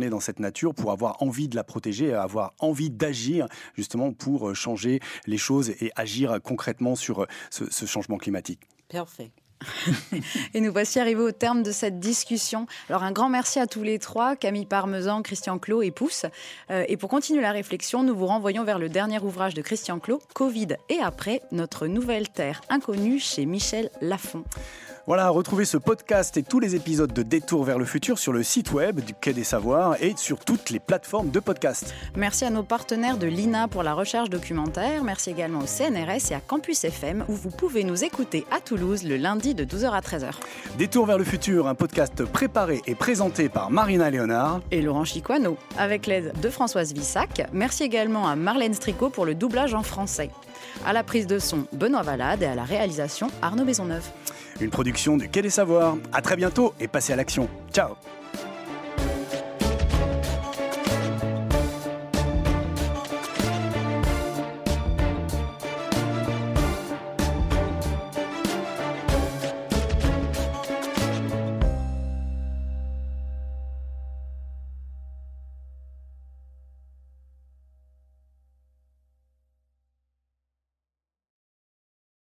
est, 0.02 0.10
dans 0.10 0.20
cette 0.20 0.40
nature 0.40 0.74
pour 0.74 0.92
avoir 0.92 1.22
envie 1.22 1.48
de 1.48 1.56
la 1.56 1.64
protéger, 1.64 2.12
avoir 2.12 2.52
envie 2.58 2.90
d'agir 2.90 3.46
justement 3.76 4.12
pour 4.12 4.54
changer 4.54 5.00
les 5.26 5.38
choses 5.38 5.72
agir 5.96 6.38
concrètement 6.42 6.96
sur 6.96 7.22
euh, 7.22 7.26
ce, 7.50 7.86
changement 7.86 8.18
climatique. 8.18 8.60
Parfait. 8.88 9.30
et 10.54 10.60
nous 10.60 10.72
voici 10.72 10.98
arrivés 10.98 11.20
au 11.20 11.32
terme 11.32 11.62
de 11.62 11.70
cette 11.70 12.00
discussion. 12.00 12.66
Alors 12.88 13.02
un 13.02 13.12
grand 13.12 13.28
merci 13.28 13.58
à 13.58 13.66
tous 13.66 13.82
les 13.82 13.98
trois, 13.98 14.34
Camille 14.34 14.64
Parmesan, 14.64 15.22
Christian 15.22 15.58
Clot 15.58 15.82
et 15.82 15.90
Pousse. 15.90 16.24
Euh, 16.70 16.84
et 16.88 16.96
pour 16.96 17.10
continuer 17.10 17.42
la 17.42 17.52
réflexion, 17.52 18.02
nous 18.02 18.16
vous 18.16 18.26
renvoyons 18.26 18.64
vers 18.64 18.78
le 18.78 18.88
dernier 18.88 19.18
ouvrage 19.18 19.54
de 19.54 19.60
Christian 19.60 19.98
Clot, 19.98 20.22
Covid 20.34 20.68
et 20.88 20.98
après, 20.98 21.42
notre 21.52 21.86
nouvelle 21.86 22.30
terre 22.30 22.62
inconnue 22.70 23.18
chez 23.18 23.44
Michel 23.44 23.90
Lafon. 24.00 24.44
Voilà, 25.10 25.28
retrouvez 25.28 25.64
ce 25.64 25.76
podcast 25.76 26.36
et 26.36 26.44
tous 26.44 26.60
les 26.60 26.76
épisodes 26.76 27.12
de 27.12 27.24
Détour 27.24 27.64
vers 27.64 27.80
le 27.80 27.84
futur 27.84 28.16
sur 28.16 28.32
le 28.32 28.44
site 28.44 28.70
web 28.70 29.00
du 29.00 29.12
Quai 29.12 29.32
des 29.32 29.42
Savoirs 29.42 30.00
et 30.00 30.14
sur 30.16 30.38
toutes 30.38 30.70
les 30.70 30.78
plateformes 30.78 31.30
de 31.30 31.40
podcast. 31.40 31.92
Merci 32.14 32.44
à 32.44 32.50
nos 32.50 32.62
partenaires 32.62 33.18
de 33.18 33.26
l'INA 33.26 33.66
pour 33.66 33.82
la 33.82 33.92
recherche 33.92 34.30
documentaire. 34.30 35.02
Merci 35.02 35.30
également 35.30 35.62
au 35.62 35.66
CNRS 35.66 36.30
et 36.30 36.34
à 36.34 36.40
Campus 36.40 36.84
FM 36.84 37.24
où 37.26 37.32
vous 37.32 37.50
pouvez 37.50 37.82
nous 37.82 38.04
écouter 38.04 38.46
à 38.52 38.60
Toulouse 38.60 39.02
le 39.02 39.16
lundi 39.16 39.56
de 39.56 39.64
12h 39.64 39.90
à 39.90 40.00
13h. 40.00 40.30
Détour 40.78 41.06
vers 41.06 41.18
le 41.18 41.24
futur, 41.24 41.66
un 41.66 41.74
podcast 41.74 42.24
préparé 42.24 42.80
et 42.86 42.94
présenté 42.94 43.48
par 43.48 43.72
Marina 43.72 44.10
Léonard 44.10 44.60
et 44.70 44.80
Laurent 44.80 45.04
Chicoineau 45.04 45.56
avec 45.76 46.06
l'aide 46.06 46.34
de 46.40 46.48
Françoise 46.50 46.92
Vissac. 46.92 47.48
Merci 47.52 47.82
également 47.82 48.28
à 48.28 48.36
Marlène 48.36 48.74
Stricot 48.74 49.10
pour 49.10 49.26
le 49.26 49.34
doublage 49.34 49.74
en 49.74 49.82
français. 49.82 50.30
À 50.86 50.92
la 50.92 51.02
prise 51.02 51.26
de 51.26 51.40
son, 51.40 51.66
Benoît 51.72 52.02
Valade 52.02 52.44
et 52.44 52.46
à 52.46 52.54
la 52.54 52.62
réalisation, 52.62 53.26
Arnaud 53.42 53.64
Maisonneuve. 53.64 54.08
Une 54.60 54.70
production 54.70 55.16
du 55.16 55.28
Quai 55.28 55.42
des 55.42 55.50
Savoirs. 55.50 55.96
À 56.12 56.20
très 56.20 56.36
bientôt 56.36 56.74
et 56.80 56.88
passez 56.88 57.12
à 57.12 57.16
l'action. 57.16 57.48
Ciao 57.72 57.96